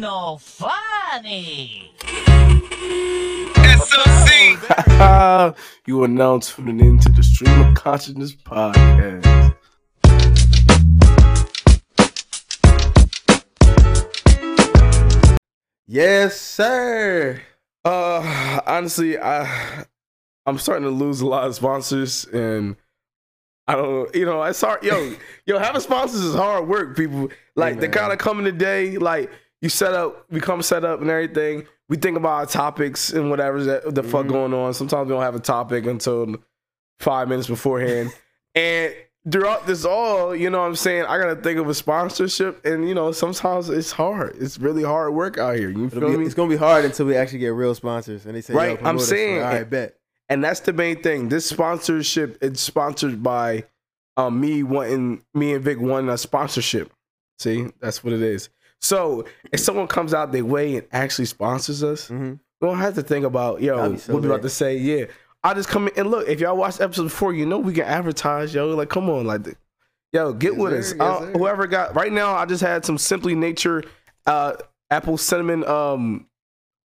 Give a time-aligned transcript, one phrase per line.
[0.00, 1.92] no funny.
[3.78, 5.56] SOC.
[5.86, 9.54] you are now tuning in to the Stream of Consciousness podcast.
[15.86, 17.40] Yes, sir.
[17.84, 19.84] Uh, honestly, I
[20.44, 22.76] I'm starting to lose a lot of sponsors, and
[23.66, 24.82] I don't, you know, it's hard.
[24.82, 25.14] Yo,
[25.46, 26.96] yo, having sponsors is hard work.
[26.96, 27.96] People like they man.
[27.96, 29.30] kind of coming today, like
[29.62, 31.66] you set up, we come set up and everything.
[31.88, 34.30] We think about our topics and whatever's that the fuck Mhm.
[34.30, 34.74] going on.
[34.74, 36.36] Sometimes we don't have a topic until
[36.98, 38.10] five minutes beforehand,
[38.54, 38.92] and
[39.30, 41.04] throughout this all, you know what I'm saying?
[41.04, 44.36] I gotta think of a sponsorship and you know, sometimes it's hard.
[44.40, 45.68] It's really hard work out here.
[45.70, 46.26] You It'll feel be- me?
[46.26, 48.98] it's gonna be hard until we actually get real sponsors, and they say, Right, I'm
[48.98, 49.96] saying- all right, bet.
[50.28, 51.28] and that's the main thing.
[51.28, 53.64] This sponsorship it's sponsored by
[54.16, 56.90] um, me wanting me and Vic wanting a sponsorship.
[57.38, 58.48] See, that's what it is.
[58.80, 62.94] So if someone comes out their way and actually sponsors us, hmm we don't have
[62.94, 64.78] to think about yo so what we about to say.
[64.78, 65.04] Yeah,
[65.44, 66.26] I just come in and look.
[66.26, 68.54] If y'all watched episode before, you know we can advertise.
[68.54, 69.46] Yo, like come on, like
[70.14, 70.94] yo, get Yes, with sir, us.
[70.98, 71.00] yes,
[71.34, 73.82] Uh, whoever got right now, I just had some Simply Nature
[74.24, 74.54] uh,
[74.90, 76.26] apple cinnamon um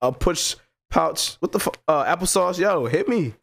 [0.02, 0.56] a push
[0.90, 1.36] pouch.
[1.42, 1.78] What the fuck?
[1.86, 2.58] Uh, applesauce.
[2.58, 3.34] Yo, hit me,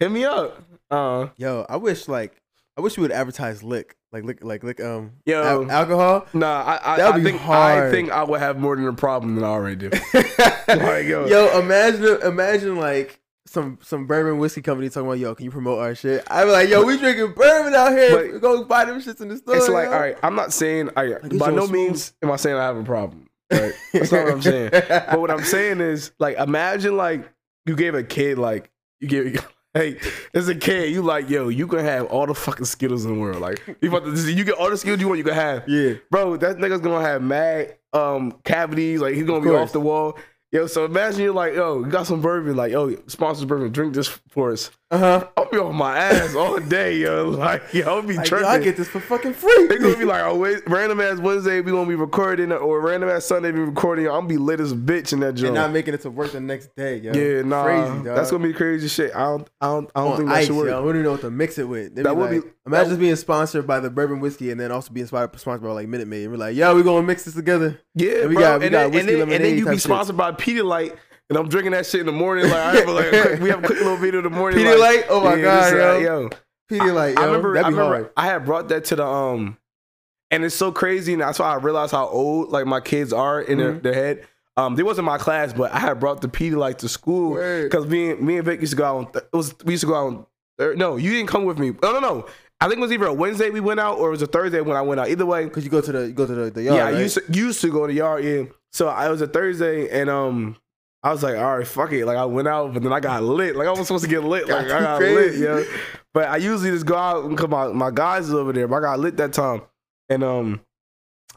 [0.00, 0.62] hit me up.
[0.90, 2.42] Uh, Yo, I wish like
[2.76, 5.42] I wish you would advertise lick, like lick, like lick, um, Yo.
[5.42, 6.26] al- alcohol.
[6.34, 9.44] nah, I I, I think I think I would have more than a problem than
[9.44, 9.90] I already do.
[10.66, 11.26] Like, yo.
[11.26, 15.78] yo, imagine, imagine like some some bourbon whiskey company talking about, yo, can you promote
[15.78, 16.24] our shit?
[16.28, 18.32] I'd be like, yo, we drinking bourbon out here.
[18.32, 19.56] But- Go buy them shits in the store.
[19.56, 19.92] It's like, yo.
[19.92, 22.64] all right, I'm not saying I it's by no smooth- means am I saying I
[22.64, 23.28] have a problem.
[23.52, 23.72] Right?
[23.92, 24.70] That's not what I'm saying.
[24.88, 27.30] But what I'm saying is, like, imagine like
[27.66, 29.98] you gave a kid like you gave hey,
[30.32, 33.20] as a kid, you like, yo, you can have all the fucking Skittles in the
[33.20, 33.40] world.
[33.40, 35.68] Like you about to you get all the Skittles you want, you can have.
[35.68, 39.62] yeah, Bro, that nigga's gonna have mad um cavities, like he's gonna Of be course.
[39.68, 40.18] off the wall.
[40.52, 43.92] Yo, so imagine you're like, yo, you got some bourbon, like, yo, sponsor bourbon, drink
[43.92, 44.70] this for us.
[44.94, 45.28] Uh huh.
[45.36, 47.30] I'll be on my ass all day, yo.
[47.44, 48.46] Like, yo, I'll be Like, tripping.
[48.46, 49.66] yo, I get this for fucking free.
[49.66, 53.08] They gonna be like, oh, wait, random ass Wednesday we gonna be recording, or random
[53.10, 54.06] ass Sunday we be recording.
[54.06, 55.48] I'm gonna be lit as a bitch in that joint.
[55.48, 56.98] and not making it to work the next day.
[56.98, 57.12] Yo.
[57.12, 57.88] yeah, nah, crazy.
[58.04, 58.04] Dog.
[58.04, 59.14] that's gonna be crazy shit.
[59.14, 60.66] I don't, I don't, I don't on think that ice, should work.
[60.68, 60.78] yo.
[60.78, 61.94] I don't even know what to mix it with.
[61.96, 64.70] That be would like, be- imagine us being sponsored by the bourbon whiskey and then
[64.72, 66.22] also being sponsored, sponsored by like Minute Maid.
[66.24, 67.80] And we're like, yo, we gonna mix this together.
[67.94, 68.42] Yeah, And we bro.
[68.42, 69.82] got- we and, got then, whiskey and, then, and then you be type shit.
[69.82, 70.96] sponsored by Pedialyte,
[71.30, 72.44] and I'm drinking that shit in the morning.
[72.44, 74.60] Like, I have like a quick, we have a quick little video in the morning.
[74.60, 74.78] Pedialyte?
[74.78, 75.98] like, Oh my yeah, God, uh, yo.
[76.00, 76.30] yo.
[76.70, 77.22] Pedialyte, yo.
[77.22, 78.12] I remember, I remember.
[78.16, 79.56] I had brought that to the um,
[80.30, 83.40] and it's so crazy, and that's why I realized how old like my kids are
[83.40, 83.82] in their, Mhm.
[83.82, 84.26] their head.
[84.56, 88.10] Um, they wasn't my class, but I had brought the Pedialyte to school because me
[88.12, 88.96] and me and Vic used to go out.
[88.96, 90.06] On th- it was we used to go out.
[90.06, 90.26] On
[90.58, 91.72] thir- no, you didn't come with me.
[91.82, 92.26] No, no, no.
[92.60, 94.60] I think it was either a Wednesday we went out or it was a Thursday
[94.60, 95.08] when I went out.
[95.08, 96.76] Either way, Cause you go to the you go to the, the yard.
[96.78, 96.94] yeah, right?
[96.94, 98.24] I used to, used to go to the yard.
[98.24, 100.56] Yeah, so I it was a Thursday, and um,
[101.04, 102.06] I was like, all right, fuck it.
[102.06, 103.54] Like I went out, but then I got lit.
[103.56, 104.48] Like I was supposed to get lit.
[104.48, 105.62] Like I got lit, yeah.
[106.14, 107.74] But I usually just go out and come out.
[107.74, 109.60] My guys is over there, but I got lit that time,
[110.08, 110.60] and um,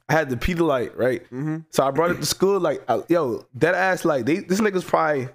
[0.08, 1.24] I had the Pedialyte right.
[1.26, 1.58] Mm-hmm.
[1.72, 2.60] So I brought it to school.
[2.62, 5.28] Like, I- yo, that ass, like, they, this nigga's probably,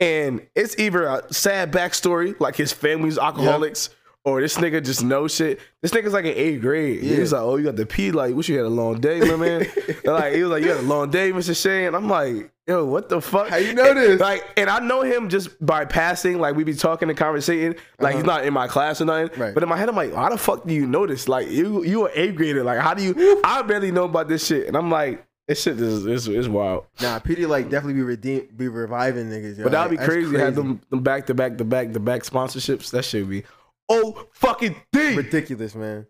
[0.00, 3.90] and it's either a sad backstory, like his family's alcoholics,
[4.24, 5.60] or this nigga just knows shit.
[5.82, 7.00] This nigga's like in eighth grade.
[7.02, 7.16] Yeah.
[7.16, 9.36] He's like, oh, you got the P, like, wish you had a long day, my
[9.36, 9.66] man.
[10.04, 11.54] Like, he was like, you had a long day, Mr.
[11.60, 11.94] Shane.
[11.94, 13.48] I'm like, yo, what the fuck?
[13.48, 14.20] How you know this?
[14.20, 16.38] Like, and I know him just by passing.
[16.38, 17.76] Like, we be talking and conversating.
[17.98, 18.38] Like, he's Uh-huh.
[18.38, 19.38] not in my class or nothing.
[19.40, 19.54] Right.
[19.54, 21.28] But in my head, I'm like, how the fuck do you know this?
[21.28, 22.64] Like, you you an eighth grader.
[22.64, 23.40] Like, how do you?
[23.44, 24.66] I barely know about this shit.
[24.66, 26.86] And I'm like, this shit is is, is wild.
[27.00, 29.58] Nah, Pedialyte definitely be redeem be reviving niggas.
[29.58, 29.62] Yo.
[29.64, 30.36] But that'd be That's crazy.
[30.38, 32.90] Have them them back to back to back to back sponsorships.
[32.90, 33.44] That should be
[33.88, 35.16] oh fucking thing.
[35.16, 36.06] ridiculous, man.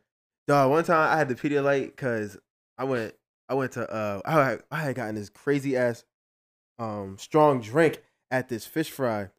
[0.48, 2.38] Dog, one time I had the Pedialyte because
[2.78, 3.14] I went
[3.48, 6.02] I went to uh I had, I had gotten this crazy ass
[6.78, 9.30] um strong drink at this fish fry.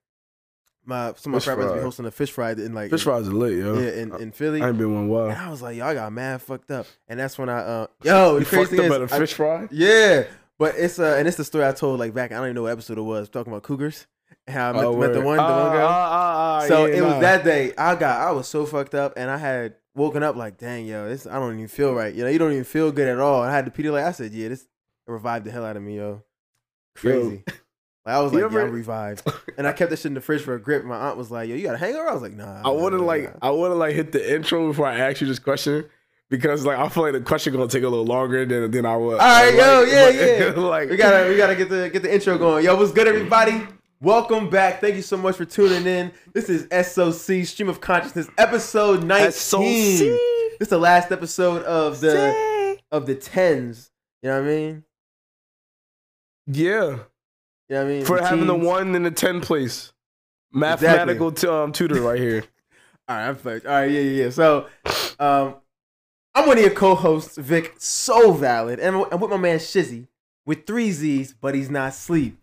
[0.86, 3.32] My some of my friends be hosting a fish fry in like Fish fries are
[3.32, 3.78] lit, yo.
[3.78, 4.62] yeah in, in Philly.
[4.62, 5.26] I ain't been one while.
[5.30, 5.34] and.
[5.38, 6.86] I was like, y'all got mad fucked up.
[7.10, 9.16] And that's when I uh yo You the crazy fucked thing up is, at a
[9.16, 9.68] I- fish fry.
[9.70, 10.24] yeah,
[10.58, 12.64] but it's uh and it's the story I told like back I don't even know
[12.64, 14.08] what episode it was talking about cougars.
[14.48, 15.88] How I met, Oh, met the one the Ah, one girl.
[15.88, 17.74] ah, ah, ah, So yeah, it was that day.
[17.78, 21.10] I got I was so fucked up, and I had woken up like, dang, yo,
[21.10, 22.14] this I don't even feel right.
[22.16, 23.44] You know, you don't even feel good at all.
[23.44, 24.66] And I had to pee like I said, yeah, this
[25.06, 26.24] revived the hell out of me, yo.
[26.98, 27.44] Crazy.
[28.06, 29.30] Like I was You like, ever- yeah, I'm revived.
[29.58, 30.86] And I kept this shit in the fridge for a grip.
[30.86, 32.10] My aunt was like, yo, you got a hangover?
[32.10, 32.62] I was like, nah.
[32.64, 33.40] I want to nah, like nah.
[33.42, 35.86] I want to like hit the intro before I ask you this question
[36.30, 38.96] because like I feel like the question gonna take a little longer than than I
[38.96, 39.20] would.
[39.20, 40.10] All right, yo, yeah,
[40.48, 40.52] yeah.
[40.56, 42.64] like we gotta we gotta get the get the intro going.
[42.64, 43.62] Yo, what's good, everybody?
[44.00, 44.80] Welcome back.
[44.80, 46.12] Thank you so much for tuning in.
[46.32, 49.32] This is SOC Stream of Consciousness, episode 19.
[49.32, 49.60] SOC.
[49.62, 53.90] This is the last episode of the of the tens.
[54.22, 54.84] You know what I mean?
[56.48, 57.00] Yeah, You
[57.70, 58.06] know I mean?
[58.06, 59.92] for The having the one in the 10 place.
[60.54, 62.44] Mathematical t- um, tutor right here.
[63.10, 63.66] All right, I'm fucked.
[63.66, 64.30] All right, yeah, yeah, yeah.
[64.30, 64.68] So,
[65.20, 65.56] um,
[66.34, 67.76] I'm one of your co-hosts, Vic.
[67.78, 70.08] So valid, and I'm with my man Shizzy
[70.46, 72.38] with three Z's, but he's not sleep.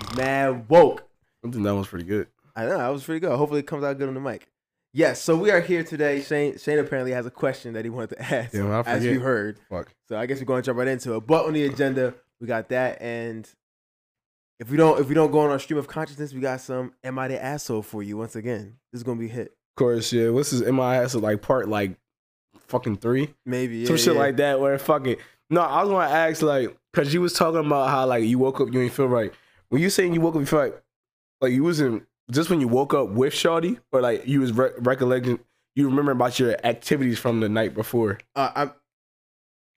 [0.00, 1.02] He's mad woke.
[1.44, 2.28] I think that was pretty good.
[2.56, 3.36] I know that was pretty good.
[3.36, 4.48] Hopefully, it comes out good on the mic.
[4.92, 6.22] Yes, so we are here today.
[6.22, 9.58] Shane Shane apparently has a question that he wanted to ask, Yeah, as you heard.
[9.70, 9.92] Fuck.
[10.08, 11.26] So I guess we're going to jump right into it.
[11.26, 13.48] But on the agenda, we got that, and
[14.60, 16.92] if we don't if we don't go on our stream of consciousness, we got some
[17.02, 18.76] "Am I the asshole?" for you once again.
[18.92, 19.46] This is gonna be hit.
[19.48, 20.28] Of course, yeah.
[20.28, 21.96] What's this MIS like part like
[22.68, 23.34] fucking three?
[23.46, 24.20] Maybe yeah, Some shit yeah.
[24.20, 25.18] like that where fuck it.
[25.48, 28.60] No, I was gonna ask like cause you was talking about how like you woke
[28.60, 29.32] up, you ain't feel right.
[29.70, 30.82] When you saying you woke up, you feel like
[31.40, 34.72] like you wasn't just when you woke up with Shawty, or like you was re-
[34.78, 35.40] recollecting
[35.74, 38.18] you remember about your activities from the night before.
[38.36, 38.70] uh, I,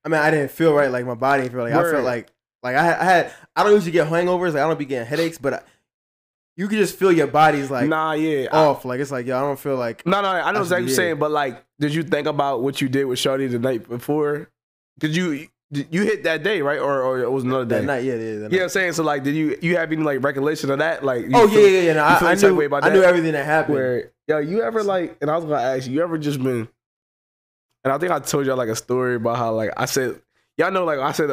[0.05, 0.91] I mean, I didn't feel right.
[0.91, 2.31] Like my body didn't feel like I felt like
[2.63, 4.53] like I had, I had I don't usually get hangovers.
[4.53, 5.61] Like I don't be getting headaches, but I,
[6.55, 8.47] you can just feel your body's like nah, yeah.
[8.51, 8.83] I- off.
[8.85, 10.95] Like it's like yo, I don't feel like no, no, I know exactly what you're
[10.95, 14.49] saying, but like, did you think about what you did with Shawty the night before?
[14.99, 16.79] Did you you hit that day, right?
[16.79, 17.79] Or or it was another day?
[17.81, 18.03] that night.
[18.03, 18.35] Yeah, yeah.
[18.39, 18.93] That You know I'm saying?
[18.93, 21.03] So like, did you you have any like recollection of that?
[21.03, 21.93] Like, you Oh feel- yeah, yeah, yeah.
[21.93, 23.75] No, I, I knew I knew everything that happened.
[23.75, 25.17] Where yo, you ever like?
[25.21, 26.67] And I was gonna ask you, you ever just been?
[27.83, 30.21] And I think I told y'all like a story about how like I said,
[30.57, 31.31] y'all know like I said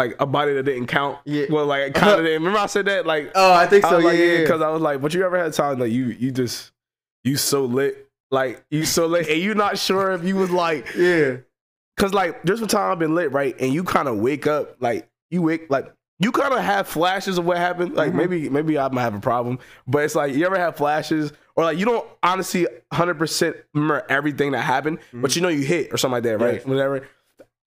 [0.00, 1.18] like a body that didn't count.
[1.26, 1.44] Yeah.
[1.50, 2.40] Well, like kind of didn't.
[2.42, 3.30] Remember I said that like.
[3.34, 3.96] oh, I think so.
[3.96, 4.40] was yeah, like, yeah, yeah, yeah.
[4.40, 6.72] because I was like, but you ever had time like you you just
[7.22, 10.94] you so lit, like you so lit, and you not sure if you was like,
[10.96, 11.36] yeah.
[11.98, 14.76] cause like there's some time I've been lit, right, and you kind of wake up,
[14.80, 15.92] like you wake like.
[16.22, 17.94] You kind of have flashes of what happened.
[17.94, 18.16] Like Mhm.
[18.16, 21.64] maybe maybe I might have a problem, but it's like you ever have flashes or
[21.64, 25.90] like you don't honestly 100 percent remember everything that happened, but you know you hit
[25.94, 26.54] or something like that, right?
[26.56, 26.66] Yes.
[26.66, 27.08] Whatever.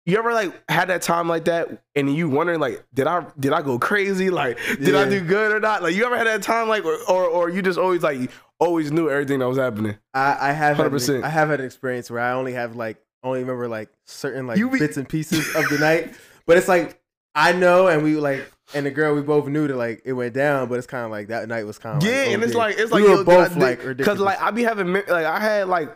[0.06, 3.54] You ever like had that time like that, and you wondering like, did I did
[3.54, 4.30] I go crazy?
[4.30, 5.82] Like, did I do good or not?
[5.82, 8.30] Like, you ever had that time like, or or, or you just always like
[8.60, 9.98] always knew everything that was happening?
[10.14, 11.24] I, I have had an- 100%.
[11.24, 14.58] I have had an experience where I only have like only remember like certain like
[14.58, 16.14] be- bits and pieces of the night,
[16.46, 17.00] but it's like
[17.34, 20.34] I know, and we like, and the girl we both knew that like it went
[20.34, 22.76] down, but it's kind of like that night was kind of yeah, and it's like
[22.78, 25.70] it's we like were yo, both like because like I be having like I had
[25.70, 25.96] like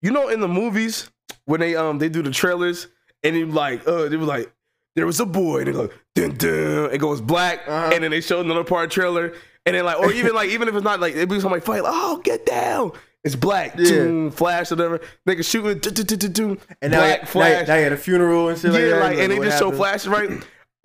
[0.00, 1.10] you know in the movies
[1.46, 2.86] when they um they do the trailers
[3.22, 4.52] and it like uh they was like
[4.96, 7.90] there was a boy and it goes dun dun it goes black Uh-huh.
[7.94, 9.32] and then they show another part trailer
[9.66, 11.82] and then like or even like even if it's not like it be somebody fight
[11.82, 12.92] like oh get down
[13.24, 13.88] it's black Yeah.
[13.88, 17.68] Doom, flash whatever nigga shooting dun, dun, dun, dun, dun, and now, black now, flash
[17.68, 19.00] now you had a funeral and shit like that.
[19.00, 20.30] like and they just show flash, right.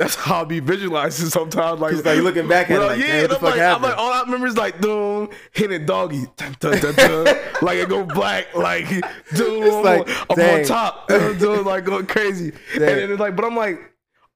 [0.04, 1.80] That's how I be visualizing sometimes.
[1.80, 3.82] Like, like, you looking back at it, like, yeah, what the I'm fuck like, I'm
[3.82, 7.26] like, all I remember is like, doom, hitting doggy, dun, dun, dun, dun.
[7.62, 10.60] like it go black, like, doom, It's I'm, like, on, I'm dang.
[10.60, 13.80] on top, I'm doing like going crazy, and then it's like, but I'm like,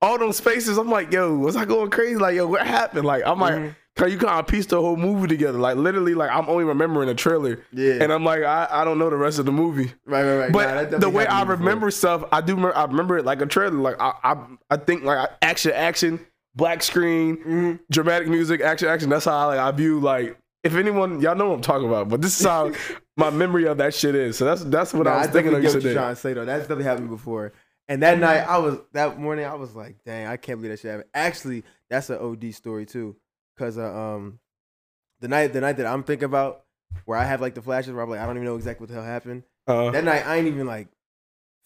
[0.02, 2.16] all them spaces, I'm like, yo, was I going crazy?
[2.16, 3.06] Like, yo, what happened?
[3.06, 3.76] Like, I'm like, Mhm.
[3.98, 7.08] Cause you kind of piece the whole movie together, like literally, like I'm only remembering
[7.08, 9.92] the trailer, Yeah, and I'm like, I, I don't know the rest of the movie.
[10.06, 10.52] right, right, right.
[10.54, 11.56] But Nah, the way I me before.
[11.58, 12.56] remember stuff, I do.
[12.56, 13.76] Remember, I remember it like a trailer.
[13.76, 14.38] Like I, I,
[14.70, 16.20] I think like action, action,
[16.56, 17.80] black screen, Mhm.
[17.92, 19.10] dramatic music, action, action.
[19.10, 20.38] That's how I, like I view like.
[20.64, 22.72] If anyone, y'all know what I'm talking about, but this is how
[23.16, 24.38] my memory of that shit is.
[24.38, 25.94] So that's that's what Nah, I was thinking of get what you're yesterday.
[25.94, 26.46] trying to say though.
[26.46, 27.54] That's definitely happened before.
[27.88, 29.46] And that night, I was that morning.
[29.46, 32.86] I was like, "Dang, I can't believe that shit happened." Actually, that's an OD story
[32.86, 33.16] too,
[33.58, 34.40] because uh, um,
[35.20, 36.64] the night the night that I'm thinking about,
[37.06, 38.90] where I have like the flashes, where I'm like, I don't even know exactly what
[38.90, 39.44] the hell happened.
[39.68, 40.88] Uh, That night, I ain't even like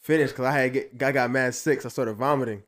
[0.01, 1.81] finished because I had get, I got mad sick.
[1.81, 2.63] So I started vomiting,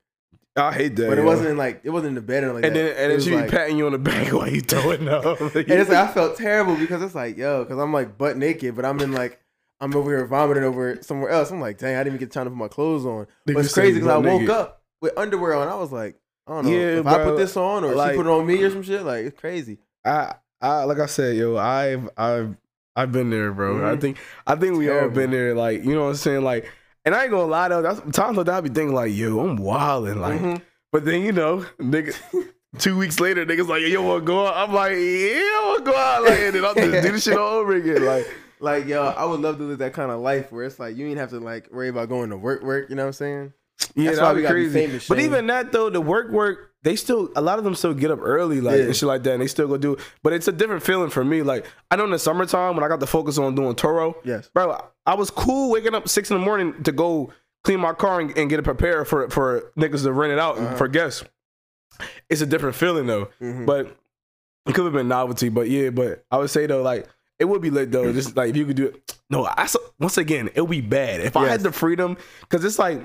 [0.55, 1.07] I hate that.
[1.09, 1.27] but it yo.
[1.27, 2.79] wasn't like it wasn't in the bed or like And that.
[2.95, 5.25] then and then she be like- patting you on the back while you throwing up.
[5.41, 8.75] and it's like I felt terrible because it's like, yo, because I'm like butt naked,
[8.75, 9.39] but I'm in like
[9.81, 11.51] I'm over here vomiting over somewhere else.
[11.51, 13.27] I'm like, dang, I didn't even get time to put my clothes on.
[13.45, 14.49] But it's crazy because I woke naked.
[14.51, 15.67] up with underwear on.
[15.67, 16.15] I was like,
[16.47, 18.45] I don't know Yeah, if I put this on or like- she put it on
[18.45, 19.03] me or some shit.
[19.03, 19.77] Like it's crazy.
[20.05, 22.55] I, I like I said, yo, I've I've
[22.95, 23.77] I've been there, bro.
[23.89, 24.01] I Mhm.
[24.01, 25.55] think I think we all been there.
[25.55, 26.43] Like, you know what I'm saying?
[26.43, 26.69] Like,
[27.05, 27.81] and I ain't gonna lie though.
[27.81, 30.19] That's times like that I be thinking like, yo, I'm wilding.
[30.21, 30.61] Like, Mhm.
[30.91, 32.15] but then you know, nigga.
[32.79, 34.55] Two weeks later, niggas like, yo, you wanna go out?
[34.57, 36.23] I'm like, yeah, I wanna go out.
[36.23, 38.03] Like, and then I'll just do the shit all over again.
[38.05, 38.27] Like,
[38.59, 41.05] Like yo, I would love to live that kind of life where it's like you
[41.07, 42.89] ain't have to like worry about going to work, work.
[42.89, 43.53] You know what I'm saying?
[43.95, 44.73] Yeah, That's why we crazy.
[44.87, 45.25] famous, but Shane.
[45.25, 48.19] even that though, the work work, they still a lot of them still get up
[48.21, 48.83] early, like Yeah.
[48.85, 49.99] and shit like that, and they still go do it.
[50.23, 51.41] But it's a different feeling for me.
[51.43, 54.49] Like, I know in the summertime when I got to focus on doing Turo, Yes.
[54.53, 57.31] bro, I was cool waking up six in the morning to go
[57.63, 60.57] clean my car and, and get it prepared for for niggas to rent it out
[60.57, 60.75] Uh-huh.
[60.75, 61.23] for guests.
[62.29, 63.65] It's a different feeling though, Mhm.
[63.65, 63.95] but
[64.65, 65.49] it could have been novelty.
[65.49, 67.07] But yeah, but I would say though, like
[67.39, 68.11] it would be lit though.
[68.11, 69.15] Just like if you could do it.
[69.29, 69.67] No, I
[69.99, 72.99] once again, it would be bad if I had the freedom because it's like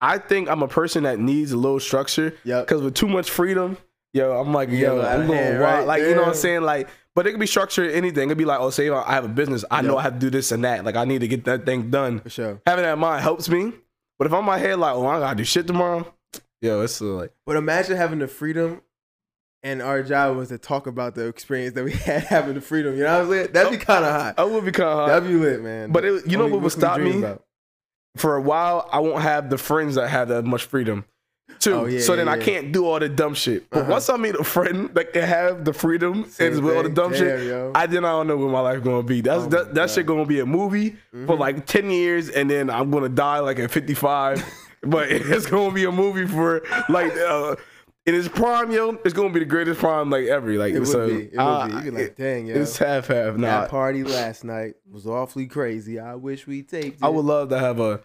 [0.00, 2.66] I think I'm a person that needs a little structure Yep.
[2.66, 3.76] because with too much freedom.
[4.14, 5.60] yo, I'm like, Yeah, yo, I'm going wild.
[5.60, 5.86] right?
[5.86, 6.62] Like, you know what I'm saying?
[6.62, 8.24] Like, but it could be structured anything.
[8.28, 9.64] It could be like, oh, say I have a business.
[9.70, 10.84] I know I have to do this and that.
[10.84, 12.20] Like, I need to get that thing done.
[12.20, 12.62] For sure.
[12.66, 13.72] Having that in mind helps me.
[14.18, 16.06] But if I'm in my head like, oh, I gotta do shit tomorrow,
[16.62, 18.80] yo, it's like, But imagine having the freedom
[19.62, 22.96] and our job was to talk about the experience that we had having the freedom.
[22.96, 23.52] You know what I'm saying?
[23.52, 24.34] That'd be oh, kind of hot.
[24.38, 25.10] I would be kind of hard.
[25.10, 25.92] That'd be lit, man.
[25.92, 27.18] But it- you know what would stop me?
[27.18, 27.44] about.
[28.16, 31.04] For a while, I won't have the friends that have that much freedom.
[31.58, 31.74] Too.
[31.74, 33.68] Oh, yeah, so then yeah, I can't do all the dumb shit.
[33.70, 33.90] But Uh-huh.
[33.92, 36.88] once I meet a friend that can have the freedom Same and with all the
[36.88, 37.72] dumb shit, yo.
[37.74, 39.20] I then I don't know where my life gonna be.
[39.20, 41.38] That's Oh that, that shit gonna be a movie for Mhm.
[41.38, 44.42] like ten years, and then I'm gonna die like at 55.
[44.82, 47.56] but it's gonna be a movie for like uh,
[48.06, 48.98] in its prime, yo.
[49.04, 50.52] It's gonna be the greatest prime like ever.
[50.54, 51.24] Like It would so, be.
[51.24, 51.74] It would uh, be.
[51.74, 52.56] You'd be like, dang, yo.
[52.56, 53.36] it's half half.
[53.36, 55.98] Nah, that party last night was awfully crazy.
[55.98, 57.04] I wish we taped it.
[57.04, 58.00] I would love to have a.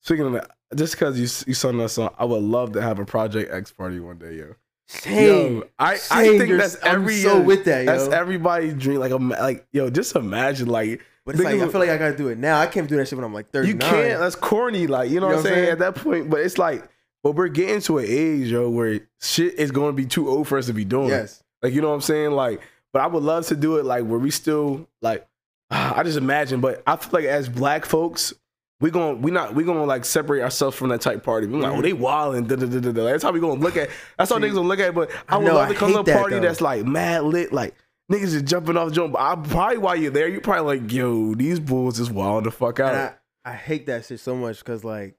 [0.00, 2.98] Speaking of that, just because you you sung that song, I would love to have
[2.98, 4.54] a Project X party one day, yo.
[4.86, 5.56] Same.
[5.56, 7.96] Yo, I, I think You're- that's I'm every so with that, Yo.
[7.96, 8.98] That's everybody's dream.
[8.98, 12.28] Like, like yo, just imagine, like But it's like I feel like I gotta do
[12.28, 12.60] it now.
[12.60, 13.74] I can't do that shit when I'm like 39.
[13.74, 14.20] you can't.
[14.20, 14.86] That's corny.
[14.86, 15.68] Like, you know You what I'm saying?
[15.70, 16.86] At that point, but it's like,
[17.22, 20.48] but we're getting to an age, yo, where shit is going to be too old
[20.48, 21.08] for us to be doing.
[21.08, 21.42] Yes.
[21.62, 22.32] Like, you know what I'm saying?
[22.32, 22.60] Like,
[22.92, 25.26] but I would love to do it, like, where we still like.
[25.70, 28.34] I just imagine, but I feel like as black folks,
[28.82, 31.46] we going we not we gonna like separate ourselves from that type party.
[31.46, 32.90] We're like, oh, they wild and da da da da.
[32.90, 33.04] da.
[33.04, 33.90] That's how we gonna look at.
[34.18, 34.88] That's how See, niggas gonna look at.
[34.88, 34.94] it.
[34.94, 36.40] But I, would know, love to come to a that, party though.
[36.40, 37.76] that's like mad lit, like
[38.10, 39.14] niggas is jumping off the jump.
[39.16, 42.80] I probably while you're there, you probably like, yo, these bulls is wild the fuck
[42.80, 43.14] out.
[43.44, 45.14] I, I hate that shit so much because like,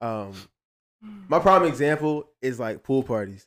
[0.00, 0.32] um,
[1.28, 3.46] my prime example is like pool parties.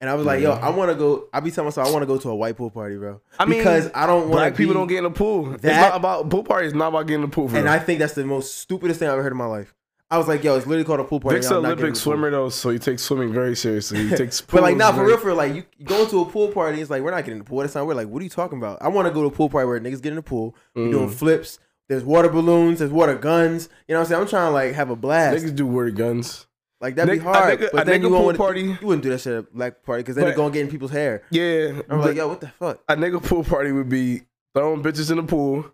[0.00, 1.28] And I was like, yo, I want to go.
[1.32, 3.20] I be telling myself I want to go to a white pool party, bro.
[3.38, 5.54] I mean, because I don't want Black people don't get in the pool.
[5.54, 6.66] it's not about pool party.
[6.66, 7.48] It's not about getting in the pool.
[7.48, 7.72] For And real.
[7.72, 9.74] I think that's the most stupidest thing I've ever heard in my life.
[10.10, 11.38] I was like, yo, it's literally called a pool party.
[11.38, 12.12] And an I'm not getting in Olympic the pool.
[12.12, 14.06] swimmer though, so he takes swimming very seriously.
[14.08, 14.42] He takes.
[14.42, 16.26] But like, pools nah, for very- real, for real, like you, you go into a
[16.26, 17.60] pool party, it's like we're not getting in the pool.
[17.60, 18.82] That's not we're like, what are you talking about?
[18.82, 20.90] I want to go to a pool party where niggas get in the pool, we
[20.90, 21.14] doing Mm.
[21.14, 21.58] flips.
[21.88, 23.68] There's water balloons, there's water guns.
[23.88, 24.20] You know what I'm saying?
[24.22, 25.42] I'm trying to like have a blast.
[25.42, 26.46] Niggas do word guns.
[26.80, 27.58] Like that'd be Nigga- a hard.
[27.60, 29.38] nigga- but a then nigga you pool wouldn't- party- You wouldn't do that shit at
[29.38, 31.22] a black party because then it's gonna get in people's hair.
[31.30, 32.80] Yeah, I'm like, yo, what the fuck?
[32.88, 34.22] a nigga pool party would be
[34.54, 35.64] throwing bitches in the pool,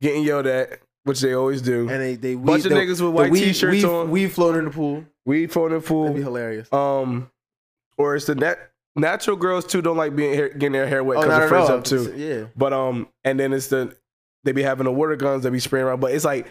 [0.00, 1.88] getting yelled at, which they always do.
[1.88, 4.10] And they they Bunch weave, of the- niggas with white t-shirts on.
[4.10, 5.04] weave floating in the pool.
[5.26, 6.04] We phone in the pool.
[6.04, 6.72] That'd be hilarious.
[6.72, 7.30] Um,
[7.98, 8.58] or it's the net
[8.96, 9.82] natural girls too.
[9.82, 12.14] Don't like being hair, getting their hair wet Oh, because not their friends up too.
[12.16, 12.46] Yeah.
[12.56, 13.94] But um, and then it's the
[14.44, 16.00] they be having the water guns that be spraying around.
[16.00, 16.46] But it's like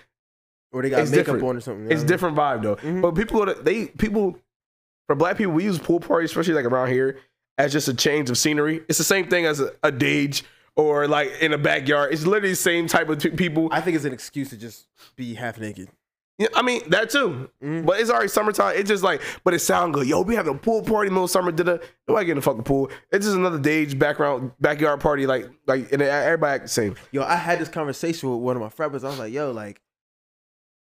[0.73, 1.45] Or they got It's makeup different.
[1.45, 1.85] on or something.
[1.85, 2.75] you it's different vibe though.
[2.77, 3.01] Mhm.
[3.01, 4.37] But people they people
[5.07, 7.19] for black people we use pool parties, especially like around here,
[7.57, 8.81] as just a change of scenery.
[8.89, 10.43] It's the same thing as a, a dage
[10.75, 12.11] or like in a backyard.
[12.13, 13.69] It's literally the same type of t- people.
[13.71, 15.89] I think it's an excuse to just be half naked.
[16.39, 17.51] Yeah, I mean that too.
[17.63, 17.85] Mhm.
[17.85, 18.75] But it's already summertime.
[18.75, 20.07] It's just like, but it sound good.
[20.07, 21.51] Yo, we having a pool party middle summer.
[21.51, 22.89] Did a nobody get in the fucking pool?
[23.11, 25.27] It's just another dage background backyard party.
[25.27, 26.95] Like like and everybody act the same.
[27.11, 29.03] Yo, I had this conversation with one of my friends.
[29.03, 29.79] I was like, yo, like,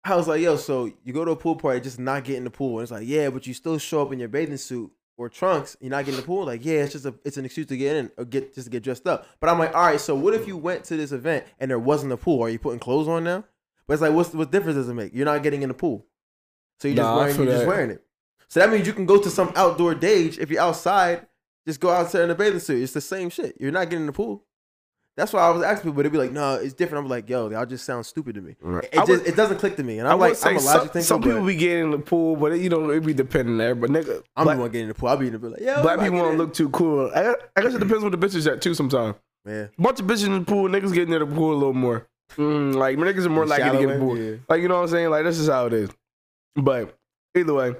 [0.04, 2.44] I was like, yo, so you go to a pool party, just not get in
[2.44, 2.78] the pool.
[2.78, 5.76] And it's like, yeah, but you still show up in your bathing suit or trunks,
[5.80, 6.46] you're not getting in the pool.
[6.46, 8.70] Like, yeah, it's just a, it's an excuse to get in or get just to
[8.70, 9.26] get dressed up.
[9.40, 11.78] But I'm like, all right, so what if you went to this event and there
[11.78, 12.42] wasn't a pool?
[12.42, 13.44] Are you putting clothes on now?
[13.86, 15.14] But it's like, what's what difference does it make?
[15.14, 16.06] You're not getting in the pool,
[16.78, 18.04] so you're just Nah, wearing you're just wearing it.
[18.48, 21.26] So that means you can go to some outdoor dage if you're outside.
[21.66, 22.82] Just go outside in a bathing suit.
[22.82, 23.56] It's the same shit.
[23.60, 24.44] You're not getting in the pool.
[25.18, 27.28] That's why I was asking people, but they'd be like, "No, it's different." I'm like,
[27.28, 29.98] "Yo, y'all just sound stupid to me." It, just would- it doesn't click to me,
[29.98, 31.00] and I I'm like, I'm a some, thinker.
[31.02, 33.74] some people be getting in the pool, but it, you know it be depending there.
[33.74, 35.08] But nigga, I'm black, the one getting in the pool.
[35.08, 36.68] I'll be in the pool like, "Yo, black people not want to getting look too
[36.70, 37.10] cool.
[37.12, 38.74] I, I guess it depends on the bitches at too.
[38.74, 41.58] Sometimes in." Yeah, bunch of bitches in the pool, niggas getting in the pool a
[41.58, 42.06] little more.
[42.36, 44.16] Mm, like niggas are more likely to get in the pool.
[44.16, 44.36] yeah.
[44.48, 45.10] Like you know what I'm saying?
[45.10, 45.90] Like this is how it is.
[46.54, 46.96] But
[47.34, 47.74] either way,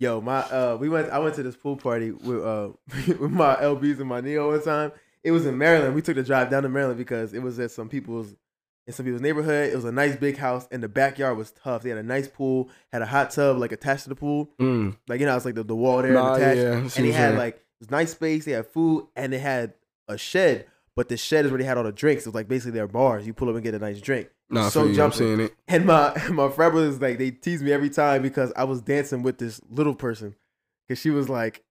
[0.00, 1.08] Yo, my uh, we went.
[1.10, 2.68] I went to this pool party with uh
[3.06, 4.92] with my lbs and my neo one time.
[5.24, 5.94] It was in Maryland.
[5.94, 8.34] We took the drive down to Maryland because it was at some people's
[8.86, 9.72] in some people's neighborhood.
[9.72, 11.82] It was a nice big house, and the backyard was tough.
[11.82, 14.50] They had a nice pool, had a hot tub like attached to the pool.
[14.60, 16.58] mm, Like you know, it's like the, the wall there Nah, attached.
[16.60, 17.38] yeah, and he had saying.
[17.38, 18.44] like it was nice space.
[18.44, 19.72] They had food, and they had
[20.08, 20.66] a shed.
[20.96, 22.24] But the shed is where they had all the drinks.
[22.24, 23.26] It was like basically their bars.
[23.26, 24.28] You pull up and get a nice drink.
[24.50, 25.18] nah, so so I'm jumping.
[25.18, 25.54] saying it.
[25.66, 29.22] And my my frat brothers like they tease me every time because I was dancing
[29.22, 30.36] with this little person
[30.86, 31.64] because she was like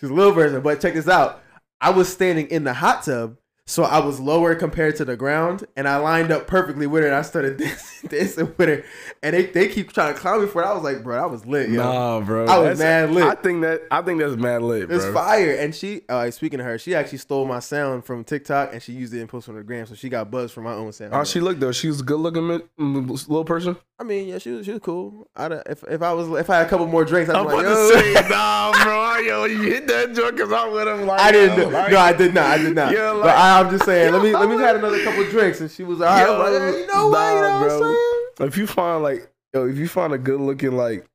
[0.00, 0.60] she's a little person.
[0.60, 1.40] But check this out,
[1.80, 3.36] I was standing in the hot tub,
[3.68, 7.08] So I was lower compared to the ground, and I lined up perfectly with her.
[7.08, 8.84] And I started dancing, dancing with her,
[9.24, 10.66] and they, they keep trying to clown me for it.
[10.66, 11.82] I was like, bro, I was lit, yo.
[11.82, 12.46] Nah, bro.
[12.46, 13.24] I was mad lit.
[13.24, 15.56] I think that I think that's mad lit, It's fire.
[15.56, 18.92] And she, uh, speaking of her, she actually stole my sound from TikTok and she
[18.92, 19.84] used it and posted on her gram.
[19.86, 21.12] So she got buzz from my own sound.
[21.12, 21.72] How she looked though?
[21.72, 23.76] She was a good looking little person.
[23.98, 25.26] I mean, yeah, she was she was cool.
[25.34, 27.64] I'd, if if I was if I had a couple more drinks, I'd be like,
[27.64, 27.90] to yo.
[27.90, 29.16] say, nah, bro.
[29.16, 31.06] Yo, you hit that joke because I'm with him.
[31.06, 31.72] Like, I didn't.
[31.72, 32.44] like- no, I did not.
[32.44, 32.92] I did not.
[32.92, 34.12] Yeah, but like- I, I'm just saying.
[34.12, 36.26] let me let me I'm had like- another couple drinks, and she was all right.
[36.26, 37.34] Yo, I'm like, "Yeah, you know what?
[37.34, 37.76] You nah, know what bro.
[37.88, 37.94] I'm
[38.38, 38.48] saying?
[38.48, 41.06] If you find like, yo, if you find a good looking like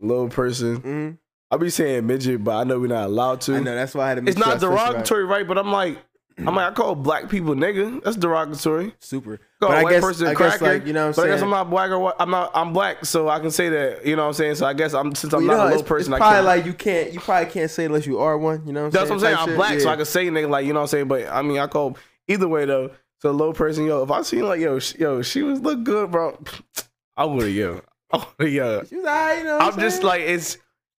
[0.00, 1.18] little person, Mhm.
[1.50, 3.56] I'll be saying midget, but I know we're not allowed to.
[3.56, 4.22] I know that's why I had to.
[4.22, 5.46] Make It's sure not derogatory, right?
[5.48, 5.98] But I'm like,
[6.46, 8.02] I'm like, I call black people nigga.
[8.04, 8.94] That's derogatory.
[9.00, 9.38] Super.
[9.60, 10.50] Call But a I white guess person I cracker.
[10.52, 11.42] guess like you know what but I'm I guess.
[11.42, 12.16] I'm not black or what.
[12.20, 12.50] I'm not.
[12.54, 14.06] I'm black, so I can say that.
[14.06, 14.54] You know what I'm saying?
[14.54, 16.12] So I guess I'm since I'm Well, not know, a little it's, person.
[16.12, 16.46] It's I probably can't.
[16.46, 17.12] like you can't.
[17.12, 18.64] You probably can't say unless you are one.
[18.66, 18.84] You know.
[18.84, 19.34] What That's what I'm saying.
[19.34, 19.56] Type I'm shit.
[19.56, 21.08] black, so I can say nigga like you know what I'm saying.
[21.08, 21.96] But I mean, I call
[22.28, 22.90] either way though.
[23.20, 26.12] So low person, yo, if I seen like yo, sh- yo, she was look good,
[26.12, 26.38] bro.
[27.16, 27.80] I would have yo,
[28.12, 28.84] I would have yo.
[28.84, 29.56] She was alright, you know.
[29.58, 30.56] what I'm just like it's.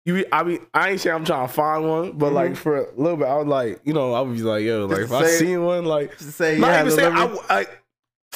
[0.08, 2.34] You, I mean, I ain't saying I'm trying to find one, but Mhm.
[2.34, 4.86] like for a little bit, I was like, you know, I would be like, yo,
[4.86, 7.38] like Just if I say- seen one, like, Just say, not yeah, even saying I,
[7.50, 7.66] I,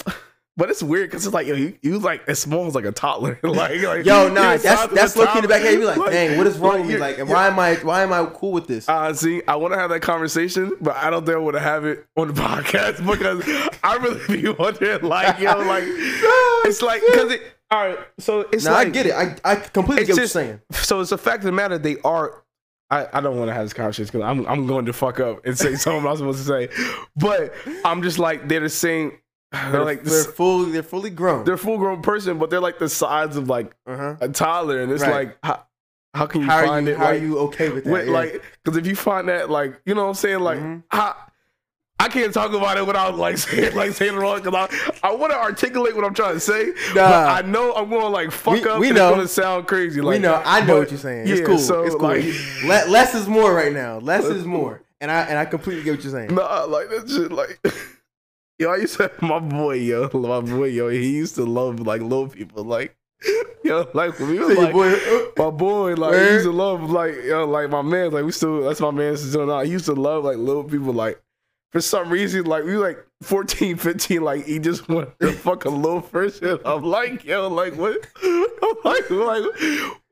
[0.58, 2.92] but it's weird because it's like, yo, you, you like as small as like a
[2.92, 5.62] toddler, like, like Yo, nah, that's that's looking in the back.
[5.62, 6.98] Hey, you be like, dang, what is wrong with me?
[6.98, 8.86] Like, and why am I why am I cool with this?
[8.86, 11.60] Uh, see, I want to have that conversation, but I don't think I want to
[11.60, 13.42] have it on the podcast because
[13.82, 18.64] I really be wondering, like, yo, like, it's like, because it, all right, so it's
[18.64, 19.14] Nah, like, I get it.
[19.14, 20.60] I, I completely get what you're saying.
[20.72, 22.44] so it's a fact of the matter, they are,
[22.90, 25.44] I, I don't want to have this conversation because I'm, I'm going to fuck up
[25.46, 26.68] and say something I'm not supposed to say,
[27.16, 29.12] but I'm just like, they're the same,
[29.52, 31.44] they're They're, like, they're the, fully they're fully grown.
[31.44, 34.16] they're full grown person, but they're like the size of like uh-huh.
[34.20, 35.28] a toddler, and it's Right.
[35.28, 35.64] like, how,
[36.14, 36.98] how can you How find you it?
[36.98, 37.90] how like, are you okay with that?
[37.90, 38.12] with Yeah.
[38.12, 40.82] like because if you find that like you know what I'm saying like Mhm.
[40.90, 41.14] I,
[42.04, 44.68] I can't talk about it without like saying like saying it wrong because
[45.02, 47.26] I, I want to articulate what I'm trying to say but Nah.
[47.34, 49.08] I know I'm going to like fuck We- up we and know.
[49.08, 50.42] it's going to sound crazy like we know.
[50.44, 51.28] I know but- what you're saying.
[51.28, 51.58] It's cool.
[51.58, 52.08] so, it's cool.
[52.08, 52.24] like-
[52.64, 53.98] Le- less is more right now.
[53.98, 54.82] Less is more.
[55.00, 56.34] And I and I completely get what you're saying.
[56.34, 57.60] nah like that shit like
[58.58, 61.80] yo I used to have my boy yo my boy yo he used to love
[61.80, 62.94] like little people like
[63.64, 66.26] yo like we was like boy, uh, My boy, like, Word.
[66.28, 69.16] he used to love, like, yo, like my man, like, we still, that's my man
[69.16, 69.60] still now.
[69.62, 71.20] He used to love, like, little people, like,
[71.72, 75.64] for some reason, like, we were like 14, 15, like, he just wanted to fuck
[75.64, 76.58] a little person.
[76.64, 78.06] I'm like, yo, like, what?
[78.22, 79.44] I'm like, like,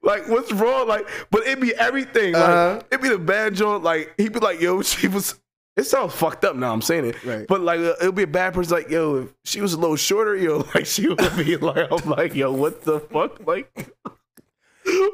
[0.02, 0.88] like, what's wrong?
[0.88, 2.32] Like, but it'd be everything.
[2.32, 2.80] Like, Uh-huh.
[2.90, 3.82] it'd be the bad joint.
[3.84, 5.38] Like, he'd be like, yo, she was,
[5.76, 7.22] it sounds fucked up now, I'm saying it.
[7.24, 7.46] Right.
[7.46, 9.96] But, like, uh, it'll be a bad person, like, yo, if she was a little
[9.96, 13.46] shorter, yo, like, she would be like, I'm like, yo, what the fuck?
[13.46, 13.70] Like,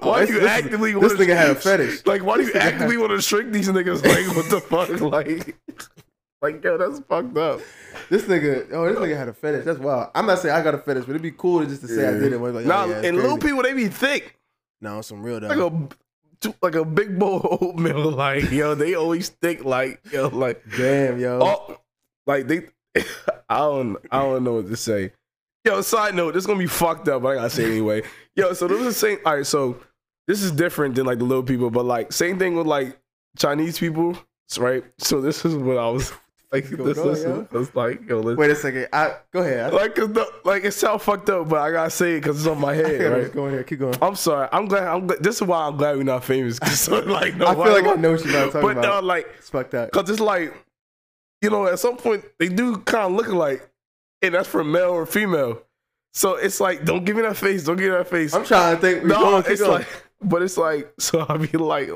[0.00, 2.06] why this- do you this- actively this want to nigga had a fetish.
[2.06, 4.04] Like, why do you This actively want to shrink these niggas?
[4.04, 5.00] Like, what the fuck?
[5.00, 5.56] Like,
[6.52, 7.60] like, yo, that's fucked up.
[8.08, 9.64] This nigga, oh, this nigga had a fetish.
[9.64, 10.10] That's wild.
[10.14, 12.12] I'm not saying I got a fetish, but it'd be cool just to say I
[12.12, 12.38] did it.
[12.38, 14.38] Like, oh, Nah, yeah, it's and little people, they be thick.
[14.80, 15.48] No, some real though.
[15.48, 18.10] Like a, like a big bowl of oatmeal.
[18.10, 19.64] Like, yo, they always thick.
[19.64, 21.40] Like, yo, like, Damn, yo.
[21.42, 21.80] oh,
[22.26, 22.68] like they.
[23.48, 25.12] I don't, I don't know what to say.
[25.64, 28.02] Yo, side note, this is gonna be fucked up, but I gotta say anyway.
[28.36, 29.18] Yo, so this is the same.
[29.26, 29.78] All right, so
[30.28, 32.98] this is different than like the little people, but like same thing with like
[33.36, 34.16] Chinese people,
[34.58, 34.84] right?
[34.98, 36.12] So this is what I was
[36.52, 36.70] like.
[36.76, 37.46] Go, This, this yo.
[37.60, 38.36] is, like, yo, listen.
[38.36, 38.88] Wait a second.
[38.92, 39.72] I go ahead.
[39.72, 42.46] I, like, the, like it sound fucked up, but I gotta say it because it's
[42.46, 43.32] on my head, right?
[43.32, 43.62] go here.
[43.64, 43.94] Keep going.
[44.00, 44.48] I'm sorry.
[44.52, 44.84] I'm glad.
[44.84, 45.22] I'm glad.
[45.22, 46.58] This is why I'm glad we're not famous.
[46.58, 48.84] 'cause like, no, I feel like I know what you're about to talk But about.
[48.84, 49.90] uh, like, it's fucked up.
[49.90, 50.54] cause it's like,
[51.42, 53.68] you know, at some point they do kind of look alike,
[54.22, 55.62] and that's for male or female.
[56.14, 57.64] So it's like, don't give me that face.
[57.64, 58.32] Don't give me that face.
[58.34, 59.04] I'm trying to think.
[59.04, 59.72] no, going, it's going.
[59.72, 59.86] like,
[60.22, 61.90] but it's like, so I be like,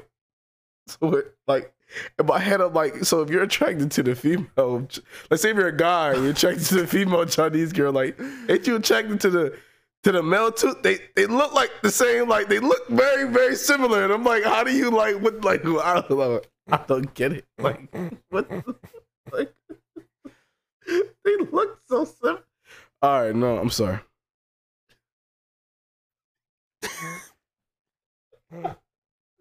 [0.88, 1.72] so it, like.
[2.18, 4.88] In my head, I'm like, so if you're attracted to the female,
[5.30, 8.66] let's say if you're a guy, you're attracted to the female Chinese girl, like, ain't
[8.66, 9.58] you attracted to the
[10.02, 10.74] to the male too?
[10.82, 14.44] They they look like the same, like they look very very similar, and I'm like,
[14.44, 17.64] how do you like what like I don't know, I don't get it, mm.
[17.64, 17.94] like
[18.30, 18.74] what, the,
[19.32, 19.52] like
[21.24, 22.42] they look so similar.
[23.02, 24.00] All right, no, I'm sorry.
[28.52, 28.74] Mm.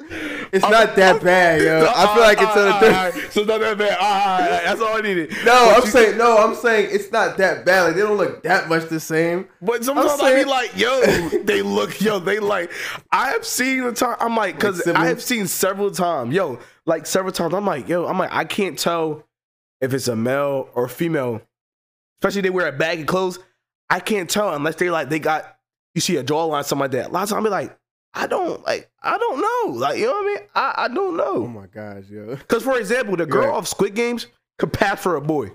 [0.52, 1.86] it's not that bad, yo.
[1.94, 2.92] I feel like it's on the third.
[2.92, 3.98] right, so it's not that bad.
[4.00, 5.32] All right, that's all I needed.
[5.46, 6.38] No, But I'm saying no.
[6.38, 7.84] I'm saying it's not that bad.
[7.84, 9.48] Like they don't look that much the same.
[9.62, 11.02] But sometimes I'm I be like, yo,
[11.44, 12.72] they look, yo, they like.
[13.12, 14.16] I have seen the time.
[14.20, 17.54] I'm like, because Like I have seen several times, yo, like several times.
[17.54, 19.28] I'm like, yo, I'm like, I can't tell
[19.82, 21.42] if it's a male or female,
[22.20, 23.40] especially they wear a baggy clothes.
[23.90, 25.58] I can't tell unless they like they got
[25.94, 27.10] you see a jawline something like that.
[27.10, 27.78] A lot of times I be like,
[28.14, 30.38] I don't like, I don't know, like you know what I mean?
[30.56, 31.44] I I don't know.
[31.44, 32.36] Oh my gosh, yo.
[32.36, 33.54] Because for example, the girl Right.
[33.56, 35.52] off Squid Games could pass for a boy.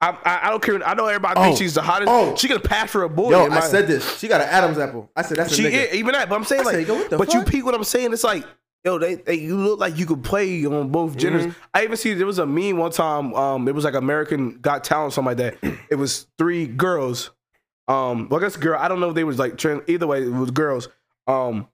[0.00, 0.82] I, I, I don't care.
[0.86, 1.44] I know everybody Oh.
[1.44, 2.10] thinks she's the hottest.
[2.12, 2.34] Oh.
[2.36, 3.30] She can pass for a boy.
[3.30, 4.18] Yo, I said this.
[4.18, 5.10] She got an Adam's apple.
[5.16, 6.28] I said that's a she is, even that.
[6.28, 7.34] But I'm saying I like, said, yo, what the but fuck?
[7.34, 8.12] you peek what I'm saying.
[8.12, 8.44] It's like,
[8.84, 11.44] yo, they, they you look like you could play on both genders.
[11.46, 11.58] Mm-hmm.
[11.72, 13.32] I even see there was a meme one time.
[13.34, 15.78] Um, it was like American Got Talent, something like that.
[15.90, 17.30] it was three girls.
[17.88, 18.78] Um, well, I guess girl.
[18.78, 19.82] I don't know if they was like trans.
[19.88, 20.88] Either way, it was girls.
[21.26, 21.68] Um,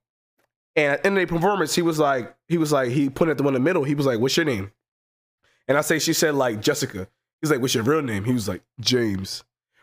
[0.76, 3.42] and in the performance, he was like, he was like, he put it at the
[3.42, 3.84] one in the middle.
[3.84, 4.70] He was like, "What's your name?"
[5.68, 7.08] And I say, she said like Jessica.
[7.40, 9.42] He's like, "What's your real name?" He was like, "James."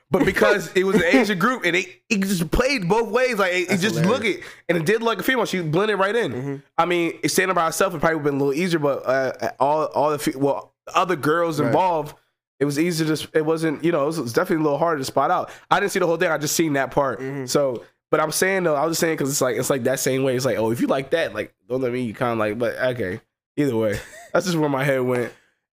[0.09, 3.51] But because it was an Asian group and it, it just played both ways, like
[3.51, 4.07] it, it just hilarious.
[4.07, 5.45] look it and it did like a female.
[5.45, 6.31] She blended right in.
[6.33, 6.61] Mhm.
[6.77, 9.83] I mean, standing by herself it probably have been a little easier, but uh, all
[9.87, 11.67] all the well other girls Right.
[11.67, 12.15] involved,
[12.61, 13.13] it was easier to.
[13.13, 15.29] s- It wasn't you know it was, it was definitely a little harder to spot
[15.29, 15.49] out.
[15.69, 16.31] I didn't see the whole thing.
[16.31, 17.19] I just seen that part.
[17.19, 17.49] Mhm.
[17.49, 19.99] So, but I'm saying though, I was just saying because it's like it's like that
[19.99, 20.35] same way.
[20.35, 22.01] It's like oh, if you like that, like don't let me.
[22.01, 23.21] You kind of like, but okay.
[23.57, 23.99] Either way,
[24.33, 25.33] that's just where my head went.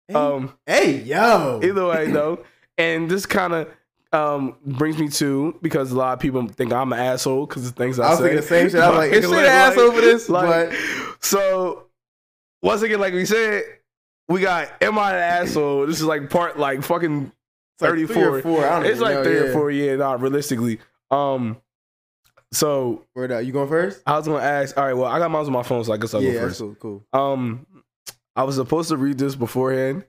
[0.09, 1.61] Hey, Um, hey, yo.
[1.63, 2.45] either way though,
[2.79, 3.69] and this kind of
[4.13, 7.75] um brings me to because a lot of people think I'm an asshole because the
[7.77, 8.25] things I, I was say.
[8.25, 8.81] thinking the same shit.
[8.81, 10.29] I was like, Like- is she like- an asshole for this?
[10.29, 10.79] like- but
[11.21, 11.85] So
[12.63, 13.65] once again, like we said,
[14.29, 15.87] we got am I an asshole?
[15.87, 17.33] This is like part like fucking
[17.75, 18.57] it's like thirty three or four.
[18.57, 18.67] four.
[18.67, 19.41] I don't It's even like three yeah.
[19.45, 19.71] or four.
[19.71, 20.79] Yeah, not realistically.
[21.11, 21.57] Um,
[22.53, 23.45] so out.
[23.45, 24.03] You going first?
[24.07, 24.77] I was gonna ask.
[24.77, 26.41] All right, well, I got mine on my phone, so I guess I'll yeah, go
[26.41, 26.61] first.
[26.61, 27.05] cool, cool.
[27.13, 27.67] Um,
[28.37, 30.05] I was supposed to read this beforehand.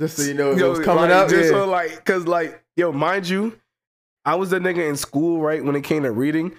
[0.00, 1.28] Just so you know it was coming like, up.
[1.28, 1.50] Just yeah.
[1.50, 3.58] so like, cause like, yo, mind you,
[4.24, 6.54] I was the nigga in school, right, when it came to reading.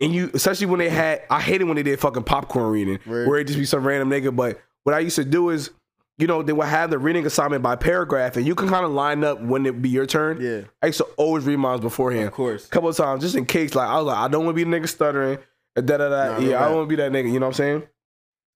[0.00, 3.28] And you, especially when they had, I hated when they did fucking popcorn reading, Word.
[3.28, 4.34] where it just be some random nigga.
[4.34, 5.70] But what I used to do is,
[6.18, 8.90] you know, they would have the reading assignment by paragraph, and you can kind of
[8.90, 10.40] line up when it be your turn.
[10.40, 12.66] yeah, I used to always read mine beforehand, of course.
[12.66, 13.74] a couple of times, just in case.
[13.74, 15.38] Like I was like, I don't want to be the nigga stuttering,
[15.76, 16.08] da da da.
[16.08, 17.32] Nah, yeah, I don't want to be that nigga.
[17.32, 17.82] You know what I'm saying?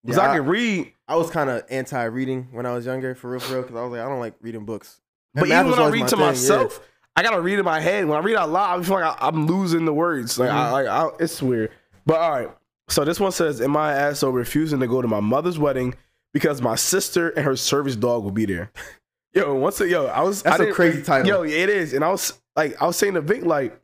[0.02, 3.14] Because Yeah, I I- can read, I was kind of anti-reading when I was younger,
[3.14, 5.00] for real, for real, because I was like, I don't like reading books.
[5.34, 6.26] And But even when I read my to thing, yeah.
[6.26, 6.80] myself,
[7.14, 8.06] I gotta read in my head.
[8.06, 10.38] When I read out loud, I feel like I, I'm losing the words.
[10.38, 10.72] Like, I, mm-hmm.
[10.72, 11.70] like I, it's weird.
[12.04, 12.50] But all right.
[12.88, 15.94] So this one says, "Am I an asshole refusing to go to my mother's wedding
[16.32, 18.72] because my sister and her service dog will be there?"
[19.34, 21.26] Yo, once a, yo, I was That's I a crazy title.
[21.26, 23.80] Yo, it is, and I was like, I was saying to Vic, like,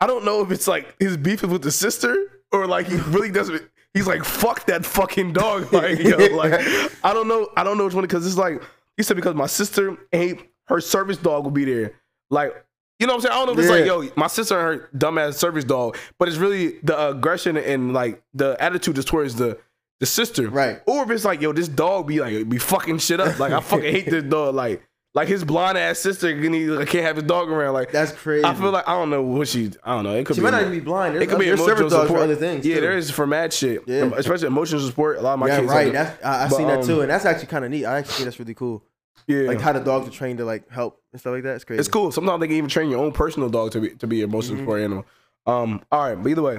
[0.00, 2.16] I don't know if it's like his beef is with the sister
[2.52, 3.62] or like he really doesn't.
[3.94, 5.68] He's like, fuck that fucking dog.
[5.72, 6.60] Like, yo, like
[7.04, 7.48] I don't know.
[7.56, 8.62] I don't know which one because it's like
[8.96, 11.92] he said because my sister and her service dog will be there.
[12.28, 12.52] Like,
[12.98, 13.32] you know what I'm saying?
[13.32, 16.28] I don't know if it's like, yo, my sister and her dumbass service dog, but
[16.28, 19.58] it's really the aggression and like the attitude is towards the
[20.00, 20.80] the sister, Right.
[20.86, 23.38] Or if it's like, yo, this dog be like be fucking shit up.
[23.38, 24.54] Like I fucking hate this dog.
[24.54, 24.82] Like,
[25.14, 27.72] like his blonde ass sister can he, like, can't have his dog around.
[27.72, 28.44] Like, That's crazy.
[28.44, 29.70] I feel like I don't know what she.
[29.82, 30.14] I don't know.
[30.14, 30.44] It could she be.
[30.44, 31.14] might not even be blind.
[31.14, 32.08] There's, it could be emotional support.
[32.08, 32.66] for other things.
[32.66, 32.80] Yeah, too.
[32.82, 33.82] there is for mad shit.
[33.86, 34.10] Yeah.
[34.16, 35.16] especially emotional support.
[35.16, 35.72] A lot of my yeah, kids.
[35.72, 35.92] right.
[35.92, 37.86] That's I, I But, seen that too, um, and that's actually kind of neat.
[37.86, 38.82] I actually think that's really cool.
[39.26, 41.54] yeah, Like how the dogs are trained to like help and stuff like that.
[41.54, 41.80] It's crazy.
[41.80, 42.12] It's cool.
[42.12, 44.56] Sometimes they can even train your own personal dog to be to be your emotional
[44.58, 44.60] Mhm.
[44.60, 45.06] support animal.
[45.46, 46.58] Um, all right, but either way,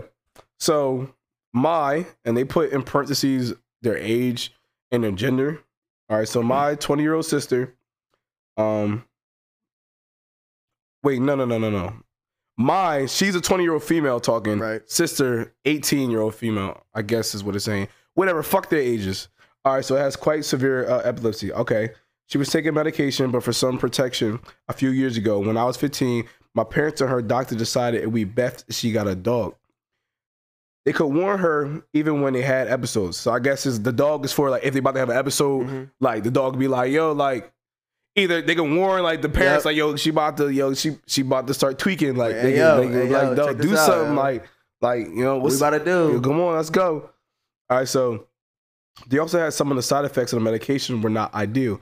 [0.57, 1.09] so
[1.57, 4.53] my and they put in parentheses their age
[4.91, 5.59] and their gender.
[6.09, 7.75] All right, so my twenty year old sister,
[8.55, 9.03] um,
[11.03, 11.93] wait, no, no, no, no, no.
[12.57, 14.59] My she's a twenty year old female talking.
[14.59, 14.89] Right.
[14.89, 16.83] Sister, eighteen year old female.
[16.93, 17.89] I guess is what it's saying.
[18.13, 18.41] Whatever.
[18.43, 19.27] Fuck their ages.
[19.65, 21.51] All right, so it has quite severe uh, epilepsy.
[21.51, 21.89] Okay.
[22.27, 25.77] She was taking medication, but for some protection, a few years ago, when I was
[25.77, 29.55] 15, my parents and her doctor decided it would be best she got a dog.
[30.87, 33.17] They could warn her even when they had episodes.
[33.17, 35.17] So I guess it's, the dog is for like if they about to have an
[35.17, 35.91] episode, Mhm.
[35.99, 37.51] like the dog be like, yo, like
[38.15, 39.65] either they can warn like the parents, Yep.
[39.65, 42.15] like, yo, she about to, yo, she she about to start tweaking.
[42.15, 44.15] Like Hey, they, can- yo, they can, hey, yo, like, yo, do this out, something
[44.15, 44.45] like
[44.81, 46.11] like you know What we about to do?
[46.13, 47.09] Yo, come on, let's go.
[47.69, 48.25] All right, so
[49.07, 51.81] they also had some of the side effects of the medication were not ideal.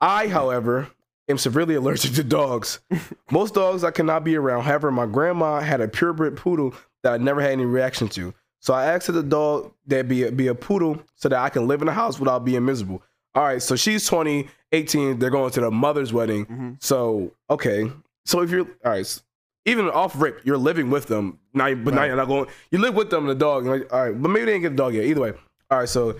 [0.00, 0.88] I, however,
[1.28, 2.80] am severely allergic to dogs.
[3.30, 4.62] Most dogs I cannot be around.
[4.64, 8.32] However, my grandma had a purebred poodle that I never had any reaction to.
[8.60, 11.48] So I asked that the dog that be a, be a poodle so that I
[11.48, 13.02] can live in the house without being miserable.
[13.34, 15.18] All right, so she's 20, 18.
[15.18, 16.46] They're going to the mother's wedding.
[16.46, 16.82] Mhm.
[16.82, 17.90] So, okay.
[18.24, 19.22] So if you're, all right,
[19.64, 21.38] even off rip, you're living with them.
[21.54, 23.66] Now, but now you're not going, you live with them, and the dog.
[23.66, 25.04] Like, all right, but maybe they didn't get the dog yet.
[25.04, 25.32] Either way.
[25.70, 26.14] All right, so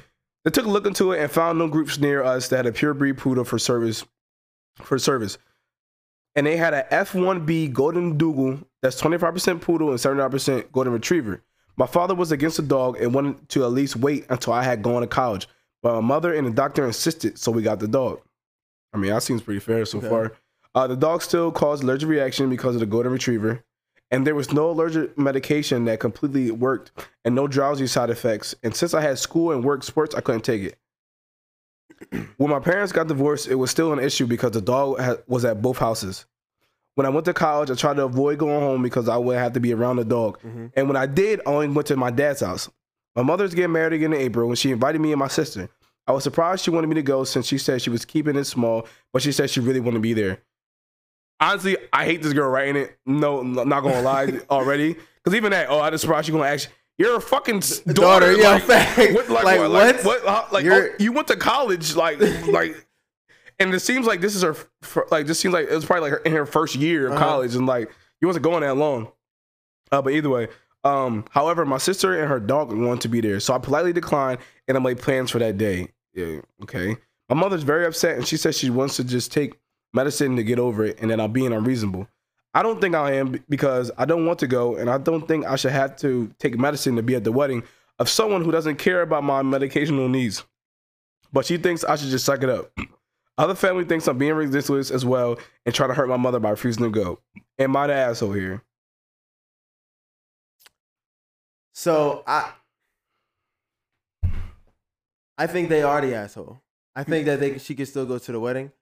[0.45, 2.73] they took a look into it and found no groups near us that had a
[2.73, 4.05] pure breed poodle for service.
[4.77, 5.39] For service,
[6.37, 11.43] and they had a F1B Golden Doodle that's 25% poodle and 79% Golden Retriever.
[11.79, 14.83] My father was against the dog and wanted to at least wait until I had
[14.83, 15.49] gone to college,
[15.83, 18.21] but my mother and the doctor insisted, so we got the dog.
[18.93, 20.09] I mean, that seems pretty fair so Okay.
[20.09, 20.33] far.
[20.75, 23.63] Uh, the dog still caused allergic reaction because of the Golden Retriever,
[24.11, 26.91] and there was no allergic medication that completely worked
[27.25, 28.55] and no drowsy side effects.
[28.63, 30.79] And since I had school and work sports, I couldn't take it.
[32.39, 35.45] when my parents got divorced, it was still an issue because the dog ha- was
[35.45, 36.27] at both houses.
[36.99, 39.53] When I went to college, I tried to avoid going home because I would have
[39.53, 40.41] to be around the dog.
[40.45, 40.73] Mhm.
[40.75, 42.69] And when I did, I only went to my dad's house.
[43.15, 45.69] My mother's getting married again in April, and she invited me and my sister.
[46.09, 48.43] I was surprised she wanted me to go since she said she was keeping it
[48.47, 50.39] small, but she said she really wanted to be there.
[51.39, 52.99] Honestly, I hate this girl writing it.
[53.07, 54.97] No, I'm not gonna lie already.
[55.23, 56.69] Because even that, oh, I just surprised you gonna ask.
[56.99, 59.15] You're a fucking daughter, Daughter, yeah, like, fact.
[59.15, 59.71] what, like, Like, what?
[59.71, 60.25] Like, what?
[60.27, 62.75] How- like, oh, you went to college, like, like,
[63.59, 64.57] and it seems like this is her,
[65.11, 67.25] like, this seems like it was probably like her, in her first year of Uh-huh.
[67.25, 67.91] college, and like,
[68.21, 69.11] you wasn't going that long.
[69.91, 70.49] Uh, but either way,
[70.85, 74.39] um, however, my sister and her dog want to be there, so I politely declined,
[74.67, 75.89] and I made plans for that day.
[76.15, 76.97] Yeah, okay.
[77.29, 79.59] My mother's very upset, and she says she wants to just take
[79.93, 82.09] medicine to get over it, and that I'm being unreasonable.
[82.55, 85.47] I don't think I am because I don't want to go, and I don't think
[85.47, 87.63] I should have to take medicine to be at the wedding
[87.99, 90.45] of someone who doesn't care about my medicational needs.
[91.33, 92.71] But she thinks I should just suck it up.
[93.39, 96.51] Other family thinks I'm being ridiculous as well and trying to hurt my mother by
[96.51, 97.21] refusing to go.
[97.59, 98.63] Am I the asshole here?
[101.73, 102.51] So I,
[105.37, 106.61] I think they are the asshole.
[106.97, 108.73] I think that they she could still go to the wedding.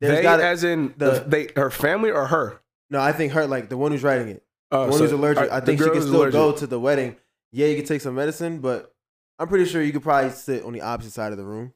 [0.00, 2.60] There's they, gotta- as in the- the, they, her family or her?
[2.90, 5.12] no, I think her like the one who's writing it, Uh, the one so- who's
[5.12, 5.50] allergic.
[5.50, 6.32] I think she can still allergic.
[6.32, 7.16] go to the wedding.
[7.52, 8.94] Yeah, you can take some medicine, but
[9.38, 11.72] I'm pretty sure you could probably sit on the opposite side of the room,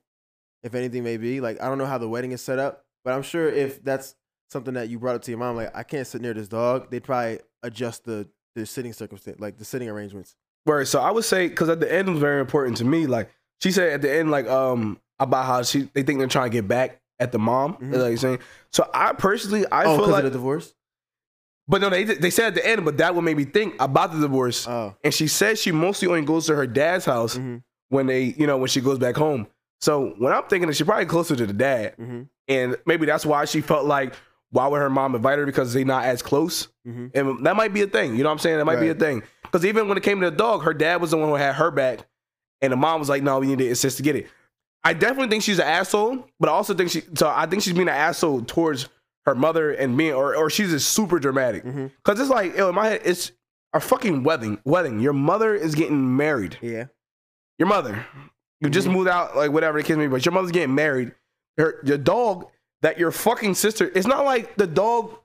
[0.62, 1.40] if anything may be.
[1.40, 4.14] Like I don't know how the wedding is set up, but I'm sure if that's
[4.50, 6.90] something that you brought up to your mom, like I can't sit near this dog,
[6.90, 10.36] they'd probably adjust the the sitting circumstance, like the sitting arrangements.
[10.66, 10.86] Right.
[10.86, 13.06] So I would say because at the end it was very important to me.
[13.06, 16.50] Like she said at the end, like um about how she they think they're trying
[16.50, 17.76] to get back at the mom.
[17.76, 17.96] Mhm.
[17.96, 18.38] Like saying.
[18.72, 20.74] So I personally I oh, feel like, of the divorce.
[21.66, 24.12] but no, they they said at the end, but that what made me think about
[24.12, 24.66] the divorce.
[24.68, 27.56] Oh, and she says she mostly only goes to her dad's house hmm
[27.88, 29.46] when they you know when she goes back home.
[29.82, 33.24] So when I'm thinking that she probably closer to the dad, hmm and maybe that's
[33.24, 34.14] why she felt like
[34.50, 36.68] why would her mom invite her because they not as close.
[36.84, 38.16] hmm And that might be a thing.
[38.16, 38.58] You know what I'm saying?
[38.58, 39.22] That might be a thing.
[39.42, 41.54] Because even when it came to the dog, her dad was the one who had
[41.56, 42.00] her back.
[42.60, 44.28] And the mom was like, no, we need to insist to get it.
[44.84, 47.72] I definitely think she's an asshole, but I also think she, so I think she's
[47.74, 48.88] being an asshole towards
[49.26, 51.62] her mother and me, or, or she's just super dramatic.
[51.64, 53.30] Because it's like, yo, in my head, it's
[53.72, 54.58] a fucking wedding.
[54.64, 54.98] Wedding.
[55.00, 56.58] Your mother is getting married.
[56.60, 56.86] Yeah.
[57.58, 58.04] Your mother.
[58.62, 58.92] You just Mhm.
[58.92, 61.12] moved out, like whatever the case may be, but your mother's getting married.
[61.58, 62.46] Her, your dog
[62.82, 65.16] that your fucking sister, it's not like the dog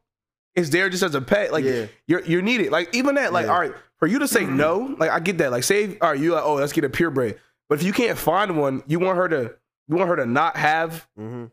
[0.55, 1.51] is there just as a pet.
[1.51, 1.85] Like, Yeah.
[2.07, 2.71] you're you're needed.
[2.71, 3.53] Like even that, like Yeah.
[3.53, 5.51] all right, for you to say no, like I get that.
[5.51, 7.39] Like say, all right, you like, oh, let's get a purebred.
[7.69, 9.53] But if you can't find one, you want her to
[9.87, 11.45] you want her to not have hmm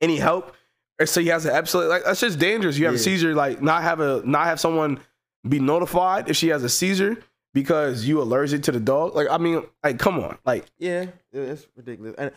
[0.00, 0.54] any help.
[1.00, 2.78] Or so he has an episode like that's just dangerous.
[2.78, 3.02] You have a Yeah.
[3.02, 5.00] seizure, like not have a not have someone
[5.48, 7.16] be notified if she has a seizure
[7.54, 9.14] because you allergic to the dog.
[9.14, 11.06] Like I mean, like come on, like Yeah.
[11.32, 12.14] It's ridiculous.
[12.18, 12.32] And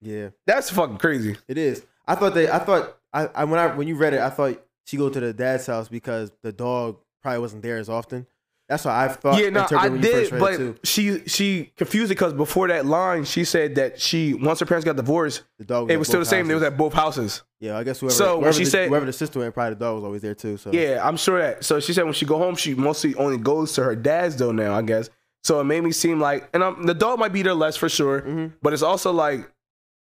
[0.00, 1.36] yeah, that's fucking crazy.
[1.46, 1.84] it is.
[2.08, 2.50] I thought they.
[2.50, 2.96] I thought.
[3.12, 5.66] I, I when I when you read it, I thought she go to the dad's
[5.66, 8.26] house because the dog probably wasn't there as often.
[8.70, 9.38] That's what I thought.
[9.42, 10.76] yeah, no, I did, but too.
[10.84, 14.84] she she confused it because before that line, she said that she once her parents
[14.84, 15.90] got divorced, The dog.
[15.90, 16.46] it was still the same.
[16.46, 17.42] They was at both houses.
[17.58, 18.14] Yeah, I guess whoever.
[18.14, 20.36] So, when she the, said- whoever the sister went, probably the dog was always there
[20.36, 20.56] too.
[20.56, 21.64] So Yeah, I'm sure that.
[21.64, 24.52] So she said when she go home, she mostly only goes to her dad's though
[24.52, 25.10] now, I guess.
[25.42, 27.88] So it made me seem like, and um, the dog might be there less for
[27.88, 28.52] sure, Mhm.
[28.62, 29.50] but it's also like,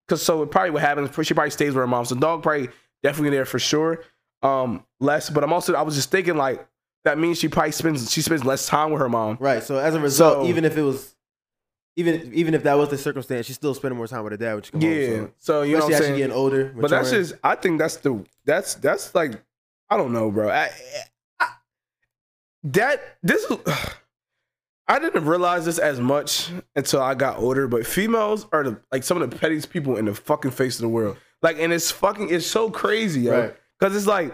[0.09, 1.09] cause so it probably what happens.
[1.27, 2.05] She probably stays with her mom.
[2.05, 2.69] So the dog probably
[3.03, 4.03] definitely there for sure.
[4.43, 6.67] Um, less, but I'm also I was just thinking like
[7.05, 9.37] that means she probably spends she spends less time with her mom.
[9.41, 9.63] Right.
[9.63, 11.15] So as a result, So- even if it was,
[11.97, 14.55] even even if that was the circumstance, she's still spending more time with her dad.
[14.55, 15.17] Which come Yeah.
[15.19, 16.19] Home, So so you know what especially I'm saying.
[16.19, 16.73] getting older.
[16.77, 19.33] But that's just I think that's the that's that's like
[19.91, 20.49] I don't know, bro.
[20.49, 20.71] I,
[21.41, 21.49] I,
[22.65, 23.45] that this
[24.89, 29.03] I didn't realize this as much until I got older, but females are the like
[29.05, 31.17] some of the pettiest people in the fucking face of the world.
[31.41, 33.33] Like, and it's fucking it's so crazy, yo.
[33.41, 33.57] Right.
[33.79, 34.33] Because it's like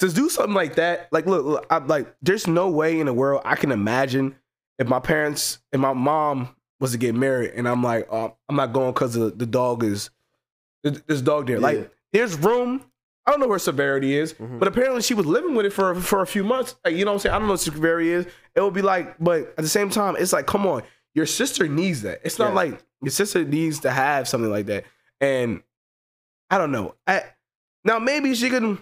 [0.00, 1.08] to do something like that.
[1.12, 4.34] Like, look, look I'm like, there's no way in the world I can imagine
[4.78, 8.56] if my parents and my mom was to get married, and I'm like, uh, I'm
[8.56, 10.08] not going because the, the dog is
[10.82, 11.56] this dog there.
[11.56, 11.62] Yeah.
[11.62, 12.82] Like, there's room.
[13.26, 14.58] I don't know where severity is, Mhm.
[14.58, 16.74] but apparently she was living with it for for a few months.
[16.84, 17.34] Like, you know what I'm saying?
[17.34, 18.26] I don't know what severity is.
[18.54, 20.82] It would be like, but at the same time, it's like, come on,
[21.14, 22.22] your sister needs that.
[22.24, 22.54] It's not Yeah.
[22.54, 24.84] like your sister needs to have something like that.
[25.20, 25.62] And
[26.48, 26.94] I don't know.
[27.06, 27.24] I
[27.84, 28.78] now maybe she can.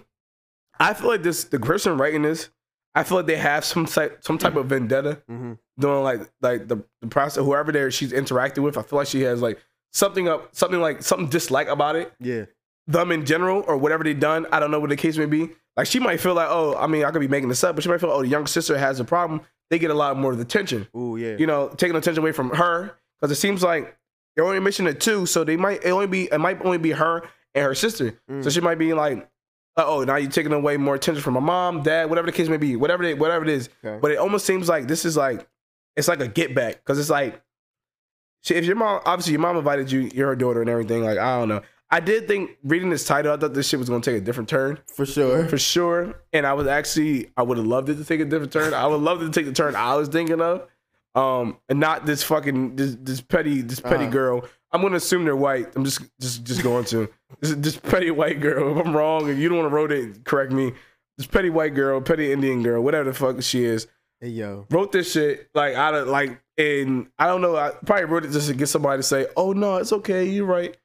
[0.79, 2.49] I feel like this the person writing this.
[2.95, 5.57] I feel like they have some type some type of vendetta Mhm.
[5.79, 8.77] doing like like the, the process whoever there she's interacting with.
[8.77, 9.59] I feel like she has like
[9.91, 12.45] something up something like something dislike about it Yeah.
[12.87, 14.47] them in general or whatever they done.
[14.51, 15.49] I don't know what the case may be.
[15.77, 17.83] Like she might feel like, oh, I mean, I could be making this up, but
[17.83, 19.41] she might feel, oh, the young sister has a problem.
[19.69, 20.87] They get a lot more of the attention.
[20.97, 21.35] Ooh, yeah.
[21.37, 23.95] You know, taking attention away from her because it seems like
[24.35, 26.91] they're only missing it two, so they might it only be it might only be
[26.91, 27.21] her
[27.53, 28.15] and her sister.
[28.27, 28.53] So Mm.
[28.53, 29.29] she might be like,
[29.77, 32.57] oh, now you're taking away more attention from my mom, dad, whatever the case may
[32.57, 33.69] be, whatever it, whatever it is.
[33.83, 33.97] Okay.
[34.01, 35.47] But it almost seems like this is like
[35.95, 37.41] it's like a get back because it's like
[38.49, 41.03] if your mom obviously your mom invited you, you're her daughter and everything.
[41.03, 41.61] Like I don't know.
[41.91, 44.47] I did think reading this title, I thought this shit was gonna take a different
[44.47, 45.47] turn For sure.
[45.47, 46.21] for sure.
[46.33, 48.73] And I was actually I would have loved it to take a different turn.
[48.73, 50.67] I would love it to take the turn I was thinking of.
[51.15, 54.11] Um, and not this fucking this, this petty this petty Uh-huh.
[54.11, 54.45] girl.
[54.71, 55.75] I'm gonna assume they're white.
[55.75, 58.77] I'm just just just going to this this petty white girl.
[58.79, 60.73] If I'm wrong, if you don't want to wrote it, correct me.
[61.17, 63.87] This petty white girl, petty Indian girl, whatever the fuck she is,
[64.21, 64.65] Hey yo.
[64.69, 67.55] wrote this shit like out of like and I don't know.
[67.55, 70.45] I probably wrote it just to get somebody to say, "Oh no, it's okay, you're
[70.45, 70.75] right."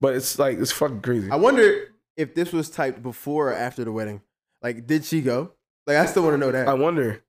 [0.00, 1.30] But it's like it's fucking crazy.
[1.30, 4.20] I wonder if this was typed before or after the wedding.
[4.60, 5.52] Like, did she go?
[5.86, 6.68] Like, I still want to know that.
[6.68, 7.22] I wonder.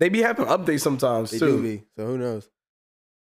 [0.00, 1.56] They be having updates sometimes they too.
[1.58, 1.84] do be.
[1.96, 2.50] So who knows?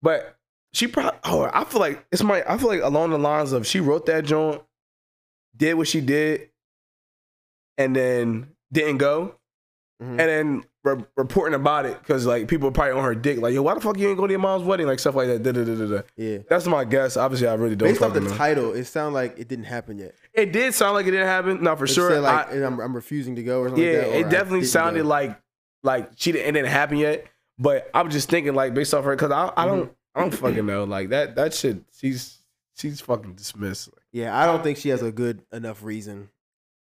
[0.02, 0.35] But
[0.72, 1.18] she probably.
[1.24, 2.44] Oh, I feel like it's my.
[2.46, 4.62] I feel like along the lines of she wrote that joint,
[5.56, 6.50] did what she did,
[7.78, 9.34] and then didn't go,
[10.02, 10.08] Mhm.
[10.08, 13.38] and then re- reporting about it because like people are probably on her dick.
[13.38, 14.86] Like, yo, why the fuck you ain't go to your mom's wedding?
[14.86, 15.42] Like stuff like that.
[15.42, 16.02] Da, da, da.
[16.16, 16.38] Yeah.
[16.48, 17.16] That's my guess.
[17.16, 17.88] Obviously, I really don't.
[17.88, 18.30] Based off the know.
[18.36, 20.14] title, it sounded like it didn't happen yet.
[20.34, 21.62] it did sound like it didn't happen.
[21.62, 22.20] No, for It sure.
[22.20, 24.16] like, I, I'm, I'm refusing to go or something yeah, like that.
[24.18, 25.08] it definitely sounded go.
[25.08, 25.40] like
[25.82, 27.26] like she didn't, it didn't happen yet.
[27.58, 30.64] But I'm just thinking like based off her because I, I don't I don't fucking
[30.66, 32.38] know like that that shit she's
[32.74, 33.90] she's fucking dismissed.
[34.12, 36.30] Yeah, I don't think she has a good enough reason.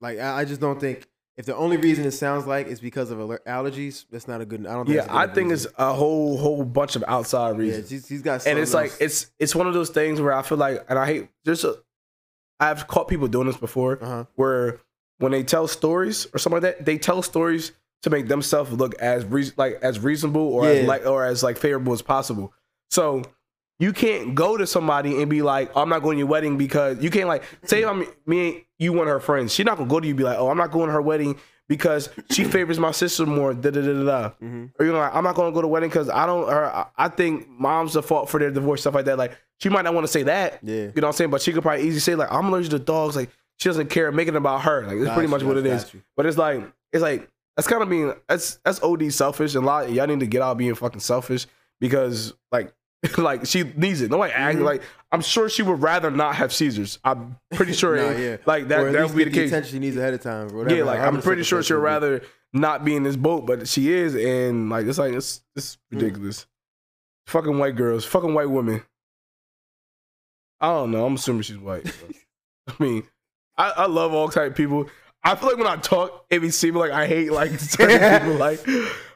[0.00, 3.10] Like, I, I just don't think if the only reason it sounds like is because
[3.10, 4.66] of allergies, that's not a good.
[4.66, 4.86] I don't.
[4.86, 5.70] Think Yeah, that's a good I think reason.
[5.70, 7.88] it's a whole whole bunch of outside Yeah, reasons.
[7.88, 8.46] she's, she's got.
[8.46, 11.06] and it's like it's it's one of those things where I feel like and I
[11.06, 11.76] hate there's a
[12.58, 14.24] I've caught people doing this before Uh-huh.
[14.34, 14.80] where
[15.18, 18.94] when they tell stories or something like that, they tell stories to make themselves look
[19.00, 20.70] as rea- like as reasonable or Yeah.
[20.80, 22.52] as like or as like favorable as possible.
[22.90, 23.22] So
[23.79, 26.59] you can't go to somebody and be like, oh, "I'm not going to your wedding
[26.59, 29.55] because you can't like say I'm me and you one of her friends.
[29.55, 31.03] She's not gonna go to you and be like, "Oh, I'm not going to her
[31.03, 31.37] wedding
[31.68, 34.31] because she favors my sister more." Da da da da da.
[34.42, 34.72] Mhm.
[34.79, 36.48] Or you know, like, I'm not gonna go to wedding because I don't.
[36.48, 39.16] Her, I- think mom's the fault for their divorce, stuff like that.
[39.18, 40.59] Like she might not want to say that.
[40.62, 40.74] Yeah.
[40.74, 41.31] You know what I'm saying?
[41.31, 44.11] But she could probably easily say like, "I'm allergic to dogs." Like she doesn't care,
[44.12, 44.85] Making it about her.
[44.87, 45.66] Like it's Got pretty much what it is.
[45.66, 45.85] it you, is.
[45.85, 46.03] got you.
[46.16, 49.66] But it's like it's like that's kind of being that's that's OD selfish and a
[49.66, 51.46] lot y'all need to get out being fucking selfish
[51.79, 52.72] because like
[53.18, 54.10] like she needs it.
[54.10, 54.62] Nobody act Mhm.
[54.64, 54.82] like
[55.12, 56.98] I'm sure she would rather not have Caesars.
[57.04, 58.36] I'm pretty sure Nah, yeah.
[58.46, 59.50] like that that would be get the case.
[59.50, 60.48] attention she needs ahead of time.
[60.54, 63.92] Whatever, yeah, like I'm pretty sure she'd rather not be in this boat, but she
[63.92, 66.46] is, and like it's like it's it's ridiculous.
[67.26, 68.82] Fucking white girls, fucking white women.
[70.60, 71.06] I don't know.
[71.06, 71.90] I'm assuming she's white.
[72.68, 73.04] I mean,
[73.56, 74.90] I, I love all type of people.
[75.22, 78.34] I feel like when I talk, it be seem like I hate like certain people,
[78.34, 78.60] like.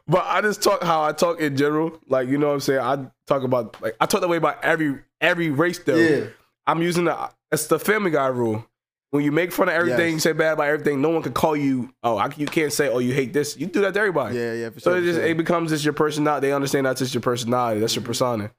[0.06, 1.98] But I just talk how I talk in general.
[2.08, 2.80] Like you know what I'm saying.
[2.80, 5.96] I talk about like I talk that way about every every race though.
[5.96, 6.26] Yeah.
[6.66, 8.64] I'm using the it's the Family Guy rule.
[9.10, 10.12] When you make fun of everything, Yes.
[10.14, 11.00] you say bad about everything.
[11.00, 11.94] No one can call you.
[12.02, 12.88] Oh, I, you can't say.
[12.88, 13.56] Oh, you hate this.
[13.56, 14.36] You do that to everybody.
[14.36, 14.92] Yeah, yeah, for sure.
[14.92, 15.26] So it just sure.
[15.28, 16.48] it becomes just your personality.
[16.48, 17.78] They understand that's just your personality.
[17.78, 18.50] That's your persona.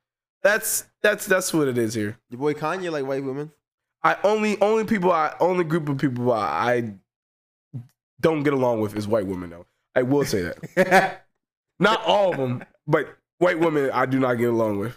[0.43, 2.17] That's that's that's what it is here.
[2.29, 3.51] Your boy Kanye like white women.
[4.01, 6.93] I only only people I only group of people I, I
[8.21, 9.65] don't get along with is white women though.
[9.93, 11.21] I will say that.
[11.79, 13.07] Not all of them, but
[13.39, 14.95] white women I do not get along with,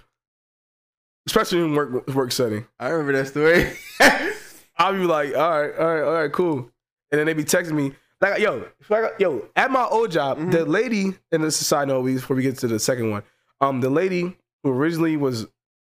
[1.26, 2.66] especially in work work setting.
[2.78, 3.72] I remember that story.
[4.76, 6.70] I'll be like, all right, all right, all right, cool.
[7.10, 10.52] And then they be texting me like, yo, like, yo, at my old job, Mhm.
[10.52, 13.22] the lady, and this is a side note before we get to the second one.
[13.60, 15.46] Um, the lady who originally was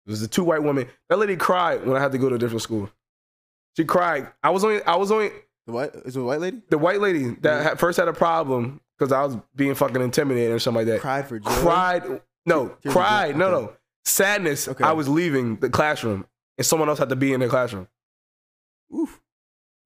[0.06, 0.88] was the two white women.
[1.10, 2.89] That lady cried when I had to go to a different school.
[3.78, 4.28] She cried.
[4.43, 5.32] I was only, I was only
[5.65, 6.62] the white is it a white lady?
[6.69, 7.63] the white lady that Mhm.
[7.63, 11.01] had, first had a problem because I was being fucking intimidated or something like that.
[11.01, 11.49] Cried for joy.
[11.49, 13.65] Cried, no, Tears cried, no, Okay.
[13.65, 13.73] no,
[14.06, 14.67] sadness.
[14.67, 14.84] Okay.
[14.84, 16.25] I was leaving the classroom
[16.58, 17.88] and someone else had to be in the classroom
[18.95, 19.19] Oof.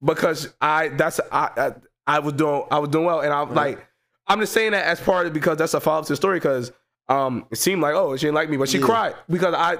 [0.04, 1.72] because I that's I I,
[2.06, 3.76] I was doing I was doing well, and I'm Right.
[3.76, 3.86] like
[4.26, 6.38] I'm just saying that as part of because that's a follow up to the story
[6.38, 6.72] because
[7.08, 8.84] um it seemed like oh she didn't like me, but she Yeah.
[8.86, 9.78] cried because I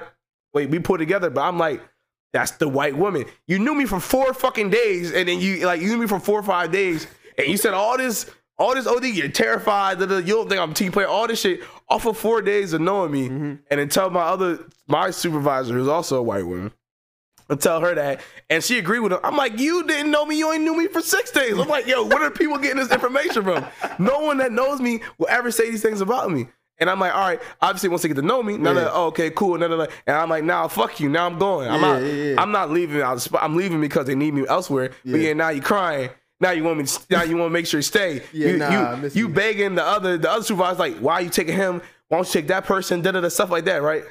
[0.55, 1.83] wait we put together, but I'm like
[2.33, 3.25] that's the white woman.
[3.47, 6.21] You knew me for four fucking days, and then you like you knew me for
[6.21, 8.31] four or five days, and you said all this.
[8.59, 9.99] All this OD, you're terrified.
[10.01, 11.07] da, You don't think I'm a team player.
[11.07, 13.59] All this shit off of four days of knowing me, Mhm.
[13.71, 16.73] and then tell my other my supervisor, who's also a white woman,
[17.49, 19.21] and tell her that, and she agreed with him.
[19.23, 21.59] I'm like, you didn't know me, you only knew me for six days.
[21.59, 23.65] I'm like, yo, where are people getting this information from?
[23.99, 26.49] No one that knows me will ever say these things about me.
[26.81, 28.75] And I'm like, all right, obviously once they get to know me, now Yeah.
[28.75, 31.39] they're like, oh, okay, cool, and, then, and I'm like, now fuck you, now I'm
[31.39, 31.69] going.
[31.69, 32.41] I'm Yeah, not, yeah, yeah.
[32.43, 33.03] I'm not leaving.
[33.03, 33.43] out of the spot.
[33.43, 34.91] I'm leaving because they need me elsewhere.
[35.05, 35.29] But Yeah.
[35.29, 36.11] yeah, now you're crying.
[36.41, 36.85] Now you want me.
[36.85, 38.23] To, now you want to make sure you stay.
[38.33, 41.31] Yeah, you, nah, you, you begging the other the other supervisor like, why are you
[41.31, 41.83] taking him?
[42.09, 43.03] Why don't you take that person?
[43.03, 44.05] Da da da stuff like that, right?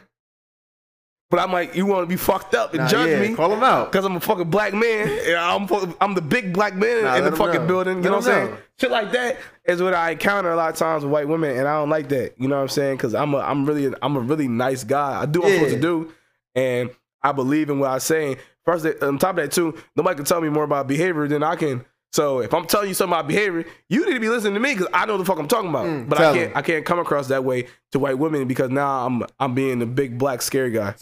[1.29, 3.51] But I'm like, you want to be fucked up and Nah, judge yeah, me Call
[3.51, 3.91] him out.
[3.91, 5.09] because I'm a fucking black man.
[5.37, 5.67] I'm
[5.99, 7.67] I'm the big black man Nah, in the fucking know.
[7.67, 7.97] building.
[7.97, 8.51] You Let know what I'm saying?
[8.51, 8.57] know.
[8.79, 11.67] Shit like that is what I encounter a lot of times with white women, and
[11.67, 12.35] I don't like that.
[12.39, 12.95] You know what I'm saying?
[12.97, 15.21] Because I'm a I'm really I'm a really nice guy.
[15.21, 16.13] I do what I'm supposed to do,
[16.55, 18.37] and I believe in what I'm saying.
[18.63, 21.55] First, on top of that too, nobody can tell me more about behavior than I
[21.57, 21.83] can.
[22.17, 24.73] So if I'm telling you something about behavior, you need to be listening to me
[24.73, 25.85] because I know the fuck I'm talking about.
[25.85, 26.55] Mm, but I can't.
[26.55, 29.85] I can't come across that way to white women because now I'm I'm being the
[29.85, 30.95] big black scary guy.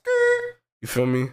[0.82, 1.30] You feel me?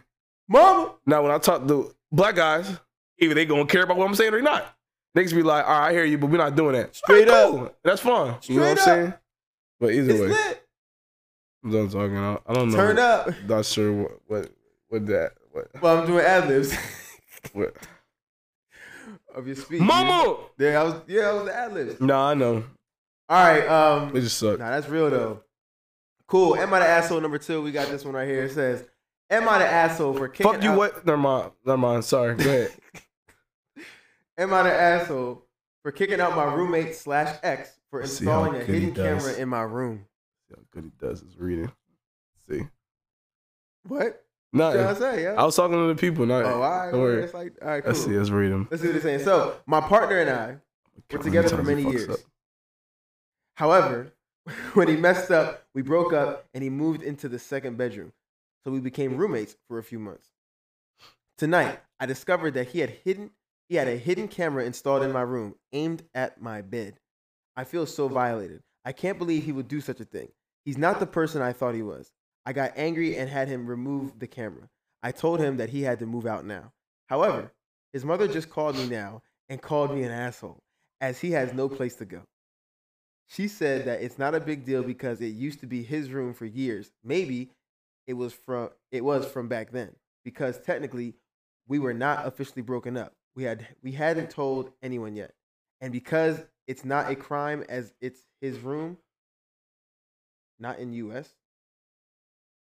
[0.49, 0.93] Mama.
[1.05, 2.79] Now, when I talk to black guys,
[3.19, 4.73] either they gonna care about what I'm saying or not.
[5.17, 6.95] Niggas be like, all right, I hear you, but we're not doing that.
[6.95, 7.51] Straight right, up.
[7.51, 7.75] cool.
[7.83, 8.37] That's fine.
[8.45, 9.15] you know what I'm saying?
[9.81, 10.65] But either It's way, lit.
[11.65, 12.17] I'm done talking.
[12.19, 12.77] I I don't know.
[12.77, 13.31] Turn up.
[13.49, 14.53] Not sure what what
[14.91, 16.73] what that what, Well, I'm doing ad libs
[17.53, 17.75] what.
[19.35, 19.81] of your speech.
[19.81, 20.37] Mama.
[20.57, 20.95] There, I was.
[21.07, 22.01] Yeah, I was the ad libs.
[22.01, 22.65] Nah, I know.
[23.29, 23.67] All right.
[23.67, 24.13] Um.
[24.13, 24.59] They just suck.
[24.59, 25.43] Nah, that's real though.
[26.27, 26.57] Cool.
[26.57, 27.63] Am I the asshole number two?
[27.63, 28.45] We got this one right here.
[28.45, 28.85] It says,
[29.31, 30.71] "Am I the asshole for kicking Fuck you.
[30.71, 31.07] out- What?
[31.07, 31.51] Never mind.
[31.65, 32.05] Never mind.
[32.05, 32.35] Sorry.
[32.37, 32.73] Go ahead.
[34.39, 35.45] Am I the asshole
[35.83, 40.07] for kicking out my roommate slash ex for installing a hidden camera in my room?
[40.49, 41.71] See how good he does is reading.
[42.49, 42.63] See.
[43.87, 44.22] What?
[44.53, 45.25] Nah, You know what I'm saying?
[45.25, 45.35] Yeah.
[45.39, 46.27] I was talking to the people.
[46.27, 46.45] Not.
[46.45, 46.91] oh, all right.
[46.91, 47.23] don't worry.
[47.23, 47.93] It's like, all right, cool.
[47.93, 48.17] Let's see.
[48.17, 48.69] Let's read them.
[48.71, 49.25] Let's see what they're saying.
[49.25, 50.57] So, my partner and I
[51.11, 52.09] were together for many years.
[52.11, 52.19] up.
[53.57, 54.13] However,
[54.75, 58.13] when he messed up, we broke up and he moved into the second bedroom.
[58.65, 60.29] So we became roommates for a few months.
[61.39, 63.31] Tonight, I discovered that he had hidden
[63.69, 66.99] he had a hidden camera installed in my room aimed at my bed.
[67.57, 68.63] I feel so violated.
[68.85, 70.29] I can't believe he would do such a thing.
[70.67, 72.13] He's not the person I thought he was.
[72.45, 74.69] I got angry and had him remove the camera.
[75.03, 76.73] I told him that he had to move out now.
[77.07, 77.53] However,
[77.93, 80.63] his mother just called me now and called me an asshole
[81.01, 82.23] as he has no place to go.
[83.29, 86.35] She said that it's not a big deal because it used to be his room
[86.35, 86.93] for years.
[87.03, 87.51] Maybe
[88.07, 91.15] it was from it was from back then because technically
[91.69, 93.15] we were not officially broken up.
[93.35, 95.33] We had we hadn't told anyone yet.
[95.81, 98.99] And because it's not a crime as it's his room
[100.59, 101.35] not in US.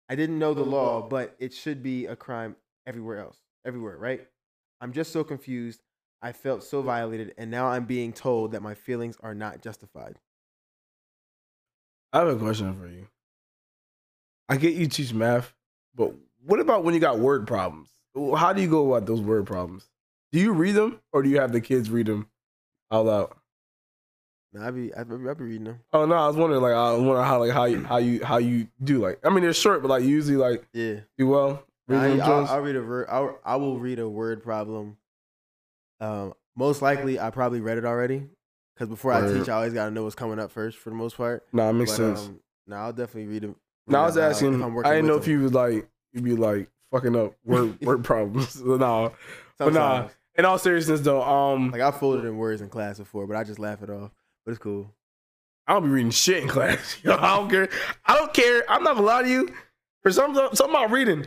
[0.10, 3.38] I didn't know the law, but it should be a crime everywhere else.
[3.66, 4.28] Everywhere, right?
[4.82, 5.82] I'm just so confused.
[6.22, 10.20] I felt so violated and now I'm being told that my feelings are not justified.
[12.12, 13.08] I have a question for you.
[14.48, 15.54] I get you teach math,
[15.96, 16.14] but
[16.46, 17.90] what about when you got word problems?
[18.16, 19.90] How do you go about those word problems?
[20.32, 22.28] Do you read them or do you have the kids read them
[22.92, 23.34] out loud?
[24.54, 25.80] Nah, I be I be, I be reading them.
[25.92, 28.24] Oh no, I was wondering like I was wondering how like how you how you
[28.24, 31.00] how you do like I mean they're short but like usually like Yeah.
[31.18, 31.66] do well.
[31.90, 34.98] I, I'll, I'll read a ver- I'll, I will read a word problem.
[36.00, 38.24] Um, most likely, I probably read it already
[38.74, 40.96] because before I teach, I always got to know what's coming up first for the
[40.96, 41.44] most part.
[41.52, 42.20] Nah, it makes But, sense.
[42.22, 43.56] Um, no, I'll definitely read them.
[43.88, 44.64] no, I was asking.
[44.86, 48.62] I didn't know if you was like you'd be like fucking up word word problems.
[48.64, 49.12] no,
[49.58, 50.08] but nah.
[50.36, 53.44] In all seriousness though, um, Like I folded in words in class before, but I
[53.44, 54.12] just laugh it off.
[54.46, 54.94] But it's cool.
[55.68, 56.98] I don't be reading shit in class.
[57.04, 57.70] Yo, I don't care.
[58.06, 58.64] I don't care.
[58.70, 59.50] I'm not gonna lie to you.
[60.02, 61.26] For some something about reading,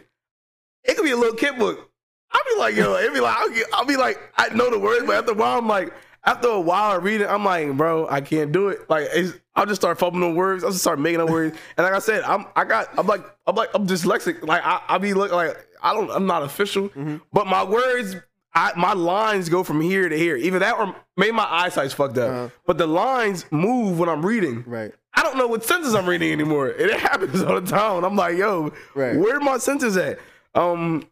[0.84, 1.90] it could be a little kid book.
[2.30, 4.78] I'll be like, yo, it'd be like, I'll, get, I'll be like, I know the
[4.78, 5.94] words, but after a while, I'm like,
[6.24, 8.80] after a while of reading, I'm like, bro, I can't do it.
[8.90, 10.64] Like, it's, I'll just start fumbling the words.
[10.64, 11.56] I'll just start making up words.
[11.78, 14.42] And like I said, I'm, I got, I'm like, I'm like, I'm dyslexic.
[14.46, 17.20] Like, I, I be looking like, I don't, I'm not official, Mhm.
[17.32, 18.16] but my words,
[18.56, 20.36] I, my lines go from here to here.
[20.36, 22.30] Either that or maybe my eyesight's fucked up.
[22.30, 22.48] Uh-huh.
[22.66, 24.64] But the lines move when I'm reading.
[24.66, 24.92] Right.
[25.14, 26.68] I don't know what sentence I'm reading anymore.
[26.68, 28.02] It happens all the time.
[28.04, 29.16] I'm like, yo, Right.
[29.16, 30.18] where my sentence at?
[30.54, 31.06] Um,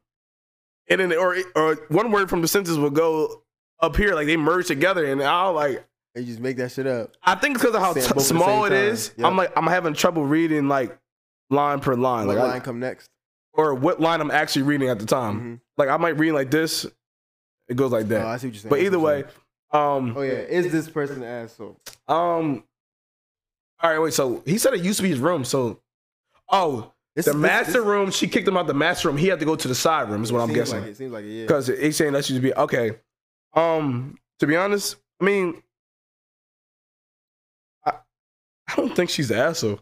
[0.88, 3.42] and then or or one word from the sentence will go
[3.80, 5.84] up here, like they merge together, and I'll like.
[6.14, 7.10] And you just make that shit up.
[7.24, 8.78] I think it's because of how t- both at the small it time.
[8.78, 9.12] is.
[9.16, 9.26] Yep.
[9.26, 10.96] I'm like I'm having trouble reading like
[11.50, 13.10] line per line, What like I- line come next?
[13.52, 15.40] or what line I'm actually reading at the time.
[15.40, 15.60] Mhm.
[15.76, 16.86] Like I might read like this,
[17.68, 18.24] it goes like that.
[18.24, 18.28] Oh.
[18.28, 18.70] I see what you're saying.
[18.70, 19.24] but either way,
[19.72, 20.14] um.
[20.16, 21.78] Oh yeah, is this person an asshole?
[22.08, 22.64] um,
[23.82, 24.12] all right, wait.
[24.14, 25.44] So he said it used to be his room.
[25.44, 25.80] So,
[26.48, 29.16] oh, the master room, she kicked him out the master room.
[29.16, 30.80] He had to go to the side room, is what I'm guessing.
[30.80, 31.28] Like it seems like it.
[31.28, 31.42] Yeah.
[31.44, 32.92] Because he's saying that should be okay.
[33.54, 35.62] Um, to be honest, I mean,
[37.84, 37.92] I,
[38.68, 39.80] I don't think she's the asshole.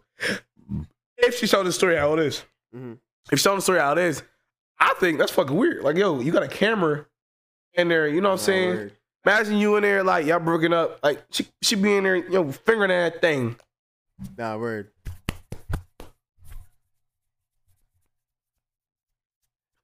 [1.16, 2.44] If she showed the story how it is.
[2.74, 2.98] Mhm.
[3.30, 4.22] if she showed the story how it is,
[4.80, 5.84] I think that's fucking weird.
[5.84, 7.06] Like, yo, you got a camera
[7.74, 8.68] in there, you know what I'm saying?
[8.68, 8.92] word.
[9.24, 12.44] Imagine you in there, like y'all broken up, like she she be in there, yo,
[12.44, 13.56] know, fingering that thing.
[14.36, 14.90] Nah, word.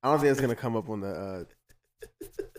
[0.03, 1.09] I don't think it's gonna come up on the.
[1.09, 1.45] uh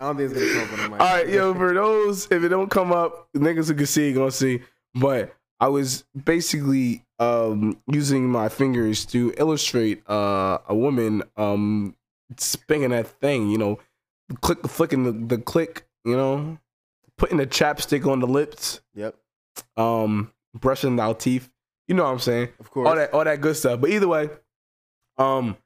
[0.01, 1.01] I don't think it's gonna come up on the mic.
[1.01, 4.31] All right, yo, for those if it don't come up, niggas who can see gonna
[4.31, 4.61] see.
[4.95, 11.95] But I was basically um using my fingers to illustrate uh a woman um
[12.37, 13.79] spinning that thing, you know,
[14.41, 16.57] click the flicking the, the click, you know,
[17.17, 19.15] putting the chapstick on the lips, Yep.
[19.77, 21.49] um, brushing our teeth.
[21.87, 22.49] You know what I'm saying?
[22.59, 22.87] Of course.
[22.87, 23.81] All that all that good stuff.
[23.81, 24.29] But either way,
[25.17, 25.57] um,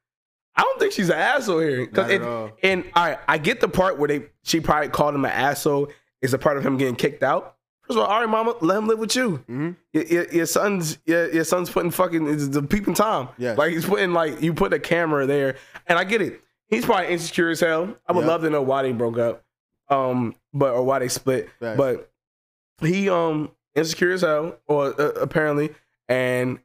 [0.56, 1.86] I don't think she's an asshole here.
[1.88, 5.26] 'Cause it- and all right, I get the part where they she probably called him
[5.26, 5.90] an asshole
[6.22, 7.58] is a part of him getting kicked out.
[7.82, 9.38] First of all, all right, mama, let him live with you.
[9.48, 13.30] hmm Your, your, your son's your, your son's putting fucking the peeping tom.
[13.38, 15.58] Yeah, like he's putting like you put a camera there,
[15.88, 16.42] and I get it.
[16.74, 17.96] He's probably insecure as hell.
[18.08, 18.28] I would Yeah.
[18.28, 19.44] love to know why they broke up,
[19.90, 21.50] um, but or why they split.
[21.60, 21.78] Facts.
[21.78, 22.12] But
[22.82, 25.74] he um insecure as hell, or uh, apparently,
[26.10, 26.60] and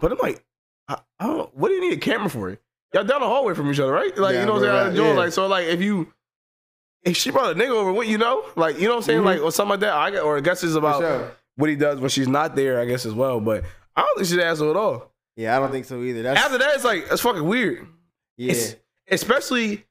[0.00, 0.44] but I'm like,
[0.88, 1.54] I, I don't.
[1.56, 2.50] What do you need a camera for?
[2.92, 4.16] Y'all down the hallway from each other, right?
[4.18, 5.04] Like Yeah, you know what I'm saying?
[5.04, 5.18] right, yeah.
[5.18, 6.12] Like so, like if you.
[7.02, 9.20] If she brought a nigga over, what you know, like you know what I'm saying,
[9.22, 9.24] Mhm.
[9.24, 9.94] like or something like that.
[9.94, 11.32] I or I guess it's about sure.
[11.56, 13.40] what he does when she's not there, I guess as well.
[13.40, 13.64] But
[13.96, 15.10] I don't think she's an asshole at all.
[15.34, 16.20] Yeah, I don't think so either.
[16.22, 17.86] That's After that, it's like it's fucking weird.
[18.36, 18.52] yeah.
[18.52, 18.76] It's,
[19.10, 19.84] especially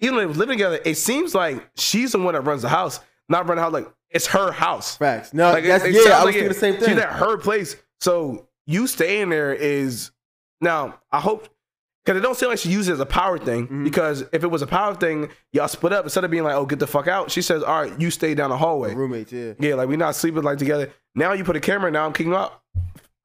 [0.00, 3.46] even if living together, it seems like she's the one that runs the house, not
[3.48, 3.72] running the house.
[3.72, 4.96] Like it's her house.
[4.96, 5.32] Facts.
[5.34, 6.00] No, Like that's it yeah.
[6.12, 6.88] I was like thinking it- the same thing.
[6.90, 10.10] She's at her place, so you staying there is
[10.60, 11.00] now.
[11.12, 11.48] I hope
[12.04, 13.66] because it don't seem like she uses it as a power thing.
[13.66, 13.84] Mhm.
[13.84, 16.66] Because if it was a power thing, y'all split up instead of being like, "Oh,
[16.66, 19.52] get the fuck out." She says, "All right, you stay down the hallway." Roommates, yeah.
[19.58, 20.90] Yeah, like we not sleeping like together.
[21.14, 21.90] Now you put a camera.
[21.90, 22.60] Now I'm kicking out.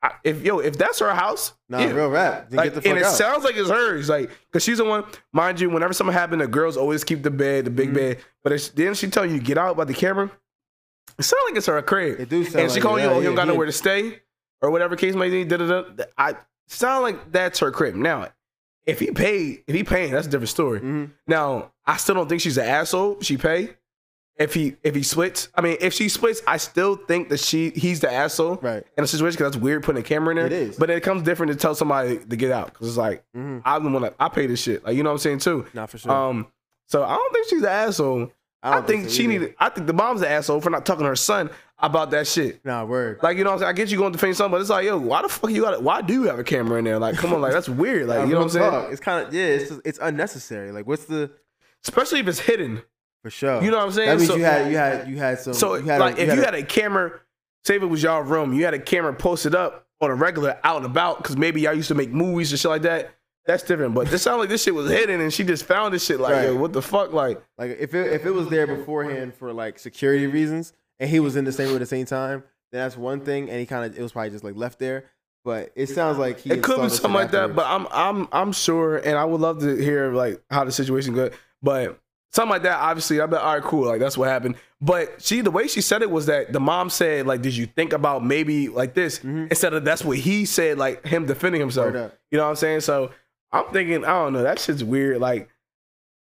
[0.01, 1.91] I, if yo, if that's her house, Nah, yeah.
[1.91, 2.49] real rap.
[2.49, 3.13] Then Like, get the fuck and it out.
[3.13, 5.03] sounds like it's hers, like, cause she's the one.
[5.33, 7.93] Mind you, whenever something happened, the girls always keep the bed, the big Mhm.
[7.95, 8.17] bed.
[8.43, 10.31] But it's, then she tell you get out by the camera.
[11.17, 13.07] It sounds like it's her crib, it do sound and she like calling it.
[13.07, 14.21] you, oh, Yeah, you don't got yeah, nowhere to stay,
[14.61, 15.43] or whatever case may be.
[15.43, 16.03] Da da da.
[16.17, 16.35] I
[16.67, 17.95] sound like that's her crib.
[17.95, 18.29] Now,
[18.85, 20.79] if he paid, if he paying, that's a different story.
[20.79, 21.11] Mhm.
[21.27, 23.19] Now, I still don't think she's an asshole.
[23.21, 23.75] She pay.
[24.39, 27.71] If he if he splits, I mean, if she splits, I still think that she
[27.71, 28.83] he's the asshole Right.
[28.97, 30.45] in a situation because that's weird putting a camera in there.
[30.45, 30.77] It is.
[30.77, 33.61] but it comes different to tell somebody to get out because it's like Mhm.
[33.65, 34.85] I'm the one that I pay this shit.
[34.85, 35.65] Like you know what I'm saying too.
[35.73, 36.09] Not for sure.
[36.11, 36.47] Um,
[36.87, 38.31] so I don't think she's an asshole.
[38.63, 39.55] I, don't think, so she needed.
[39.59, 42.63] I think the mom's an asshole for not talking to her son about that shit.
[42.65, 43.19] Nah, word.
[43.21, 43.69] Like you know what I'm saying.
[43.69, 45.61] I get you going to defend something, but it's like yo, why the fuck you
[45.63, 45.81] got?
[45.83, 46.97] Why do you have a camera in there?
[46.99, 48.07] Like come on, like that's weird.
[48.07, 48.91] Like you know what I'm saying.
[48.91, 49.43] It's kind of yeah.
[49.47, 50.71] It's just, it's unnecessary.
[50.71, 51.29] Like, what's the
[51.83, 52.81] Especially if it's hidden.
[53.23, 53.61] For sure?
[53.63, 54.09] You know what I'm saying?
[54.09, 55.53] That means So- you had you had you had some.
[55.53, 57.19] So you had like a, if you a- had a camera,
[57.65, 60.57] say if it was y'all room, you had a camera posted up on a regular
[60.63, 63.11] out and about because maybe y'all used to make movies and shit like that.
[63.45, 63.95] That's different.
[63.95, 66.33] But this sounded like this shit was hidden and she just found this shit like,
[66.33, 66.43] Right.
[66.45, 67.13] yo, what the fuck?
[67.13, 71.19] Like, like if it if it was there beforehand for like security reasons, and he
[71.19, 73.49] was in the same room at the same time, then that's one thing.
[73.49, 75.05] And he kind of it was probably just like left there.
[75.45, 78.51] But it sounds like he it could be something like that, but I'm I'm I'm
[78.51, 81.33] sure and I would love to hear like how the situation good.
[81.63, 81.97] But
[82.31, 83.85] something like that, obviously, I'd be like, all right, cool.
[83.87, 84.55] Like that's what happened.
[84.81, 87.65] But she the way she said it was that the mom said, like, did you
[87.65, 89.19] think about maybe like this?
[89.19, 89.49] Mhm.
[89.49, 91.93] Instead of that's what he said, like him defending himself.
[92.31, 92.81] You know what I'm saying?
[92.81, 93.11] So
[93.51, 95.19] I'm thinking, I don't know, that shit's weird.
[95.19, 95.49] Like,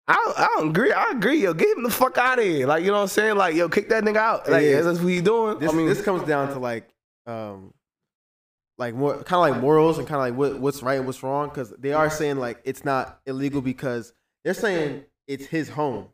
[0.07, 0.93] I I don't agree.
[0.93, 1.43] I agree.
[1.43, 2.67] Yo, get him the fuck out of here.
[2.67, 3.37] Like, you know what I'm saying?
[3.37, 4.49] Like, yo, kick that nigga out.
[4.51, 4.85] Like, is.
[4.85, 5.59] that's what you doing.
[5.59, 6.89] This I mean, this comes down to like
[7.27, 7.73] um
[8.77, 11.23] like more kind of like morals and kind of like what, what's right and what's
[11.23, 16.09] wrong because they are saying like it's not illegal because they're saying it's his home.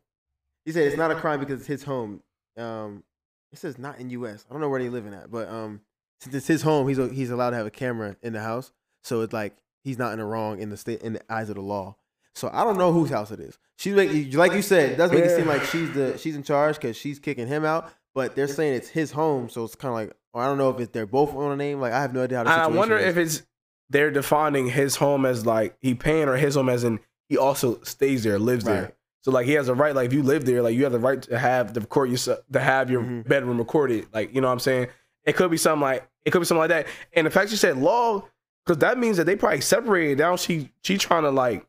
[0.65, 2.21] He said it's not a crime because it's his home.
[2.57, 3.03] Um,
[3.51, 4.45] it says not in U.S.
[4.49, 5.81] I don't know where they living at, but um,
[6.19, 8.71] since it's his home, he's he's allowed to have a camera in the house.
[9.03, 11.55] So it's like he's not in the wrong in the state in the eyes of
[11.55, 11.95] the law.
[12.33, 13.57] So I don't know whose house it is.
[13.77, 16.43] She's make, like you said, it does make it seem like she's the she's in
[16.43, 17.91] charge because she's kicking him out.
[18.13, 20.69] But they're saying it's his home, so it's kind of like or I don't know
[20.69, 21.79] if it's, they're both on a name.
[21.81, 22.43] Like I have no idea how.
[22.43, 23.07] The I wonder is.
[23.07, 23.43] if it's
[23.89, 27.81] they're defining his home as like he paying or his home as in he also
[27.83, 28.93] stays there, lives there.
[29.23, 30.99] So like he has a right, like if you live there, like you have the
[30.99, 33.27] right to have the record yourself, to have your Mhm.
[33.27, 34.07] bedroom recorded.
[34.13, 34.87] Like you know what I'm saying?
[35.25, 36.87] It could be something like it could be something like that.
[37.13, 38.27] And the fact you said law,
[38.65, 40.17] because that means that they probably separated.
[40.17, 41.65] Now she she trying to like.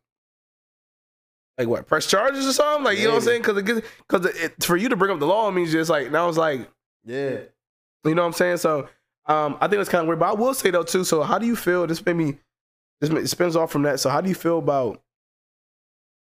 [1.59, 1.87] Like what?
[1.87, 2.85] Press charges or something?
[2.85, 3.43] Like you know what I'm saying?
[3.43, 6.39] Because because it, for you to bring up the law means just like now it's
[6.39, 6.69] like
[7.05, 7.39] yeah,
[8.05, 8.57] you know what I'm saying?
[8.57, 8.89] So
[9.27, 10.19] um, I think it's kind of weird.
[10.19, 11.05] But I will say though too.
[11.05, 11.87] So how do you feel?
[11.87, 12.39] This made me.
[13.01, 14.01] This spins off from that.
[14.01, 15.03] So how do you feel about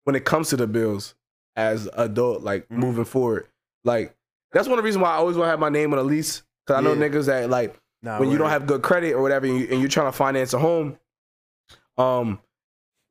[0.04, 1.14] when it comes to the bills
[1.56, 2.76] as adult, like Mhm.
[2.78, 3.46] moving forward?
[3.84, 4.14] Like
[4.52, 6.02] that's one of the reasons why I always want to have my name on a
[6.02, 6.42] lease.
[6.66, 7.08] Cause I know Yeah.
[7.08, 9.80] niggas that like nah, when you don't have good credit or whatever, and, you, and
[9.80, 10.96] you're trying to finance a home,
[11.98, 12.40] um,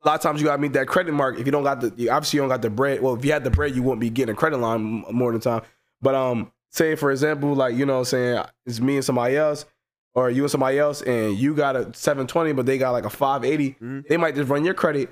[0.03, 1.37] a lot of times you gotta meet that credit mark.
[1.39, 3.01] If you don't got the, you, obviously you don't got the bread.
[3.01, 4.81] Well, if you had the bread, you wouldn't be getting a credit line
[5.11, 5.61] more than time.
[6.01, 9.37] But um, say for example, like you know, what I'm saying it's me and somebody
[9.37, 9.65] else,
[10.15, 13.09] or you and somebody else, and you got a 720, but they got like a
[13.09, 13.75] 580.
[13.81, 14.07] Mhm.
[14.07, 15.09] They might just run your credit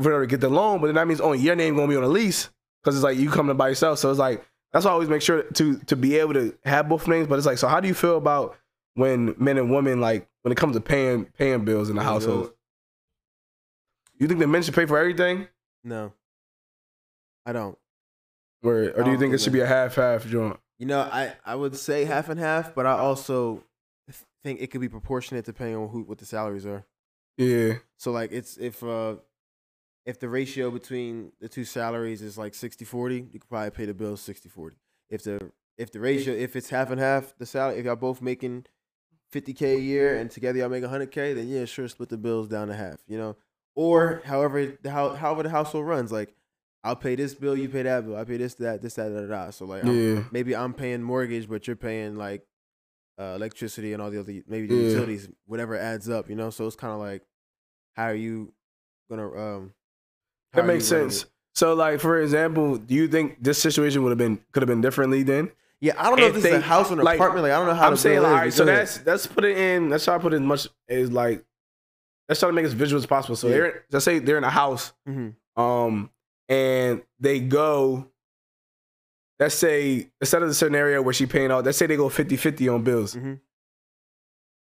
[0.00, 2.02] for to get the loan, but then that means only your name gonna be on
[2.02, 2.48] the lease
[2.82, 3.98] because it's like you coming by yourself.
[3.98, 6.88] So it's like that's why I always make sure to to be able to have
[6.88, 7.26] both names.
[7.28, 8.56] But it's like, so how do you feel about
[8.94, 12.12] when men and women like when it comes to paying paying bills in the Paying
[12.12, 12.40] household.
[12.42, 12.52] bills.
[14.18, 15.48] You think the men should pay for everything,
[15.82, 16.12] No,
[17.44, 17.76] I don't.
[18.62, 20.58] or or do you don't think think it should be a half half joint?
[20.78, 23.64] You know, I I would say half and half, but I also
[24.44, 26.84] think it could be proportionate depending on who what the salaries are.
[27.36, 29.16] Yeah, So like it's if uh
[30.04, 33.94] if the ratio between the two salaries is like 60-40, you could probably pay the
[33.94, 34.72] bills 60-40.
[35.10, 38.20] If the if the ratio if it's half and half the salary, if y'all both
[38.22, 38.66] making
[39.32, 42.68] 50k a year and together y'all make 100k, then yeah, sure split the bills down
[42.68, 43.36] to half, you know.
[43.74, 46.34] Or however the how however the household runs, like
[46.84, 49.20] I'll pay this bill, you pay that bill, I pay this that this that da,
[49.22, 49.50] da, da.
[49.50, 52.46] So like I'm- yeah, maybe I'm paying mortgage, but you're paying like
[53.18, 54.88] uh, electricity and all the other maybe the Yeah.
[54.88, 56.50] utilities, whatever adds up, you know.
[56.50, 57.22] So it's kind of like,
[57.94, 58.52] how are you
[59.08, 59.74] gonna um?
[60.54, 61.22] That makes sense.
[61.22, 61.28] it?
[61.54, 64.80] So, like for example, do you think this situation would have been could have been
[64.80, 65.50] differently then?
[65.80, 67.42] Yeah, I don't know if, If this is a they- house or an like, apartment.
[67.44, 67.88] Like I don't know how.
[67.88, 68.78] I'm saying, like, is, all right, but so ahead.
[68.78, 69.90] that's let's put it in.
[69.90, 71.44] Let's try to put it as much as like
[72.28, 73.36] let's try to make it as visual as possible.
[73.36, 73.52] So Yeah.
[73.54, 75.34] they're let's say they're in a house, Mhm.
[75.56, 76.10] um,
[76.48, 78.08] and they go.
[79.40, 82.68] Let's say instead of the scenario where she paying all, let's say they go 50-50
[82.72, 83.16] on bills.
[83.16, 83.40] Mhm.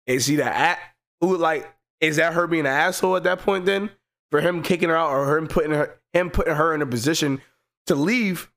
[0.08, 0.80] Is she the at
[1.22, 1.72] who like
[2.02, 3.92] is that her being an asshole at that point then?
[4.34, 7.40] For him kicking her out or him putting her him putting her in a position
[7.86, 8.50] to leave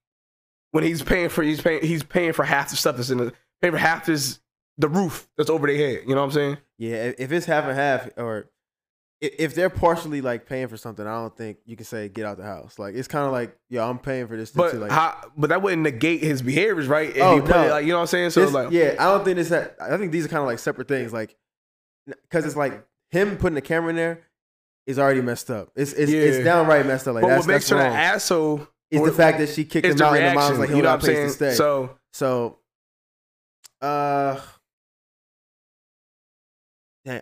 [0.71, 3.35] when he's paying for he's paying he's paying for half the stuff that's in the
[3.61, 4.41] paying for half his
[4.79, 6.05] the roof that's over their head.
[6.07, 6.57] You know what I'm saying?
[6.79, 8.49] Yeah, if- it's half and half, or
[9.21, 12.39] if they're partially like paying for something, I don't think you can say get out
[12.39, 12.79] the house.
[12.79, 14.53] Like it's kind of like, yo, I'm paying for this.
[14.53, 14.79] But too.
[14.79, 17.11] Like, how, but that wouldn't negate his behaviors, right?
[17.15, 17.63] If Oh, he put no.
[17.67, 18.31] it like you know what I'm saying?
[18.31, 19.77] So This- like yeah, I don't think it's that.
[19.79, 21.13] I think these are kind of like separate things.
[21.13, 21.37] Like,
[22.07, 24.21] because it's like him putting the camera in there
[24.87, 25.71] is already messed up.
[25.75, 27.15] It's it's, it's downright messed up.
[27.15, 30.01] Like but that's, what makes her an asshole is the fact that she kicked him
[30.01, 30.35] out and the reaction.
[30.37, 31.53] mom's like, you "He'll know what I'm place to saying?
[31.53, 32.59] stay." So So,
[33.83, 34.41] uh,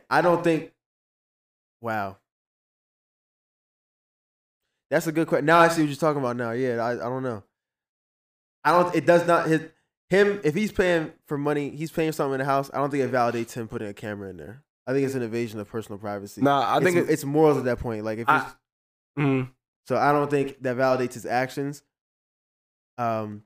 [0.09, 0.73] I don't think.
[1.81, 2.17] Wow,
[4.91, 5.47] that's a good question.
[5.47, 6.37] Now I see what you're talking about.
[6.37, 7.43] Now, yeah, I, I don't know.
[8.63, 8.95] I don't.
[8.95, 9.75] It does not hit
[10.09, 11.71] him if he's paying for money.
[11.71, 12.71] He's paying something in the house.
[12.73, 14.63] I don't think it validates him putting a camera in there.
[14.87, 16.43] I think it's an invasion of personal privacy.
[16.43, 18.05] nah, I think it's, it, it's morals at that point.
[18.05, 18.55] Like if I- it's,
[19.19, 19.51] mm,
[19.87, 21.83] so I don't think that validates his actions.
[22.99, 23.43] Um,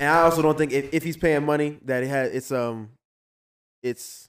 [0.00, 2.90] and I also don't think if, if he's paying money that it had it's um,
[3.82, 4.28] it's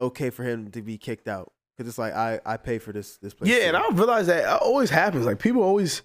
[0.00, 3.16] okay for him to be kicked out because it's like I I pay for this
[3.18, 3.50] this place.
[3.50, 3.64] yeah, too.
[3.68, 5.26] and I realize that it always happens.
[5.26, 6.02] Like people always,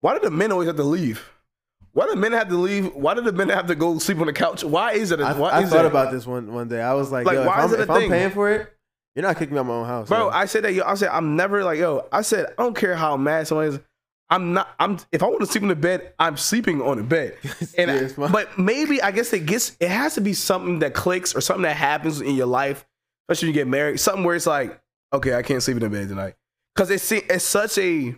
[0.00, 1.28] why do the men always have to leave?
[1.92, 2.94] Why do the men have to leave?
[2.94, 4.62] Why do the men have to go sleep on the couch?
[4.62, 5.20] Why is it?
[5.20, 5.86] A, I, why I is thought that?
[5.86, 6.80] about this one one day.
[6.80, 8.50] I was like, Like, yo, why if, is I'm, it a if I'm paying for
[8.50, 8.72] it,
[9.16, 10.18] you're not kicking me out my own house, bro.
[10.18, 10.28] yo.
[10.28, 10.72] I said that.
[10.74, 12.06] Yo, I said I'm never like yo.
[12.12, 13.80] I said I don't care how mad someone is.
[14.32, 14.68] I'm not.
[14.78, 14.98] I'm.
[15.10, 17.36] If I want to sleep in the bed, I'm sleeping on the bed.
[17.76, 19.76] And Yeah, I- but maybe I guess it gets.
[19.80, 22.86] It has to be something that clicks or something that happens in your life,
[23.28, 23.98] especially when you get married.
[23.98, 24.80] Something where it's like,
[25.12, 26.34] okay, I can't sleep in the bed tonight
[26.76, 28.14] because it's it's such a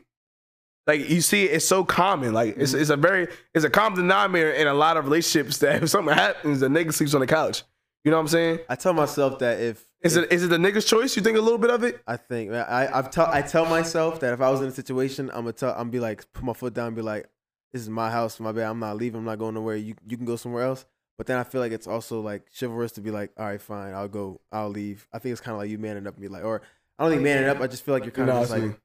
[0.86, 2.32] like you see it's so common.
[2.32, 2.80] Like it's mm-hmm.
[2.80, 6.14] it's a very it's a common denominator in a lot of relationships that if something
[6.14, 7.62] happens, the nigga sleeps on the couch.
[8.04, 8.58] You know what I'm saying?
[8.68, 11.16] I tell myself that if Is if- it is it the nigga's choice?
[11.16, 12.00] You think a little bit of it?
[12.06, 14.72] I think man, I I've tell I tell myself that if I was in a
[14.72, 17.28] situation, I'm gonna tell I'm be like put my foot down, and be like,
[17.72, 18.66] this is my house, my bed.
[18.66, 19.18] I'm not leaving.
[19.18, 19.76] I'm not going nowhere.
[19.76, 20.84] You you can go somewhere else.
[21.18, 23.94] But then I feel like it's also like chivalrous to be like, all right, fine,
[23.94, 25.06] I'll go, I'll leave.
[25.12, 26.62] I think it's kind of like you manning up and be like, or
[26.98, 27.60] I don't think manning up.
[27.60, 28.66] I just feel like you're kind of No, just I see.
[28.68, 28.80] like,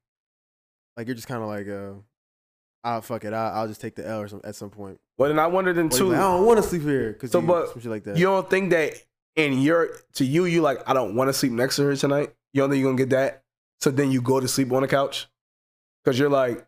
[0.97, 1.93] like you're just kind of like, uh,
[2.83, 3.33] I'll fuck it.
[3.33, 4.99] I'll, I'll just take the L or some, at some point.
[5.17, 6.09] Well, then I wondered then too.
[6.09, 8.17] like, I don't want to sleep here because So, so, but some shit like that.
[8.17, 8.93] You don't think that
[9.35, 12.33] in your to you, you like I don't want to sleep next to her tonight.
[12.53, 13.43] You don't think you're gonna get that?
[13.79, 15.27] So then you go to sleep on the couch
[16.03, 16.65] because you're like,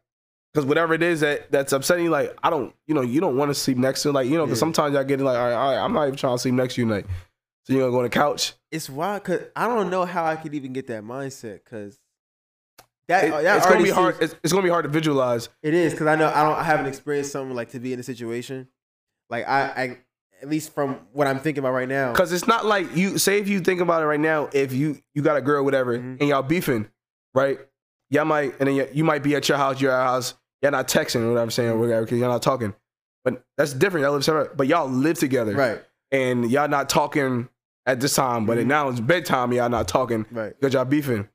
[0.54, 3.38] because whatever it is that that's upsetting you, like I don't, you know, you don't
[3.38, 4.62] want to sleep next to like you know, because Yeah.
[4.62, 6.76] sometimes y'all get like, all right, all right, I'm not even trying to sleep next
[6.76, 7.06] to you tonight.
[7.66, 8.54] So you're gonna go on the couch.
[8.72, 11.98] it's wild because I don't know how I could even get that mindset because
[13.10, 14.16] that, It- that it's gonna be hard.
[14.20, 15.49] seems- It's, it's gonna be hard to visualize.
[15.62, 17.99] It is because I know I don't I haven't experienced something like to be in
[17.99, 18.68] a situation
[19.30, 19.97] like I, I
[20.41, 22.14] at least from what I'm thinking about right now.
[22.14, 24.97] Because it's not like you say if you think about it right now, if you
[25.14, 26.18] you got a girl, whatever, Mhm.
[26.22, 26.88] and y'all beefing,
[27.36, 27.60] right?
[28.10, 30.88] Y'all might and then y- you might be at your house, your house, y'all not
[30.88, 32.74] texting or whatever I'm saying, or whatever, because y'all not talking.
[33.26, 34.05] But that's different.
[34.05, 37.49] Y'all live separate, but y'all live together, Right, And y'all not talking
[37.86, 38.66] at this time, but Mhm.
[38.68, 39.51] now it's bedtime.
[39.51, 40.53] Y'all not talking right.
[40.60, 41.28] because y'all beefing.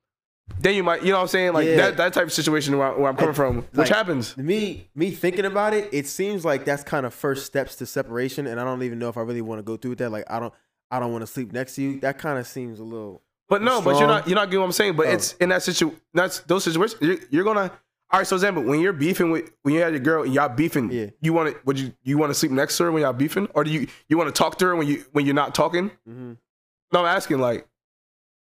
[0.61, 1.77] Then you might, you know what I'm saying, like Yeah.
[1.77, 4.37] that that type of situation where, I- where I'm coming from, which like- happens.
[4.37, 8.47] Me me thinking about it, it seems like that's kind of first steps to separation,
[8.47, 10.11] and I don't even know if I really want to go through with that.
[10.11, 10.53] Like I don't
[10.91, 12.01] I don't want to sleep next to you.
[12.01, 13.23] That kind of seems a little.
[13.49, 14.97] But no, but you're not you're not getting what I'm saying.
[14.97, 15.11] But Oh.
[15.13, 16.01] it's in that situation.
[16.13, 17.01] That's those situations.
[17.01, 17.71] You're, you're gonna.
[18.11, 18.27] All right.
[18.27, 21.07] So example, when you're beefing with when you had your girl and y'all beefing, Yeah.
[21.21, 23.49] you want to would you you want to sleep next to her when y'all beefing,
[23.55, 25.91] or do you you want to talk to her when you when you're not talking?
[26.09, 26.37] Mhm.
[26.93, 27.67] No, I'm asking like,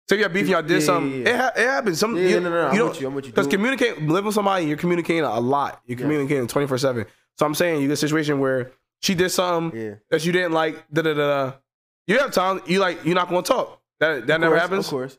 [0.08, 1.20] say if you have beefing, and y'all did Yeah, yeah, something.
[1.22, 1.28] yeah.
[1.28, 1.98] It, ha- it happens.
[2.00, 2.68] Some Yeah, you, no, no, no.
[2.68, 3.06] I'm you with don't you.
[3.08, 3.32] I'm with you.
[3.32, 4.66] because communicate live with somebody.
[4.66, 5.80] You're communicating a lot.
[5.86, 7.06] You're communicating 24 seven.
[7.38, 9.94] So I'm saying you get a situation where she did something yeah.
[10.10, 10.84] that you didn't like.
[10.92, 11.26] Da da da.
[11.46, 11.52] da.
[12.06, 12.60] You have time.
[12.66, 13.80] You like you're not going to talk.
[14.00, 14.86] That that Of never course, happens.
[14.86, 15.18] Of course.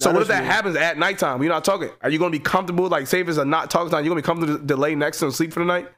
[0.00, 0.50] So what if that mean.
[0.50, 1.42] happens at nighttime?
[1.42, 1.88] You're not talking.
[2.02, 2.86] Are you gonna be comfortable?
[2.88, 5.20] Like, say if it's a not talking time, you're gonna be comfortable to delay next
[5.20, 5.88] to them sleep for the night.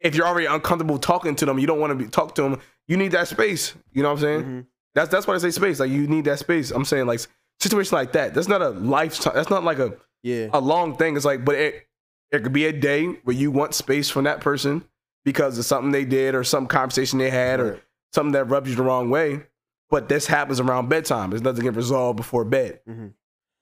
[0.00, 2.60] If you're already uncomfortable talking to them, you don't want to be talk to them.
[2.86, 3.74] You need that space.
[3.92, 4.40] You know what I'm saying?
[4.42, 4.60] Mm-hmm.
[4.94, 5.80] That's that's why I say space.
[5.80, 6.70] Like you need that space.
[6.70, 7.20] I'm saying like
[7.60, 8.34] situation like that.
[8.34, 9.32] That's not a lifetime.
[9.34, 10.48] That's not like a Yeah.
[10.52, 11.16] a long thing.
[11.16, 11.86] It's like, but it
[12.30, 14.84] it could be a day where you want space from that person
[15.24, 17.80] because of something they did or some conversation they had or
[18.12, 19.44] something that rubs you the wrong way.
[19.90, 21.30] But this happens around bedtime.
[21.30, 22.80] There's nothing get resolved before bed.
[22.88, 23.12] Mhm.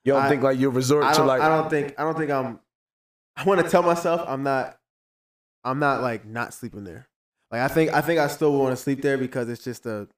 [0.05, 2.31] You don't I- think like you'll resort to like I don't think I don't think
[2.31, 2.59] I'm
[3.37, 4.79] I want to tell myself I'm not
[5.65, 7.09] I'm not like not sleeping there.
[7.51, 10.09] Like I think I think I still want to sleep there because it's just a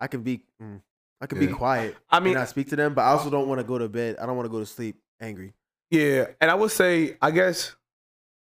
[0.00, 0.82] I can be mm,
[1.20, 3.60] I can be quiet I mean, I speak to them, but I also don't want
[3.60, 4.16] to go to bed.
[4.20, 5.54] I don't want to go to sleep angry.
[5.90, 7.74] yeah, and I would say, I guess,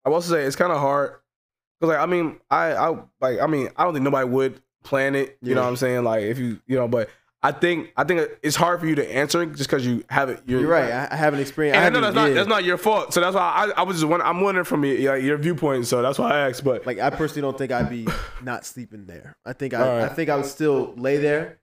[0.05, 1.17] I will say it's kind of hard
[1.81, 2.89] because, like, I mean, I, I,
[3.21, 5.37] like, I mean, I don't think nobody would plan it.
[5.43, 6.05] You know what I'm saying?
[6.05, 7.11] Like, if you, you know, but
[7.43, 10.31] I think, I think it's hard for you to answer it just because you have
[10.31, 10.41] it.
[10.47, 10.91] You're, You're right.
[10.91, 11.77] I, I haven't experienced.
[11.77, 13.13] And I I know that's haven't- not that's not your fault.
[13.13, 13.43] So that's why
[13.77, 15.87] I, I was just wondering, I'm wondering from your, your viewpoint.
[15.87, 16.65] So that's why I asked.
[16.65, 18.07] But like I personally don't think I'd be
[18.43, 19.37] not sleeping there.
[19.45, 20.05] I think I, All right.
[20.11, 21.59] I think I would still lay there.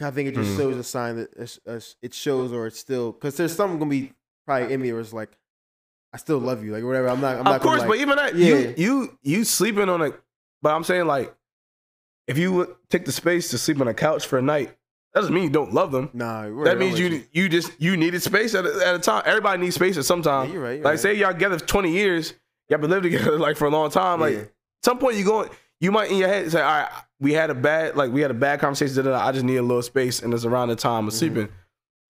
[0.00, 0.56] I think it just Mhm.
[0.58, 4.12] shows a sign that it shows or it's still because there's something gonna be
[4.46, 5.30] probably in me where it's like
[6.12, 7.08] I still love you like whatever.
[7.08, 7.36] I'm not.
[7.38, 8.46] I'm not of course, gonna, but even that, Yeah.
[8.56, 10.12] you you you sleeping on a.
[10.62, 11.34] But I'm saying like,
[12.26, 14.68] if you would take the space to sleep on a couch for a night,
[15.12, 16.10] that doesn't mean you don't love them.
[16.12, 16.42] nah.
[16.64, 19.22] that means with you you just you needed space at a, at a time.
[19.26, 20.52] Everybody needs space at some Yeah, time.
[20.52, 20.72] you're right.
[20.76, 21.00] You're like right.
[21.00, 22.34] say y'all together for 20 years,
[22.68, 24.20] y'all been living together like for a long time.
[24.20, 24.40] Like Yeah.
[24.40, 24.50] at
[24.84, 26.90] some point you going, you might in your head say, all right,
[27.20, 28.96] we had a bad like we had a bad conversation.
[28.96, 31.12] da, da, da, I just need a little space, and it's around the time of
[31.14, 31.16] Mhm.
[31.16, 31.48] sleeping.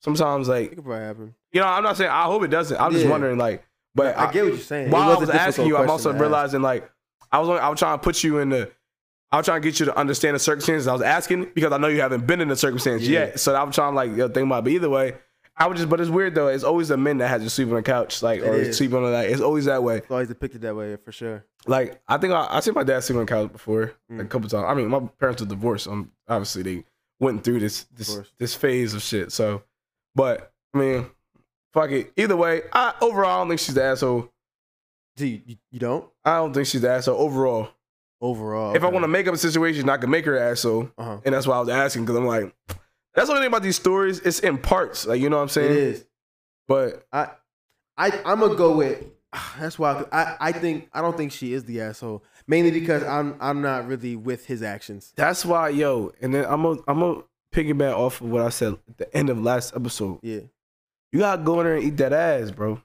[0.02, 1.34] Sometimes like it could probably happen.
[1.52, 2.78] you know, I'm not saying I hope it doesn't.
[2.80, 4.90] I'm just wondering like, but I, get what you're saying.
[4.90, 6.90] While I was a was asking you, I'm also realizing like
[7.32, 8.70] I was I was trying to put you in the
[9.32, 10.86] I was trying to get you to understand the circumstances.
[10.86, 13.20] I was asking because I know you haven't been in the circumstance Yeah.
[13.20, 13.40] yet.
[13.40, 14.64] So I'm trying to like yo, think about it.
[14.64, 15.14] But either way,
[15.58, 16.48] I would just but it's weird though.
[16.48, 19.02] It's always the men that has to sleep on the couch, like or sleep on
[19.04, 19.98] the like it's always that way.
[19.98, 21.44] It's always depicted that way for sure.
[21.66, 24.24] Like I think I I seen my dad sleep on the couch before like, a
[24.24, 24.28] Mm.
[24.28, 24.64] couple times.
[24.68, 25.88] I mean, my parents were divorced.
[25.88, 26.84] Um, obviously they
[27.20, 29.32] went through this this this phase of shit.
[29.32, 29.62] So,
[30.14, 31.06] but I mean,
[31.72, 32.12] fuck it.
[32.16, 34.30] Either way, I overall I don't think she's the asshole.
[35.16, 35.40] Do you,
[35.70, 37.70] you, don't I don't think she's the asshole overall.
[38.20, 38.76] overall?
[38.76, 41.18] If I want to make up a situation, I can make her asshole, uh huh.
[41.24, 42.54] and that's why I was asking because I'm like,
[43.16, 44.20] that's the only thing about these stories.
[44.20, 45.72] It's in parts, like you know what I'm saying.
[45.72, 46.04] is.
[46.68, 47.30] But I
[47.96, 49.04] I I'm gonna go with
[49.58, 53.36] that's why I, I think I don't think she is the asshole mainly because I'm
[53.40, 55.12] I'm not really with his actions.
[55.16, 56.12] that's why, yo.
[56.20, 57.22] And then I'm gonna I'm gonna
[57.54, 60.18] piggyback off of what I said at the end of last episode.
[60.22, 60.40] Yeah,
[61.12, 62.80] You gotta go in there and eat that ass, bro.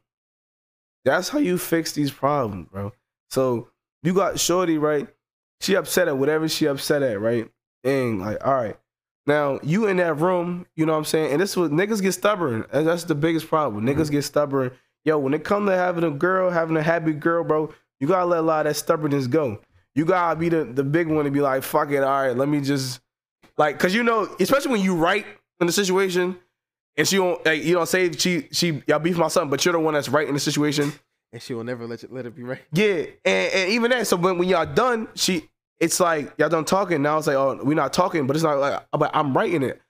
[1.03, 2.93] That's how you fix these problems, bro.
[3.29, 3.69] So
[4.03, 5.07] you got Shorty, right?
[5.61, 7.49] She upset at whatever she upset at, right?
[7.83, 8.77] And like, all right.
[9.27, 11.31] Now you in that room, you know what I'm saying?
[11.31, 12.65] And this was niggas get stubborn.
[12.71, 13.85] And that's the biggest problem.
[13.85, 14.11] Niggas mm-hmm.
[14.13, 14.71] get stubborn.
[15.05, 18.25] Yo, when it come to having a girl, having a happy girl, bro, you gotta
[18.25, 19.59] let a lot of that stubbornness go.
[19.95, 22.47] You gotta be the, the big one to be like, fuck it, all right, let
[22.49, 23.01] me just
[23.57, 25.25] like, cause you know, especially when you right
[25.59, 26.37] in the situation,
[26.97, 29.73] and she don't like, you don't say she she y'all beef my son, but you're
[29.73, 30.91] the one that's right in the situation.
[31.33, 32.61] and she will never let you, let it be right.
[32.73, 34.07] Yeah, and, and even that.
[34.07, 35.49] So when, when y'all done, she
[35.81, 37.01] it's like y'all done talking.
[37.01, 39.81] Now it's like, oh, we're not talking, but it's not like, but I'm writing it.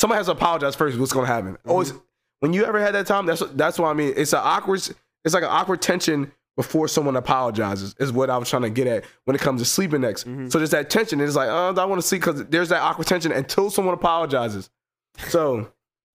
[0.00, 0.98] Somebody has to apologize first.
[0.98, 1.56] What's gonna happen?
[1.66, 1.92] Always
[2.40, 4.12] when you ever had that time, that's what- that's what I mean.
[4.16, 4.80] It's an awkward.
[5.24, 7.94] It's like an awkward tension before someone apologizes.
[7.98, 10.28] Is what I was trying to get at when it comes to sleeping next.
[10.28, 10.50] Mhm.
[10.52, 11.20] So there's that tension.
[11.20, 14.68] It's like, oh, I want to sleep because there's that awkward tension until someone apologizes.
[15.28, 15.68] So,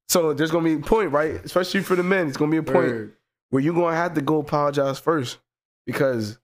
[0.10, 1.36] so there's gonna be a point, right?
[1.46, 3.14] Especially for the men, it's gonna be a point Word.
[3.50, 5.38] where you're gonna have to go apologize first
[5.86, 6.38] because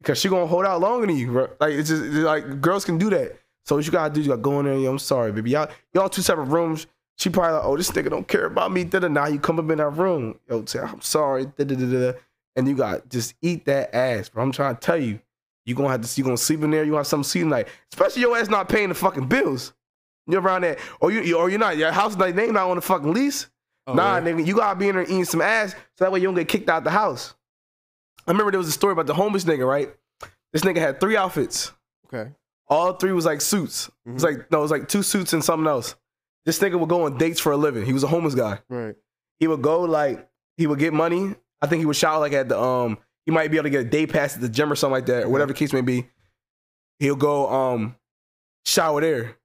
[0.00, 1.30] because she gonna hold out longer than you.
[1.30, 1.50] Bro.
[1.60, 3.38] Like it's just it's like girls can do that.
[3.66, 4.74] So what you gotta do, you gotta go in there.
[4.74, 5.50] Yo, I'm sorry, baby.
[5.50, 6.86] Y'all y'all two separate rooms.
[7.18, 8.82] She probably like, oh, this nigga don't care about me.
[8.82, 9.08] Da-da.
[9.08, 10.40] Now you come up in that room.
[10.48, 11.44] Yo, say I'm sorry.
[11.44, 12.18] Da-da-da-da.
[12.56, 14.42] And you got just eat that ass, bro.
[14.42, 15.20] I'm trying to tell you,
[15.66, 16.84] you gonna have to you gonna sleep in there.
[16.84, 19.74] You have some sleep night, especially your ass not paying the fucking bills.
[20.26, 21.76] You're around there, or you or you're not.
[21.76, 23.48] Your house like name not on the fucking lease.
[23.86, 24.22] Oh, nah, yeah.
[24.22, 26.48] nigga, you gotta be in there eating some ass so that way you don't get
[26.48, 27.34] kicked out the house.
[28.30, 29.92] I remember there was a story about the homeless nigga, right?
[30.52, 31.72] This nigga had three outfits.
[32.06, 32.30] Okay.
[32.68, 33.90] All three was like suits.
[34.06, 35.96] It was like no, it was like two suits and something else.
[36.46, 37.84] This nigga would go on dates for a living.
[37.84, 38.60] He was a homeless guy.
[38.68, 38.94] Right.
[39.40, 41.34] He would go like he would get money.
[41.60, 42.98] I think he would shower like at the um.
[43.26, 45.06] He might be able to get a day pass at the gym or something like
[45.06, 46.08] that, or whatever the case may be.
[47.00, 47.96] He'll go um
[48.64, 49.38] shower there,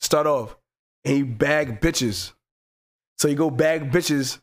[0.00, 0.56] start off.
[1.04, 2.32] and he bag bitches.
[3.18, 4.40] So you go bag bitches,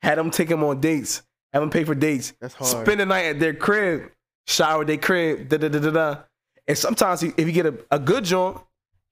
[0.00, 1.22] had them take him on dates,
[1.52, 2.70] have them pay for dates, That's hard.
[2.86, 4.10] spend the night at their crib,
[4.46, 6.16] shower at their crib, da da da da da.
[6.66, 8.58] And sometimes if you get a, a good joint,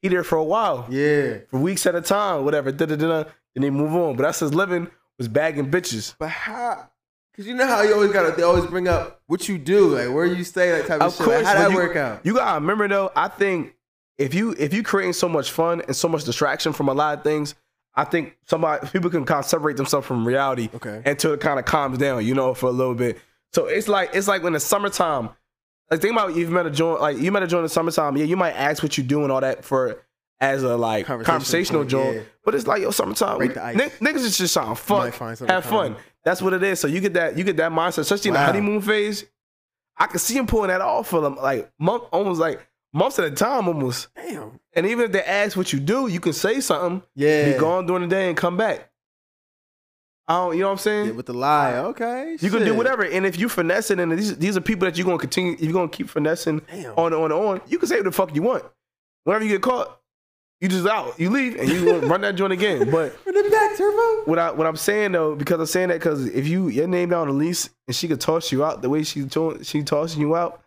[0.03, 1.39] he there for a while, Yeah.
[1.49, 3.31] for weeks at a time, whatever, da da da da.
[3.55, 4.17] Then they move on.
[4.17, 4.89] But that's his living
[5.19, 6.15] was bagging bitches.
[6.19, 6.89] But how?
[7.37, 10.15] Cause you know how you always gotta they always bring up what you do, like
[10.15, 11.27] where you stay, that type of, Of shit.
[11.27, 12.21] Like, course, how but that you- work out?
[12.27, 13.75] You gotta remember though, I think
[14.19, 17.17] if you if you creating so much fun and so much distraction from a lot
[17.19, 17.55] of things,
[18.01, 21.03] I think somebody people can kind of separate themselves from reality Okay.
[21.05, 23.19] until it kind of calms down, you know, for a little bit.
[23.53, 25.31] So it's like it's like when the summertime.
[25.91, 28.17] Like think about you've met a joint like you met a joint in the summertime.
[28.17, 30.01] Yeah, you might ask what you do and all that for
[30.41, 32.17] as a like conversational joint.
[32.17, 32.23] yeah.
[32.45, 33.39] but it's like yo summertime.
[33.39, 33.49] We-.
[33.49, 35.97] N- niggas is just trying to fuck, might find something have fun.
[36.25, 36.79] That's what it is.
[36.81, 39.25] So you get that you get that mindset, especially in the honeymoon phase.
[39.99, 43.25] I can see him pulling that off for them, like month, almost like months at
[43.27, 44.09] a time, almost.
[44.15, 44.59] Damn.
[44.75, 47.03] And even if they ask what you do, you can say something.
[47.15, 47.53] Yeah.
[47.53, 48.89] Be gone during the day and come back.
[50.29, 51.07] I don't, you know what I'm saying?
[51.07, 51.75] Yeah, with the lie.
[51.77, 52.37] Okay.
[52.41, 55.05] you can do whatever, and if you finessing, and these these are people that you're
[55.05, 56.93] gonna continue, you're gonna keep finessing Damn.
[56.97, 57.61] on and on and on.
[57.67, 58.63] You can say what the fuck you want.
[59.25, 59.99] Whenever you get caught,
[60.61, 61.19] you just out.
[61.19, 62.91] You leave and you run that joint again.
[62.93, 64.23] But Run it back, Turbo.
[64.31, 67.09] what I what I'm saying though, because I'm saying that because if you your name
[67.09, 69.83] down on the lease and she could toss you out the way she to- she
[69.83, 70.63] tossing you out,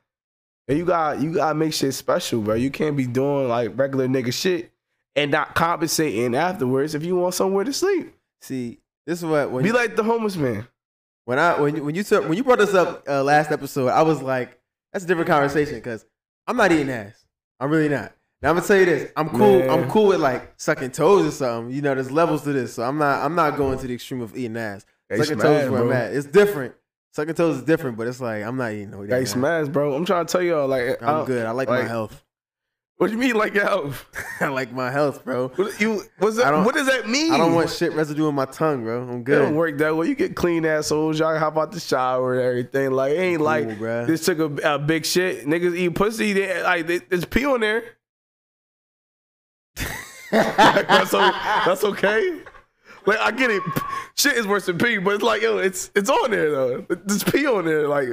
[0.67, 2.55] and you got you gotta make shit special, bro.
[2.55, 4.71] You can't be doing like regular nigga shit
[5.15, 8.13] and not compensating afterwards if you want somewhere to sleep.
[8.41, 10.67] See, this is what when Be you, like the homeless man.
[11.25, 13.89] when I when you when you took when you brought this up uh, last episode,
[13.89, 14.59] I was like,
[14.91, 16.05] that's a different conversation because
[16.47, 17.25] I'm not eating ass.
[17.59, 18.13] I'm really not.
[18.41, 19.11] Now I'm gonna tell you this.
[19.15, 19.59] I'm cool.
[19.59, 19.69] Man.
[19.69, 21.73] I'm cool with like sucking toes or something.
[21.73, 22.73] You know, there's levels to this.
[22.73, 23.23] So I'm not.
[23.23, 24.85] I'm not going to the extreme of eating ass.
[25.09, 26.13] Hey, sucking toes where I'm at.
[26.13, 26.75] It's different.
[27.13, 29.05] Sucking toes is different, but it's like I'm not eating no.
[29.05, 29.31] damn ass.
[29.31, 29.93] smash, bro.
[29.93, 31.45] I'm trying to tell y'all, like, I'm I- good.
[31.45, 32.23] I like, my health.
[32.97, 33.91] What do you mean, like, yo?
[34.39, 35.49] I like my health, bro.
[35.49, 37.33] What, you, what's that, what does that mean?
[37.33, 39.01] I don't want shit residue in my tongue, bro.
[39.01, 39.41] I'm good.
[39.41, 40.07] It don't work that way.
[40.07, 41.19] You get clean assholes.
[41.19, 42.91] Y'all hop out the shower and everything.
[42.91, 44.07] Like, it ain't Cool, like bruh.
[44.07, 45.45] this took a, a big shit.
[45.45, 46.33] Niggas eat pussy.
[46.33, 47.83] They, like, they, there's pee on there.
[50.31, 52.39] that's okay.
[53.05, 53.61] Like, I get it.
[54.15, 56.85] Shit is worse than pee, but it's like, yo, it's it's on there though.
[56.89, 57.87] There's pee on there.
[57.87, 58.07] Like,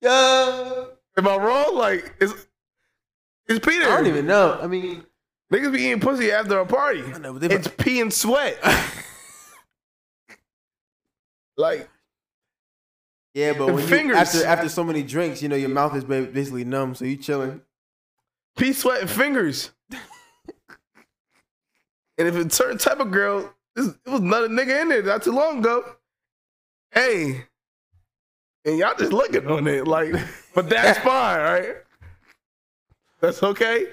[0.00, 1.76] Yo, am I wrong?
[1.76, 2.32] Like, it's
[3.46, 4.58] it's pee I don't even know.
[4.60, 5.04] I mean,
[5.52, 7.02] Niggas be eating pussy after a party.
[7.02, 8.58] I know, but they- It's pee and sweat.
[11.56, 11.88] like,
[13.34, 14.16] yeah, but when you, fingers.
[14.16, 17.60] after after so many drinks, you know, your mouth is basically numb, so you chilling.
[18.56, 19.70] pee, sweat, and fingers.
[19.90, 20.00] and
[22.28, 25.22] if it's a certain type of girl, this, it was another nigga in there not
[25.22, 25.84] too long ago.
[26.90, 27.44] Hey.
[28.64, 29.86] And y'all just looking on it.
[29.86, 30.14] Like,
[30.54, 31.76] but that's fine, right?
[33.20, 33.86] That's okay.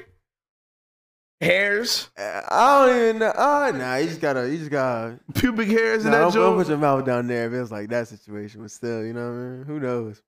[1.40, 3.34] Hairs, I don't even know.
[3.36, 5.20] Oh, nah, you just gotta, you just gotta.
[5.34, 7.90] pubic hairs in Nah, that don't, don't put your mouth down there if it's like
[7.90, 8.62] that situation.
[8.62, 9.64] But still, you know what I mean?
[9.66, 10.22] Who knows?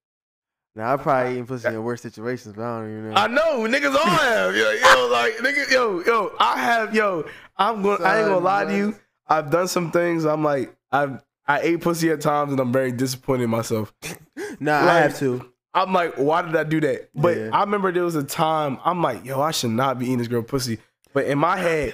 [0.75, 3.15] Now I probably eating pussy in worse situations, but I don't even know.
[3.15, 7.25] I know niggas all have yo, yo like nigga yo yo I have yo
[7.57, 8.95] I'm going I ain't gonna lie to you
[9.27, 12.91] I've done some things I'm like I've I ate pussy at times and I'm very
[12.91, 13.93] disappointed in myself
[14.59, 15.49] nah, I have to.
[15.73, 17.49] I'm like why did I do that but Yeah.
[17.53, 20.27] I remember there was a time I'm like yo I should not be eating this
[20.27, 20.79] girl pussy
[21.13, 21.93] but in my head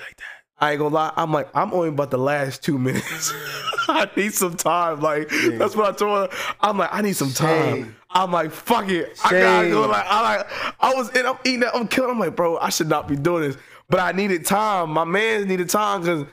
[0.59, 3.33] I ain't gonna lie I'm like I'm only about the last two minutes
[3.87, 5.57] I need some time like Yeah.
[5.57, 7.95] that's what I told her I'm like I need some time Shame.
[8.11, 9.19] I'm like, fuck it.
[9.23, 9.83] I gotta go.
[9.83, 9.91] Shame.
[9.91, 10.47] Like, I like,
[10.79, 12.09] I was in, I'm eating that, I'm killing.
[12.09, 13.55] I'm like, bro, I should not be doing this.
[13.87, 14.89] But I needed time.
[14.89, 16.25] My man needed time because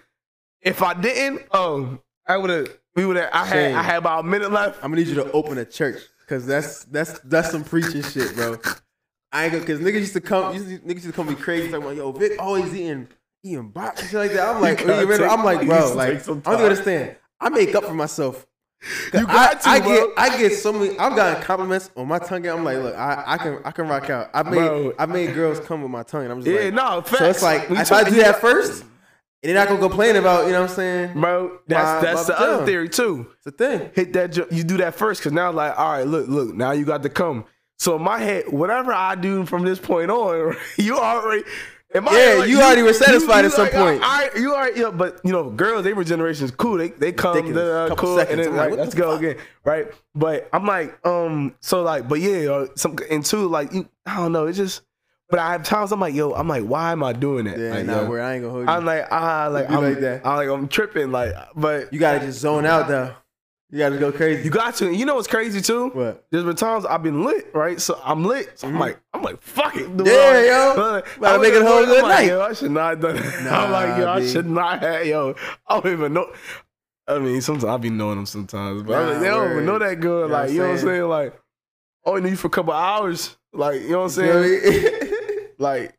[0.67, 2.69] if I didn't, oh, I would have.
[2.95, 3.31] We would have.
[3.33, 3.53] I had.
[3.53, 3.77] Shame.
[3.77, 4.77] I had about a minute left.
[4.83, 8.35] I'm gonna need you to open a church because that's that's that's some preaching shit,
[8.35, 8.59] bro.
[9.33, 11.35] I ain't gonna because niggas used to come, used to, niggas used to come be
[11.35, 13.09] crazy talking about yo Vic always eating
[13.43, 14.49] eating box and shit like that.
[14.49, 14.81] I'm like?
[14.87, 17.17] I'm like, bro, like I don't understand.
[17.41, 18.47] I make up for myself.
[19.13, 19.89] You got to, I, I bro.
[19.89, 20.99] get I get so many.
[20.99, 22.47] I've gotten compliments on my tongue.
[22.47, 24.31] I'm like, look, I, I can I can rock out.
[24.35, 24.95] I made Bro.
[24.99, 26.25] I made girls come with my tongue.
[26.25, 27.19] And I'm just Yeah, like, no, facts.
[27.19, 28.85] so it's like if I do that first,
[29.47, 31.21] they're not gonna complain about you know what I'm saying.
[31.21, 31.59] bro.
[31.67, 33.27] That's My- that's my the other theory too.
[33.39, 33.91] It's a thing.
[33.95, 34.37] Hit that.
[34.53, 36.55] You do that first because now, like, all right, look, look.
[36.55, 37.45] Now you got to come.
[37.79, 41.45] So in my head, whatever I do from this point on, you already.
[41.95, 44.03] Yeah, head, like, you already were satisfied at some like, point.
[44.37, 46.77] You are, yeah, but you know, girls, they were generations cool.
[46.77, 47.91] They they come, Ridiculous.
[47.93, 48.33] uh, cool, seconds.
[48.33, 49.21] and then like, like, let's the go fuck?
[49.23, 49.87] again, right?
[50.15, 54.17] But I'm like, um, so like, but yeah, uh, some and two, like, you, I
[54.17, 54.83] don't know, it's just.
[55.29, 57.59] But I have times I'm like, yo, I'm like, why am I doing that?
[57.59, 58.73] Yeah, like, nah, yo, where I ain't gonna hold you.
[58.73, 60.25] I'm like, ah, like I'm, like that.
[60.25, 63.13] I'm like, I'm tripping, like, but You gotta just zone out though.
[63.71, 64.45] You gotta go crazy.
[64.45, 64.95] you got to.
[64.95, 65.89] You know what's crazy too?
[65.89, 66.25] what?
[66.31, 67.81] There's been times I've been lit, right?
[67.81, 68.57] So I'm lit.
[68.61, 68.79] So I'm Mhm.
[68.79, 69.89] like, I'm like, fuck it.
[70.07, 70.73] Yeah, yo.
[70.75, 72.29] I'm like, About to make it a whole good I'm like, night.
[72.29, 73.43] Yo, I should not have done that.
[73.43, 75.35] Nah, I'm like, yo, I should not have, yo.
[75.67, 76.33] I don't even know.
[77.09, 79.79] I mean, sometimes I be knowing them sometimes, but I'm like, they don't even know
[79.81, 80.27] that good.
[80.29, 81.03] You like, what you know what I'm saying?
[81.03, 81.41] Like,
[82.05, 83.37] only need you for a couple hours.
[83.53, 85.03] Like, you know what I'm saying?
[85.59, 85.83] what I mean?
[85.85, 85.95] Like,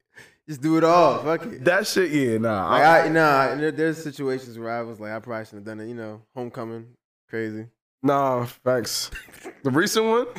[0.47, 1.23] Just do it all.
[1.23, 1.63] Fuck it.
[1.65, 2.69] that shit, yeah, nah.
[2.69, 5.85] Like I, nah, there, there's situations where I was like, I probably shouldn't have done
[5.85, 5.89] it.
[5.89, 6.87] You know, homecoming,
[7.29, 7.67] crazy.
[8.01, 9.11] nah, facts.
[9.63, 10.27] The recent one?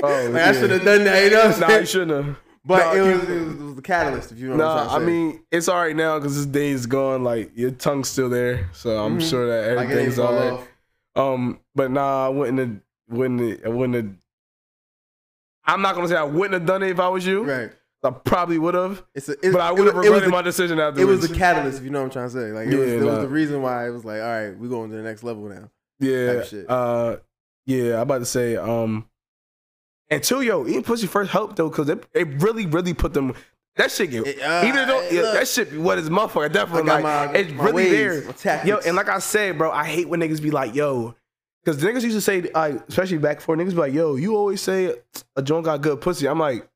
[0.00, 1.24] Oh, Like, I should have done that.
[1.24, 2.36] You know Nah, you shouldn't have.
[2.64, 4.72] But Nah, it, was, it, was, it was the catalyst, if you know what Nah,
[4.72, 5.12] I trying to say.
[5.12, 7.24] mean, it's all right now because this day is gone.
[7.24, 8.68] Like, your tongue's still there.
[8.74, 9.28] So I'm Mhm.
[9.28, 10.68] sure that like everything's fall all right.
[11.16, 12.76] Um, but nah, I wouldn't have,
[13.08, 14.14] wouldn't have, I wouldn't have.
[15.64, 17.42] I'm not gonna say I wouldn't have done it if I was you.
[17.42, 17.72] Right.
[18.04, 20.42] I probably would have, It's a, it's, but I would have it was regretted my
[20.42, 21.00] decision after.
[21.00, 22.52] It was the catalyst, if you know what I'm trying to say.
[22.52, 24.68] Like it, was, Yeah, it was the reason why it was like, all right, we're
[24.68, 25.68] going to the next level now.
[25.98, 27.16] yeah, uh,
[27.66, 27.96] yeah.
[27.96, 29.08] I'm about to say, um,
[30.10, 33.34] and two, yo, eating pussy first helped though, because it, it really, really put them.
[33.76, 36.88] That shit get It- uh, even though yeah, that shit be what is motherfucker definitely
[36.90, 38.66] like my, it's my really ways, there.
[38.66, 41.14] Yo, and like I said, bro, I hate when niggas be like, yo,
[41.64, 44.60] because niggas used to say, like, especially back before, niggas be like, yo, you always
[44.60, 44.94] say
[45.36, 46.26] a joint got good pussy.
[46.28, 46.68] I'm like,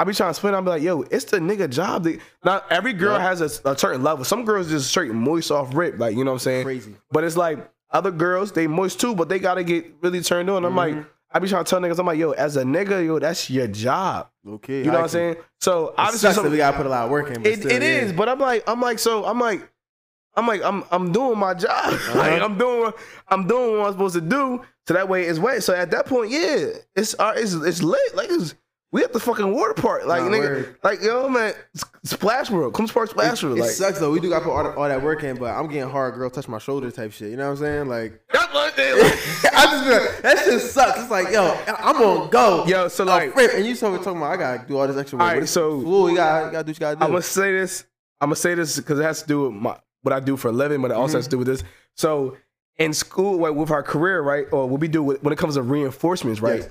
[0.00, 0.54] I be trying to explain.
[0.54, 2.04] I'm like, yo, it's the nigga job.
[2.04, 3.22] That, not every girl Yeah.
[3.28, 4.24] has a, a certain level.
[4.24, 6.64] Some girls just straight moist off rip, like you know what I'm saying.
[6.64, 6.94] crazy.
[7.12, 10.64] But it's like other girls, they moist too, but they gotta get really turned on.
[10.64, 11.06] I'm like, Mhm.
[11.32, 13.66] I be trying to tell niggas, I'm like, yo, as a nigga, yo, that's your
[13.66, 14.28] job.
[14.48, 15.36] Okay, You know what I'm saying?
[15.60, 17.42] So obviously, some, we gotta put a lot of work in.
[17.42, 17.88] But it, still, it yeah.
[17.88, 19.68] is, but I'm like, I'm like, so I'm like,
[20.34, 21.92] I'm like, I'm I'm doing my job.
[22.14, 22.44] like Uh-huh.
[22.46, 22.92] I'm doing
[23.28, 24.62] I'm doing what I'm supposed to do.
[24.88, 25.62] So that way it's wet.
[25.62, 28.14] So at that point, yeah, it's uh, it's it's lit.
[28.16, 28.54] Like it's
[28.92, 30.04] we at the fucking water park.
[30.04, 30.76] Like Nah, nigga, word.
[30.82, 31.54] like yo man,
[32.04, 33.58] Splash World, come Spark Splash It, World.
[33.58, 34.10] it Like sucks though.
[34.10, 36.14] We do got to put all, all that work in, but I'm getting hard.
[36.14, 37.30] Girl, touch my shoulder type shit.
[37.30, 37.88] You know what I'm saying?
[37.88, 41.00] Like, that's what they- I just like, that shit sucks.
[41.00, 42.66] It's like, yo, I'm on go.
[42.66, 45.18] Yo, so Oh, like- and you me talking about I gotta do all this extra
[45.18, 45.28] work.
[45.28, 47.04] All right, so- Ooh, you gotta, you gotta do what you gotta do.
[47.04, 47.84] I'm gonna say this.
[48.20, 50.48] I'm gonna say this because it has to do with my what I do for
[50.48, 51.44] a living, but it also has to mm-hmm.
[51.44, 51.64] do with this.
[51.96, 52.36] So
[52.78, 55.54] in school, like with our career, right, or what we do with, when it comes
[55.54, 56.60] to reinforcements, right?
[56.60, 56.70] Yes.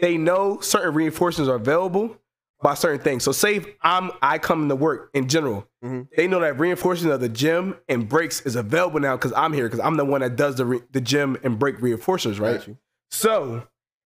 [0.00, 2.16] They know certain reinforcements are available
[2.62, 3.22] by certain things.
[3.24, 6.08] So say if I'm I come to work in general, Mhm.
[6.16, 9.66] they know that reinforcement of the gym and breaks is available now because I'm here
[9.66, 12.60] because I'm the one that does the re, the gym and break reinforcements, right?
[13.10, 13.62] So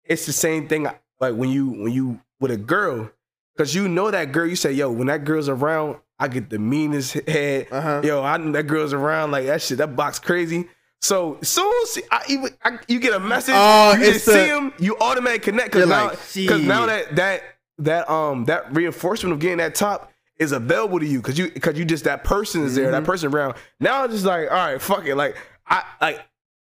[0.05, 0.87] it's the same thing
[1.19, 3.09] like when you when you with a girl,
[3.55, 6.59] because you know that girl, you say, yo, when that girl's around, I get the
[6.59, 7.67] meanest head.
[7.71, 8.01] Uh-huh.
[8.03, 10.69] Yo, I that girl's around, like that shit, that box crazy.
[11.01, 14.47] So soon as I even I, you get a message, Oh, you just the- see
[14.47, 17.43] him, you automatically connect because now, like, because now that that
[17.79, 21.77] that um that reinforcement of getting that top is available to you because you because
[21.77, 23.05] you just that person is there, that Mm-hmm.
[23.05, 23.55] person around.
[23.79, 25.35] Now it's just like, all right, fuck it, like
[25.67, 26.25] I like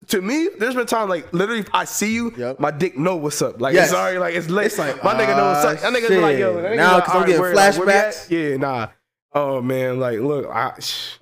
[0.08, 2.60] to me, there's been time like literally if I see you, Yep.
[2.60, 3.60] my dick know what's up.
[3.60, 3.86] Like Yes.
[3.90, 4.66] it's already like it's late.
[4.66, 5.78] It's like, my nigga know what's up.
[5.84, 6.62] ah, That nigga be like, yo, shit.
[6.62, 8.14] that nigga Now, like, 'cause I'm alright, getting where, like, where we at?
[8.14, 8.30] flashbacks.
[8.50, 8.88] Yeah, nah.
[9.32, 11.18] Oh man, like look, I shh.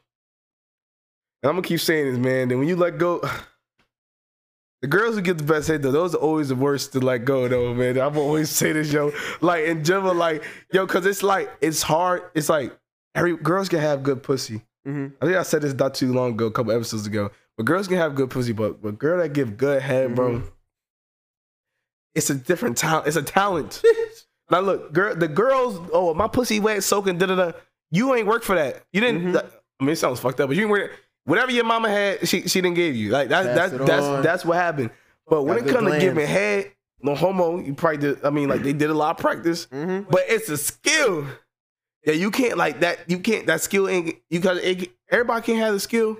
[1.44, 2.48] And I'm gonna keep saying this, man.
[2.48, 3.20] Then when you let go,
[4.82, 7.26] the girls who get the best head though, those are always the worst to let
[7.26, 7.98] go though, man.
[8.00, 9.12] I'm always say this, yo.
[9.42, 10.42] Like in general, like
[10.72, 12.22] yo, cause it's like it's hard.
[12.34, 12.74] It's like
[13.14, 14.62] every girls can have good pussy.
[14.88, 15.12] Mhm.
[15.20, 17.30] I think I said this not too long ago, a couple episodes ago.
[17.56, 20.50] But girls can have good pussy, but but girl that give good head, bro, Mhm.
[22.14, 23.06] it's a different talent.
[23.06, 23.82] It's a talent.
[24.50, 27.52] now look, girl, the girls, oh my pussy wet, soaking, da da da.
[27.90, 28.82] You ain't work for that.
[28.92, 29.32] You didn't.
[29.34, 29.50] Mhm.
[29.80, 30.90] I mean, it sounds fucked up, but you didn't work.
[31.24, 33.10] Whatever your mama had, she she didn't give you.
[33.10, 34.22] Like that's Pass that's it that's on.
[34.22, 34.90] that's what happened.
[35.26, 38.24] But when Got it good comes to giving head, no homo, you probably did.
[38.24, 40.06] I mean, like they did a lot of practice, Mhm.
[40.10, 41.26] but it's a skill
[42.04, 42.98] that you can't like that.
[43.10, 44.58] You can't that skill ain't you got
[45.10, 46.18] everybody can't have the skill.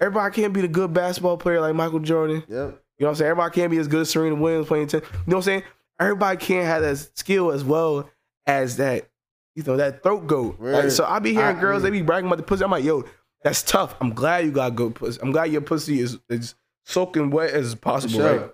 [0.00, 2.42] Everybody can't be the good basketball player like Michael Jordan.
[2.48, 2.48] Yep.
[2.48, 3.30] You know what I'm saying?
[3.30, 5.06] Everybody can't be as good as Serena Williams playing tennis.
[5.12, 5.62] You know what I'm saying?
[6.00, 8.10] Everybody can't have that skill as well
[8.46, 9.08] as that,
[9.54, 10.56] you know, that throat goat.
[10.58, 10.92] Like, Word.
[10.92, 12.64] so I be hearing I- girls, they be bragging about the pussy.
[12.64, 13.04] I'm like, yo,
[13.44, 13.94] that's tough.
[14.00, 15.18] I'm glad you got good pussy.
[15.22, 18.36] I'm glad your pussy is, is soaking wet as possible, sure.
[18.40, 18.50] right?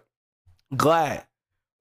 [0.76, 1.24] Glad.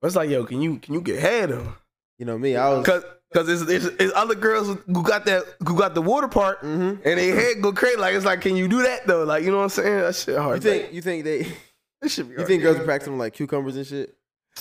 [0.02, 1.74] But it's like, yo, can you can you get head though?
[2.20, 2.56] You know me.
[2.56, 2.86] I was.
[2.86, 3.04] Cause
[3.34, 7.02] cause it's, it's, it's other girls who got that who got the water part Mhm.
[7.04, 7.98] and they head go crazy.
[7.98, 9.24] Like it's like, can you do that though?
[9.24, 10.00] Like you know what I'm saying?
[10.02, 10.64] That shit hard.
[10.64, 10.94] You think?
[10.94, 11.48] You think they?
[12.08, 12.48] Shit be You hard.
[12.48, 14.16] think girls practicing like cucumbers and shit?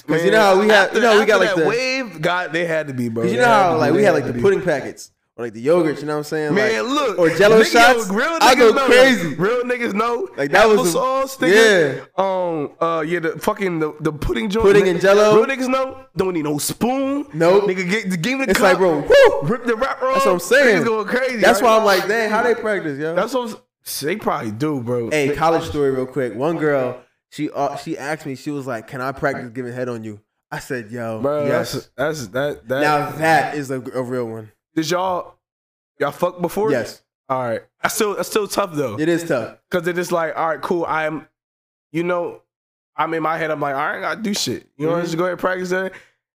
[0.06, 0.94] Because you know how we have.
[0.94, 1.66] You know we got like the.
[1.66, 2.20] wave.
[2.20, 3.24] God, they had to be, bro.
[3.24, 6.06] You know how like we had like the pudding packets or like the yogurt, You
[6.06, 6.54] know what I'm saying?
[6.54, 8.08] Man, like, look, or Jello nigga, shots.
[8.08, 8.86] Yo, real I go know.
[8.86, 9.34] crazy.
[9.34, 10.28] Real niggas know.
[10.36, 12.18] Like, that was a- applesauce, nigga.
[12.18, 14.64] Um, uh, yeah, the fucking the, the pudding joint.
[14.64, 15.36] Pudding and Jell-O.
[15.36, 16.06] Real niggas know.
[16.16, 17.26] Don't need no spoon.
[17.34, 17.64] Nope.
[17.64, 18.70] Nigga, get, give me the It's cup.
[18.72, 19.42] like, bro, woo!
[19.48, 20.14] Rip the wrap roll.
[20.14, 20.82] That's what I'm saying.
[20.82, 21.36] Niggas going crazy.
[21.36, 21.68] That's right?
[21.68, 23.14] why I'm like, dang, how they practice, yo?
[23.14, 23.56] That's what I'm,
[24.02, 25.10] they probably do, bro.
[25.10, 26.34] Hey, They- college story, real quick.
[26.34, 29.88] One girl, she uh, she asked me, she was like, "Can I practice giving head
[29.90, 30.20] on you?"
[30.50, 31.44] I I said, "Yo, bro.
[31.44, 32.80] yes." That's that's that that.
[32.80, 34.50] now that is a, a real one.
[34.76, 35.34] Did y'all
[35.98, 36.70] y'all fuck before?
[36.70, 37.62] Yes, All right.
[37.82, 38.98] That's still that's still tough though.
[39.00, 39.58] it is tough.
[39.70, 40.84] Cause they're like, all right, cool.
[40.86, 41.26] I'm,
[41.90, 42.42] you know,
[42.96, 43.50] I'm in my head.
[43.50, 44.68] I'm like, all right, I gotta do shit.
[44.76, 45.02] You know, Mhm.
[45.02, 45.92] just go ahead and practice that.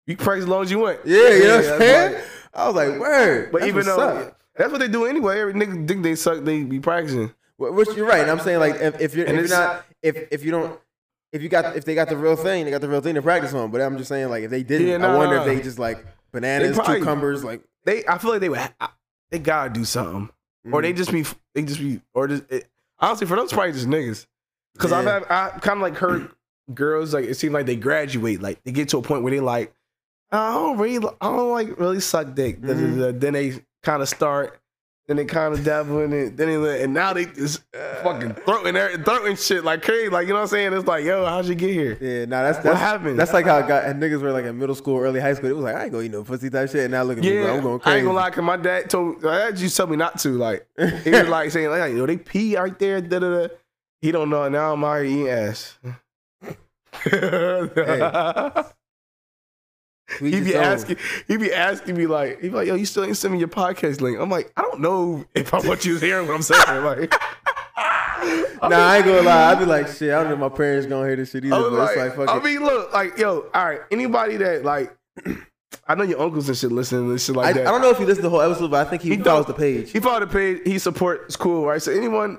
[0.06, 0.98] You can practice as long as you want.
[1.04, 2.12] Yeah, you know what I'm saying?
[2.14, 4.38] like- I was like, "Word." but even though up.
[4.56, 7.32] that's what they do anyway, every nigga think they suck, they be practicing.
[7.58, 8.28] Which you're right.
[8.28, 10.78] I'm saying like, if, if you're if you're not if if you don't.
[11.32, 13.22] If you got if they got the real thing, they got the real thing to
[13.22, 13.70] practice on.
[13.70, 15.42] But I'm just saying, like, if they didn't, Yeah, I wonder nah.
[15.42, 18.94] if they just like bananas, probably- cucumbers, like They, I feel like they would, ha-
[19.30, 20.30] they gotta do something,
[20.72, 20.82] or mm.
[20.82, 21.24] they just be,
[21.54, 22.68] they just be, or just it,
[22.98, 24.26] honestly for them, it's probably just niggas.
[24.78, 26.30] Cause I've had, I kind of like heard
[26.74, 29.40] girls like it seems like they graduate, like they get to a point where they
[29.40, 29.74] like,
[30.30, 32.60] I don't really, I don't like really suck dick.
[32.60, 33.20] Mhm.
[33.20, 34.59] Then they kind of start,
[35.10, 37.96] then they kind of dabble in it, then they let- and now they just uh,
[38.04, 40.72] fucking throwing their throwing shit like crazy, like you know what I'm saying?
[40.72, 41.98] It's like, yo, how'd you get here?
[42.00, 43.18] Yeah, nah, that's What happened?
[43.18, 45.50] That's like how I got and niggas were like in middle school, early high school.
[45.50, 46.82] It was like I ain't gonna eat no pussy type shit.
[46.82, 47.54] And now look at me, Yeah, bro.
[47.56, 49.86] I'm going I ain't gonna lie, cause my dad told my dad used to tell
[49.88, 50.28] me not to.
[50.30, 50.66] Like
[51.04, 53.00] he was like saying, like, yo, they pee right there.
[53.00, 53.48] Da, da, da.
[54.00, 54.48] He don't know.
[54.48, 55.76] Now I'm out here eating ass.
[60.20, 60.96] We he be asking,
[61.28, 63.48] he be asking me like, he be like, yo, you still ain't send me your
[63.48, 64.18] podcast link.
[64.18, 66.84] I'm like, I don't know if I want you hearing what I'm saying.
[66.84, 67.14] Like,
[68.62, 69.52] Nah, I ain't gonna lie.
[69.52, 70.12] I'd be like, shit.
[70.12, 71.56] I don't know if my parents gonna hear this shit either.
[71.56, 74.64] I But it's like, like, fuck I mean, look, like, yo, all right, anybody that
[74.64, 74.94] like,
[75.88, 77.66] I know your uncles and shit listen and shit like I that.
[77.66, 79.22] I don't know if he listened to the whole episode, but I think he, He
[79.22, 79.90] follows the page.
[79.90, 80.60] He followed the page.
[80.64, 81.80] He supports cool, right?
[81.80, 82.38] So anyone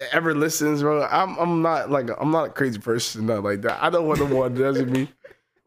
[0.00, 3.62] that ever listens, bro, I'm I'm not like I'm not a crazy person, not like
[3.62, 3.82] that.
[3.82, 5.08] I don't want no more doesn't me.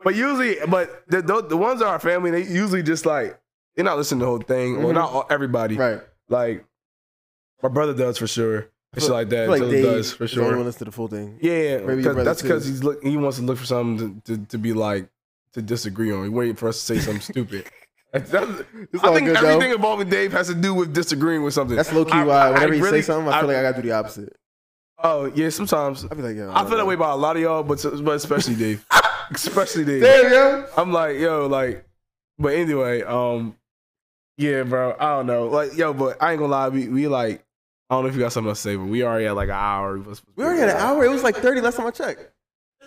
[0.05, 3.37] But usually, but the, the the ones that are family, they usually just like
[3.75, 4.93] they're not listening to the whole thing, or Mhm.
[4.93, 5.75] not all, everybody.
[5.75, 5.99] Right.
[6.29, 6.63] Like
[7.63, 9.49] my brother does for sure, and shit like that.
[9.49, 10.55] feel like does for the only sure.
[10.57, 11.39] one listen to the full thing.
[11.41, 12.47] Yeah, Maybe your 'cause brother that's too.
[12.47, 13.03] because he's look.
[13.03, 15.09] He wants to look for something to, to, to be like
[15.53, 16.23] to disagree on.
[16.23, 17.65] He waiting for us to say something stupid.
[18.13, 19.47] That's- that's- It's I all think good, though.
[19.47, 21.75] everything involving Dave has to do with disagreeing with something.
[21.75, 23.57] That's low key I- why I whenever you really- say something, I feel I- like
[23.57, 24.35] I gotta do the opposite.
[25.03, 27.41] Oh yeah, sometimes I be like, yo, I feel that way about a lot of
[27.41, 28.85] y'all, but but especially Dave,
[29.31, 30.01] especially Dave.
[30.01, 30.67] Damn, yo.
[30.77, 31.85] I'm like yo, like,
[32.37, 33.55] but anyway, um,
[34.37, 37.43] yeah, bro, I don't know, like yo, but I ain't gonna lie, we we like,
[37.89, 39.55] I don't know if you got something to say, but we already had like an
[39.55, 39.97] hour.
[40.35, 41.05] We already had an hour.
[41.05, 42.31] It was like thirty last time I checked.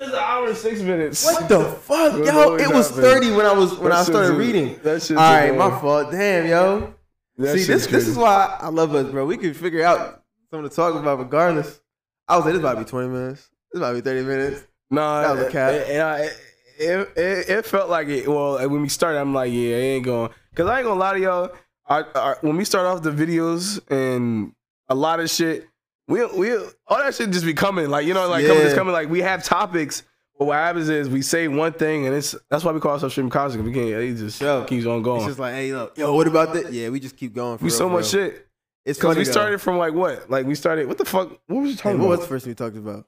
[0.00, 1.24] It's an hour and six minutes.
[1.24, 2.54] What the fuck, It yo?
[2.54, 4.78] It was thirty when I was when That I started reading.
[4.82, 5.16] That shit.
[5.16, 6.10] All right, my fault.
[6.12, 6.94] Damn, yo.
[7.36, 9.24] That See, this this is why I love us, bro.
[9.24, 11.80] We can figure out something to talk about regardless.
[12.26, 13.48] I was like, this about to be twenty minutes.
[13.72, 14.66] This about to be thirty minutes.
[14.90, 15.72] Nah, That was a cap.
[15.72, 16.32] It, it,
[16.80, 18.28] it, it, it felt like it.
[18.28, 20.30] Well, when we started, I'm like, yeah, it ain't going.
[20.54, 21.50] Cause I ain't gonna lie to y'all.
[21.88, 24.52] I, I, when we start off the videos and
[24.88, 25.68] a lot of shit,
[26.06, 27.88] we we all that shit just be coming.
[27.90, 28.64] Like you know, like coming, Yeah.
[28.64, 28.92] just coming.
[28.92, 30.02] Like we have topics.
[30.38, 33.12] But what happens is we say one thing, and it's that's why we call ourselves
[33.14, 33.60] stream conscious.
[33.60, 33.88] We can't.
[33.88, 35.18] It just Yo, keeps on going.
[35.18, 36.72] It's just like, hey, look, yo, what about that?
[36.72, 37.58] Yeah, we just keep going.
[37.58, 38.26] For we real, so much real.
[38.28, 38.46] shit.
[38.84, 39.30] It's Because we though.
[39.32, 40.30] started from like what?
[40.30, 40.86] Like we started.
[40.88, 41.30] What the fuck?
[41.46, 42.10] What was you Hey, talking what about?
[42.10, 43.06] was the first thing we talked about?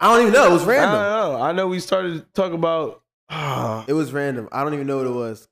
[0.00, 0.46] I don't even know.
[0.50, 0.92] It was I random.
[0.92, 1.42] don't know.
[1.42, 3.02] I know we started talking about.
[3.88, 4.48] It was random.
[4.52, 5.48] I don't even know what it was.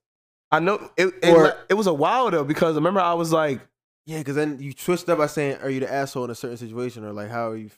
[0.53, 1.13] I know it.
[1.23, 3.61] It, Or- it was a while though because remember I was like,
[4.07, 6.57] Yeah, because then you switched up by saying, "Are you the asshole in a certain
[6.59, 7.71] situation?" or like, "How are you?"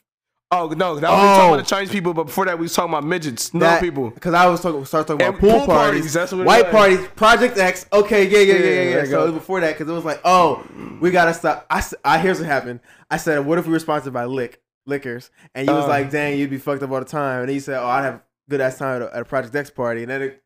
[0.52, 1.54] oh no, that was talking Oh.
[1.54, 1.64] about the oh.
[1.64, 4.46] Chinese people, but before that we was talking about midgets, no That- people, Because I
[4.46, 7.86] was talking, start talking about pool, pool parties, parties, white parties, Project X.
[7.92, 8.96] Okay, yeah, yeah, yeah, Yeah, yeah.
[8.96, 9.04] yeah.
[9.06, 10.64] So it was before that because it was like, oh,
[11.00, 11.66] we gotta stop.
[11.70, 12.80] I, I here's what happened.
[13.10, 15.30] I said, what if we were sponsored by Lick Liquors?
[15.54, 15.88] And you was Uh.
[15.88, 17.42] like, dang, you'd be fucked up all the time.
[17.42, 19.70] And he said, oh, I'd have good ass time at a, at a Project X
[19.70, 20.02] party.
[20.02, 20.42] And then it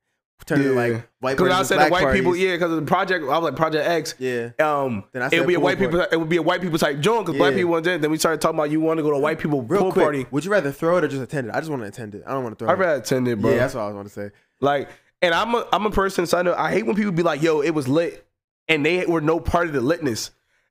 [0.47, 0.81] turned into Yeah.
[0.95, 2.21] like white because I said the white parties.
[2.21, 3.25] people, yeah, because of the project.
[3.25, 4.15] I was like Project X.
[4.19, 4.51] Yeah.
[4.59, 6.01] Um, Then I it would be a white people.
[6.01, 7.99] It would be a white people type joint because black people there.
[7.99, 9.93] Then we started talking about you want to go to a white people Real pool
[9.93, 10.27] quick, party.
[10.31, 11.55] would you rather throw it or just attend it?
[11.55, 12.23] I just want to attend it.
[12.27, 12.79] I don't want to throw it I it.
[12.79, 13.51] rather attended, bro.
[13.51, 14.31] Yeah, that's what I was going to say.
[14.61, 14.89] Like,
[15.21, 17.43] and I'm a I'm a person, so I know I hate when people be like,
[17.43, 18.27] "Yo, it was lit,"
[18.69, 20.31] and they were no part of the litness.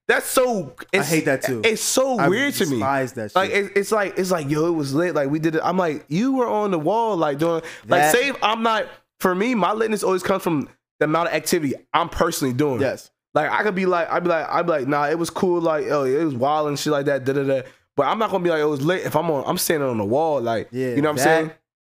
[0.10, 0.76] That's so.
[0.92, 1.62] It's, hate that too.
[1.64, 2.72] It's so I weird to me.
[2.72, 3.36] despise that shit.
[3.36, 5.16] Like it, it's like it's like yo, it was lit.
[5.16, 5.62] Like we did it.
[5.64, 8.88] I'm like you were on the wall, like doing like That- say I'm not.
[9.22, 10.68] For me, my litness always comes from
[11.00, 12.82] the amount of activity I'm personally doing.
[12.82, 13.12] yes.
[13.36, 15.62] Like I could be like I'd be like I'd be like nah, it was cool.
[15.62, 17.24] Like oh, it was wild and shit like that.
[17.24, 17.62] Da da da.
[17.96, 19.44] But I'm not gonna be like oh, it was lit if I'm on.
[19.46, 20.42] I'm standing on the wall.
[20.42, 20.96] Like Yeah.
[20.96, 21.52] you know what I'm that- saying.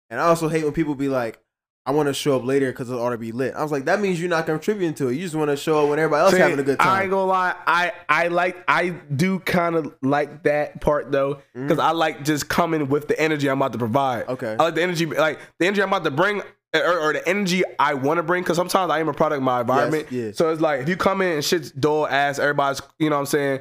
[0.09, 1.37] And I also hate when people be like,
[1.87, 3.53] I want to show up later because it ought to be lit.
[3.55, 5.13] I was like, that means you're not contributing to it.
[5.13, 6.87] You just want to show up when everybody else See, having a good time.
[6.89, 7.55] I ain't gonna lie.
[7.65, 12.49] I I like I do kind of like that part though, because I like just
[12.49, 14.23] coming with the energy I'm about to provide.
[14.23, 14.31] Mm-hmm.
[14.31, 14.55] Okay.
[14.59, 16.41] I like the energy, like the energy I'm about to bring,
[16.75, 18.43] or, or the energy I want to bring.
[18.43, 20.11] Because sometimes I am a product of my environment.
[20.11, 20.31] yeah.
[20.33, 23.21] So it's like if you come in and shit's dull ass, everybody's, you know what
[23.21, 23.59] I'm saying.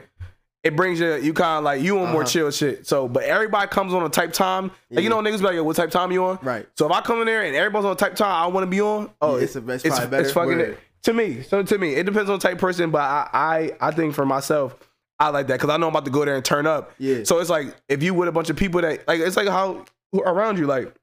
[0.66, 2.30] It brings you you kind of like you on more Uh-huh.
[2.30, 2.86] chill shit.
[2.86, 4.70] So, but everybody comes on a type time.
[4.90, 6.38] Like you know, niggas be like, Yo, what type time you on?
[6.42, 6.66] Right.
[6.76, 8.70] So if I come in there and everybody's on a type time I want to
[8.70, 10.28] be on, oh, Yeah, it's a- it's probably better.
[10.28, 10.78] fucking Word.
[11.04, 11.42] to me.
[11.42, 12.90] So to me, it depends on the type of person.
[12.90, 14.74] But I I I think for myself.
[15.18, 16.92] I like that because I know I'm about to go there and turn up.
[16.98, 17.24] Yeah.
[17.24, 19.86] So it's like if you with a bunch of people that like it's like how
[20.12, 20.94] who around you like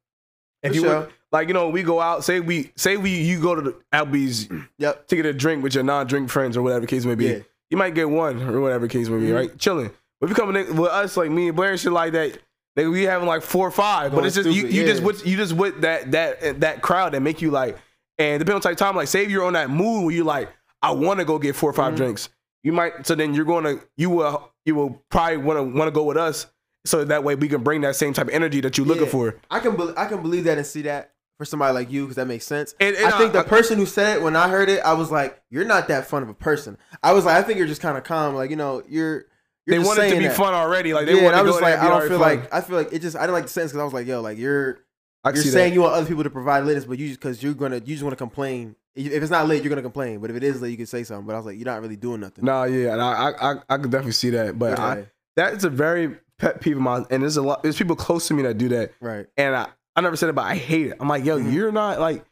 [0.62, 1.10] if For you sure.
[1.32, 4.50] like you know we go out say we say we you go to the Applebee's
[4.78, 5.08] Yep.
[5.08, 7.26] to get a drink with your non-drink friends or whatever the case may be.
[7.26, 7.40] Yeah.
[7.74, 9.36] You might get one or whatever case may be, Mhm.
[9.36, 9.58] right?
[9.58, 9.90] Chilling.
[10.22, 12.38] But if you coming in with us like me and Blair and shit like that,
[12.76, 14.14] we having like four or five.
[14.14, 15.08] but it's just you, stupid, you just yeah.
[15.08, 17.80] with you just with that that that crowd that make you like
[18.20, 20.24] and depending on type of time, like say if you're on that mood where you
[20.24, 20.50] like,
[20.84, 21.98] I want to go get four or 5 Mhm.
[21.98, 22.30] drinks.
[22.64, 26.18] You might so then you're gonna you will you will probably wanna wanna go with
[26.18, 26.46] us
[26.86, 29.10] so that way we can bring that same type of energy that you're looking Yeah.
[29.10, 29.36] for.
[29.50, 31.10] I can be- I can believe that and see that
[31.44, 32.74] for somebody like you because that makes sense.
[32.80, 34.94] And, and I think the I- person who said it when I heard it, I
[34.94, 37.68] was like, "You're not that fun of a person." I was like, "I think you're
[37.68, 39.26] just kind of calm, like you know, you're."
[39.66, 40.36] you're they just want it to be that.
[40.36, 40.94] fun already.
[40.94, 42.10] Like they yeah, want and I to was go just there like, I don't already
[42.10, 42.40] feel fun.
[42.40, 44.08] like I feel like it just I didn't like the sentence because I was like,
[44.08, 44.80] "Yo, like you're
[45.24, 45.76] I you're saying that.
[45.76, 48.04] you want other people to provide litness, but you just because you're gonna you just
[48.04, 48.76] want to complain.
[48.96, 50.20] If it's not lit, you're gonna complain.
[50.20, 51.26] But if it is lit, you can say something.
[51.26, 52.46] But I was like, you're not really doing nothing.
[52.46, 54.60] Nah, yeah, and I I I, I could definitely see that.
[54.60, 57.64] But I, that's a very pet peeve of mine, and there's a lot.
[57.64, 59.26] There's people close to me that do that, right.
[59.38, 60.98] and I I never said it, but I hate it.
[61.00, 61.54] I'm like, yo, Mhm.
[61.54, 62.26] you're not like,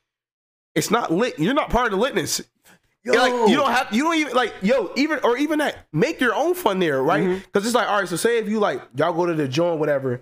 [0.76, 1.38] it's not lit.
[1.40, 2.44] You're not part of the litness.
[3.04, 6.20] Yo, Like you don't have, you don't even like, yo, even or even that, make
[6.22, 7.42] your own fun there, right?
[7.44, 9.80] Because it's like, all right, so say if you like y'all go to the joint,
[9.80, 10.22] whatever,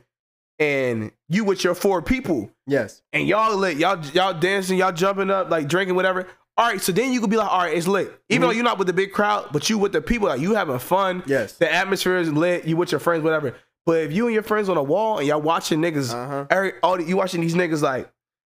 [0.60, 3.02] and you with your four people, Yes.
[3.14, 6.28] and y'all lit, y'all y'all dancing, y'all jumping up, like drinking, whatever.
[6.58, 8.12] All right, so then you could be like, all right, it's lit.
[8.30, 8.50] Even Mhm.
[8.50, 10.78] though you're not with the big crowd, but you with the people, like you having
[10.80, 11.24] fun.
[11.26, 11.54] Yes.
[11.54, 12.66] The atmosphere is lit.
[12.66, 13.56] You with your friends, whatever.
[13.90, 16.46] But if you and your friends on a wall and y'all watching niggas, Uh huh.
[16.52, 18.12] every, all the, you watching these niggas like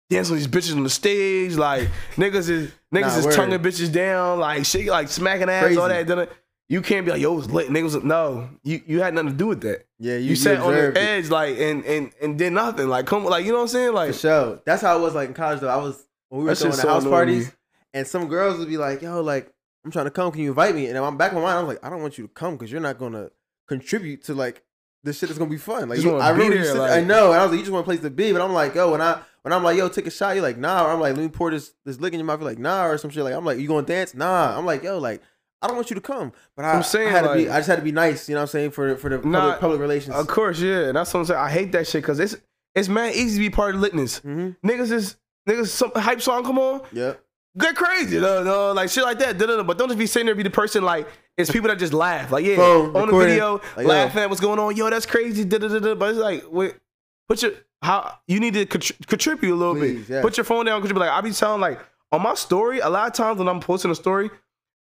[0.08, 3.34] dancing with these bitches on the stage, like niggas is niggas Nah, is word.
[3.34, 6.06] tonguing bitches down, like shit, like smacking ass, all that.
[6.06, 6.28] Then
[6.70, 7.68] you can't be like, yo, it was lit.
[7.68, 9.84] Niggas, no, you you had nothing to do with that.
[9.98, 10.14] Yeah.
[10.14, 12.88] You, You, sat on the edge, like and and and did nothing.
[12.88, 14.12] Like come, like you know what I'm saying, like.
[14.14, 14.60] For sure.
[14.64, 15.68] That's how it was like in college though.
[15.68, 17.52] I was when we were throwing the so house annoying parties
[17.92, 19.52] and some girls would be like, yo, like,
[19.84, 20.86] I'm trying to come, can you invite me?
[20.86, 22.72] And I'm back in my mind, I'm like, I don't want you to come because
[22.72, 23.30] you're not gonna
[23.68, 24.62] contribute to like
[25.06, 25.88] this shit is gonna be fun.
[25.88, 27.62] Like you, I be remember there, said, like- I know, and I was like, you
[27.64, 29.78] just want a place to be, but I'm like, yo, when I when I'm like,
[29.78, 31.98] yo, take a shot, you're like, nah, or I'm like, let me pour this this
[32.00, 33.24] lick in your mouth, you're like, nah, or some shit.
[33.24, 34.14] Like I'm like, you gonna dance?
[34.14, 34.58] Nah.
[34.58, 35.22] I'm like, yo, like,
[35.62, 36.32] I don't want you to come.
[36.56, 38.34] But I, I'm saying, I had to be I just had to be nice, you
[38.34, 40.16] know what I'm saying, for for the Nah, public, public relations.
[40.16, 40.88] Of course, yeah.
[40.88, 41.40] And that's what I'm saying.
[41.40, 42.36] I hate that shit because it's
[42.74, 44.20] it's man easy to be part of litness.
[44.22, 44.68] Mm-hmm.
[44.68, 45.16] Niggas is
[45.48, 47.14] niggas some hype song come on, yeah,
[47.56, 49.38] get crazy, no, no, like shit like that.
[49.38, 49.62] da-da-da.
[49.62, 52.30] But don't just be sitting there be the person like it's people that just laugh,
[52.32, 54.76] like yeah, on the video, like, laughing at what's going on.
[54.76, 55.44] Yo, that's crazy.
[55.44, 55.94] da-da-da-da.
[55.94, 56.74] But it's like, wait,
[57.28, 57.52] put your
[57.82, 60.14] how you need to contri- contribute a little Please, bit.
[60.16, 60.22] yeah.
[60.22, 60.80] Put your phone down.
[60.80, 61.00] Contribute.
[61.00, 61.78] Like I be telling like
[62.12, 62.80] on my story.
[62.80, 64.30] A lot of times when I'm posting a story.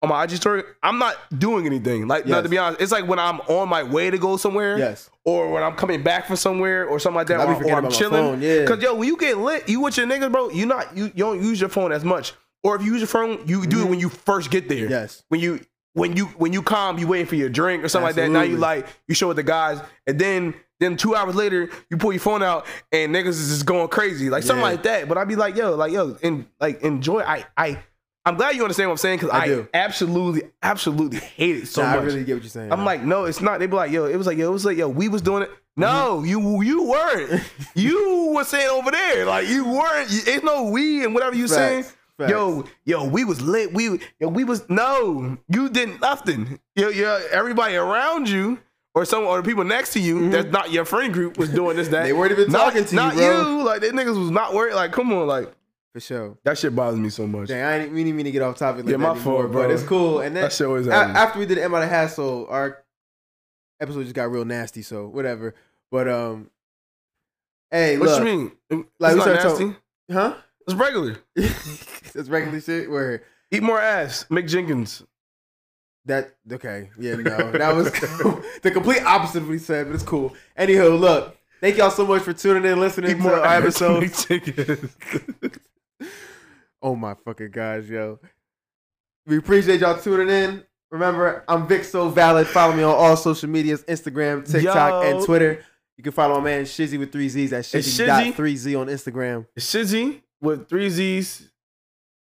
[0.02, 2.08] On my IG story, I'm not doing anything.
[2.08, 2.44] Like, no, Yes.
[2.44, 5.10] to be honest, it's like when I'm on my way to go somewhere, Yes.
[5.26, 8.42] or when I'm coming back from somewhere or something like that, or, or, I'm chilling.
[8.42, 8.64] yeah.
[8.64, 11.12] Cause yo, when you get lit, you with your niggas, bro, you not you, you
[11.26, 12.32] don't use your phone as much.
[12.64, 14.84] Or if you use your phone, you do it when you first get there.
[14.86, 14.92] Mm-hmm.
[14.92, 15.24] Yes.
[15.28, 15.60] When you
[15.94, 18.30] when you when you come, you waiting for your drink or something like that.
[18.30, 21.98] Now you like you show it the guys, and then then two hours later you
[21.98, 24.72] pull your phone out and niggas is just going crazy, like something Yeah.
[24.72, 25.10] like that.
[25.10, 27.22] But I'd be like, yo, like yo, and like enjoy.
[27.22, 27.80] I I
[28.26, 29.68] I'm glad you understand what I'm saying because I I, do.
[29.74, 32.00] absolutely absolutely hate it so Nah, much.
[32.00, 32.72] I really get what you're saying.
[32.72, 33.60] I'm like, no, it's not.
[33.60, 35.44] They be like, yo, it was like, yo, it was like, yo, we was doing
[35.44, 35.52] it.
[35.76, 36.26] No, mm-hmm.
[36.26, 37.44] you you weren't.
[37.76, 40.10] you were saying over there, like you weren't.
[40.12, 41.86] It's no we and whatever you saying.
[42.20, 42.30] Facts.
[42.32, 43.74] Yo, yo, we was lit.
[43.74, 46.60] We yo, we was no, you did nothing.
[46.76, 48.60] Yo, yo, everybody around you
[48.94, 51.78] or some or the people next to you that's not your friend group was doing
[51.78, 51.98] this that.
[52.00, 52.06] Mm-hmm.
[52.08, 53.64] They weren't even not, talking to you, not bro.
[53.66, 54.74] Like they niggas was not worried.
[54.76, 55.52] Like, come on, like
[55.94, 56.38] for sure.
[56.44, 57.48] that shit bothers me so much.
[57.48, 59.24] Dang, I didn't, we didn't mean to get off topic like Yeah, that my anymore,
[59.24, 59.70] fault, but bro.
[59.72, 60.20] it's cool.
[60.20, 62.84] And then That shit always a- after we did Emma the Hassle, our
[63.80, 65.56] episode just got real nasty, so whatever.
[65.90, 66.50] But um,
[67.72, 68.52] hey, What look, you mean?
[68.70, 69.50] It's Like, we started nasty.
[69.50, 69.76] talking-
[70.12, 70.36] huh?
[70.70, 71.18] It's regular.
[72.16, 72.90] It's regular shit.
[72.90, 74.26] Where Eat more ass.
[74.30, 75.04] Mick Jenkins.
[76.06, 76.90] that okay?
[77.00, 77.92] Yeah, no, that was
[78.62, 80.36] the complete opposite of what he said, but it's cool.
[80.58, 84.04] Anywho, look, thank y'all so much for tuning in, listening Eat to more our episode.
[84.04, 85.58] Mick Jenkins.
[86.82, 88.20] Oh my fucking gosh, yo.
[89.28, 90.64] We appreciate y'all tuning in.
[90.92, 92.48] Remember, I'm Vic So Valid.
[92.48, 95.18] Follow me on all social medias, Instagram, TikTok, Yo.
[95.18, 95.62] and Twitter.
[95.98, 98.34] You can follow my man Shizzy with three Z's at It's Shizzy Shizzy.
[98.34, 101.50] three Z on Instagram, Shizzy with three Z's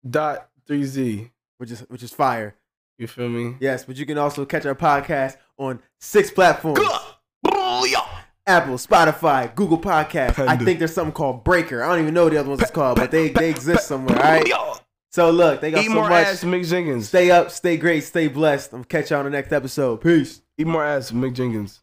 [0.08, 1.30] dot three Z.
[1.58, 2.56] which is which is fire.
[2.98, 3.56] You feel me?
[3.60, 6.80] Yes, but you can also catch our podcast on six platforms:
[8.46, 10.38] Apple, Spotify, Google Podcast.
[10.48, 11.84] I think there's something called Breaker.
[11.84, 14.18] I don't even know what the other ones it's called, but they they exist somewhere.
[14.18, 14.52] All right.
[15.12, 16.26] So look, they got Eat so more much.
[16.26, 17.08] ass, Mick Jenkins.
[17.08, 18.74] Stay up, stay great, stay blessed.
[18.74, 19.98] I'm catch y'all on the next episode.
[20.02, 20.42] Peace.
[20.58, 21.83] eat more ass, Mick Jenkins.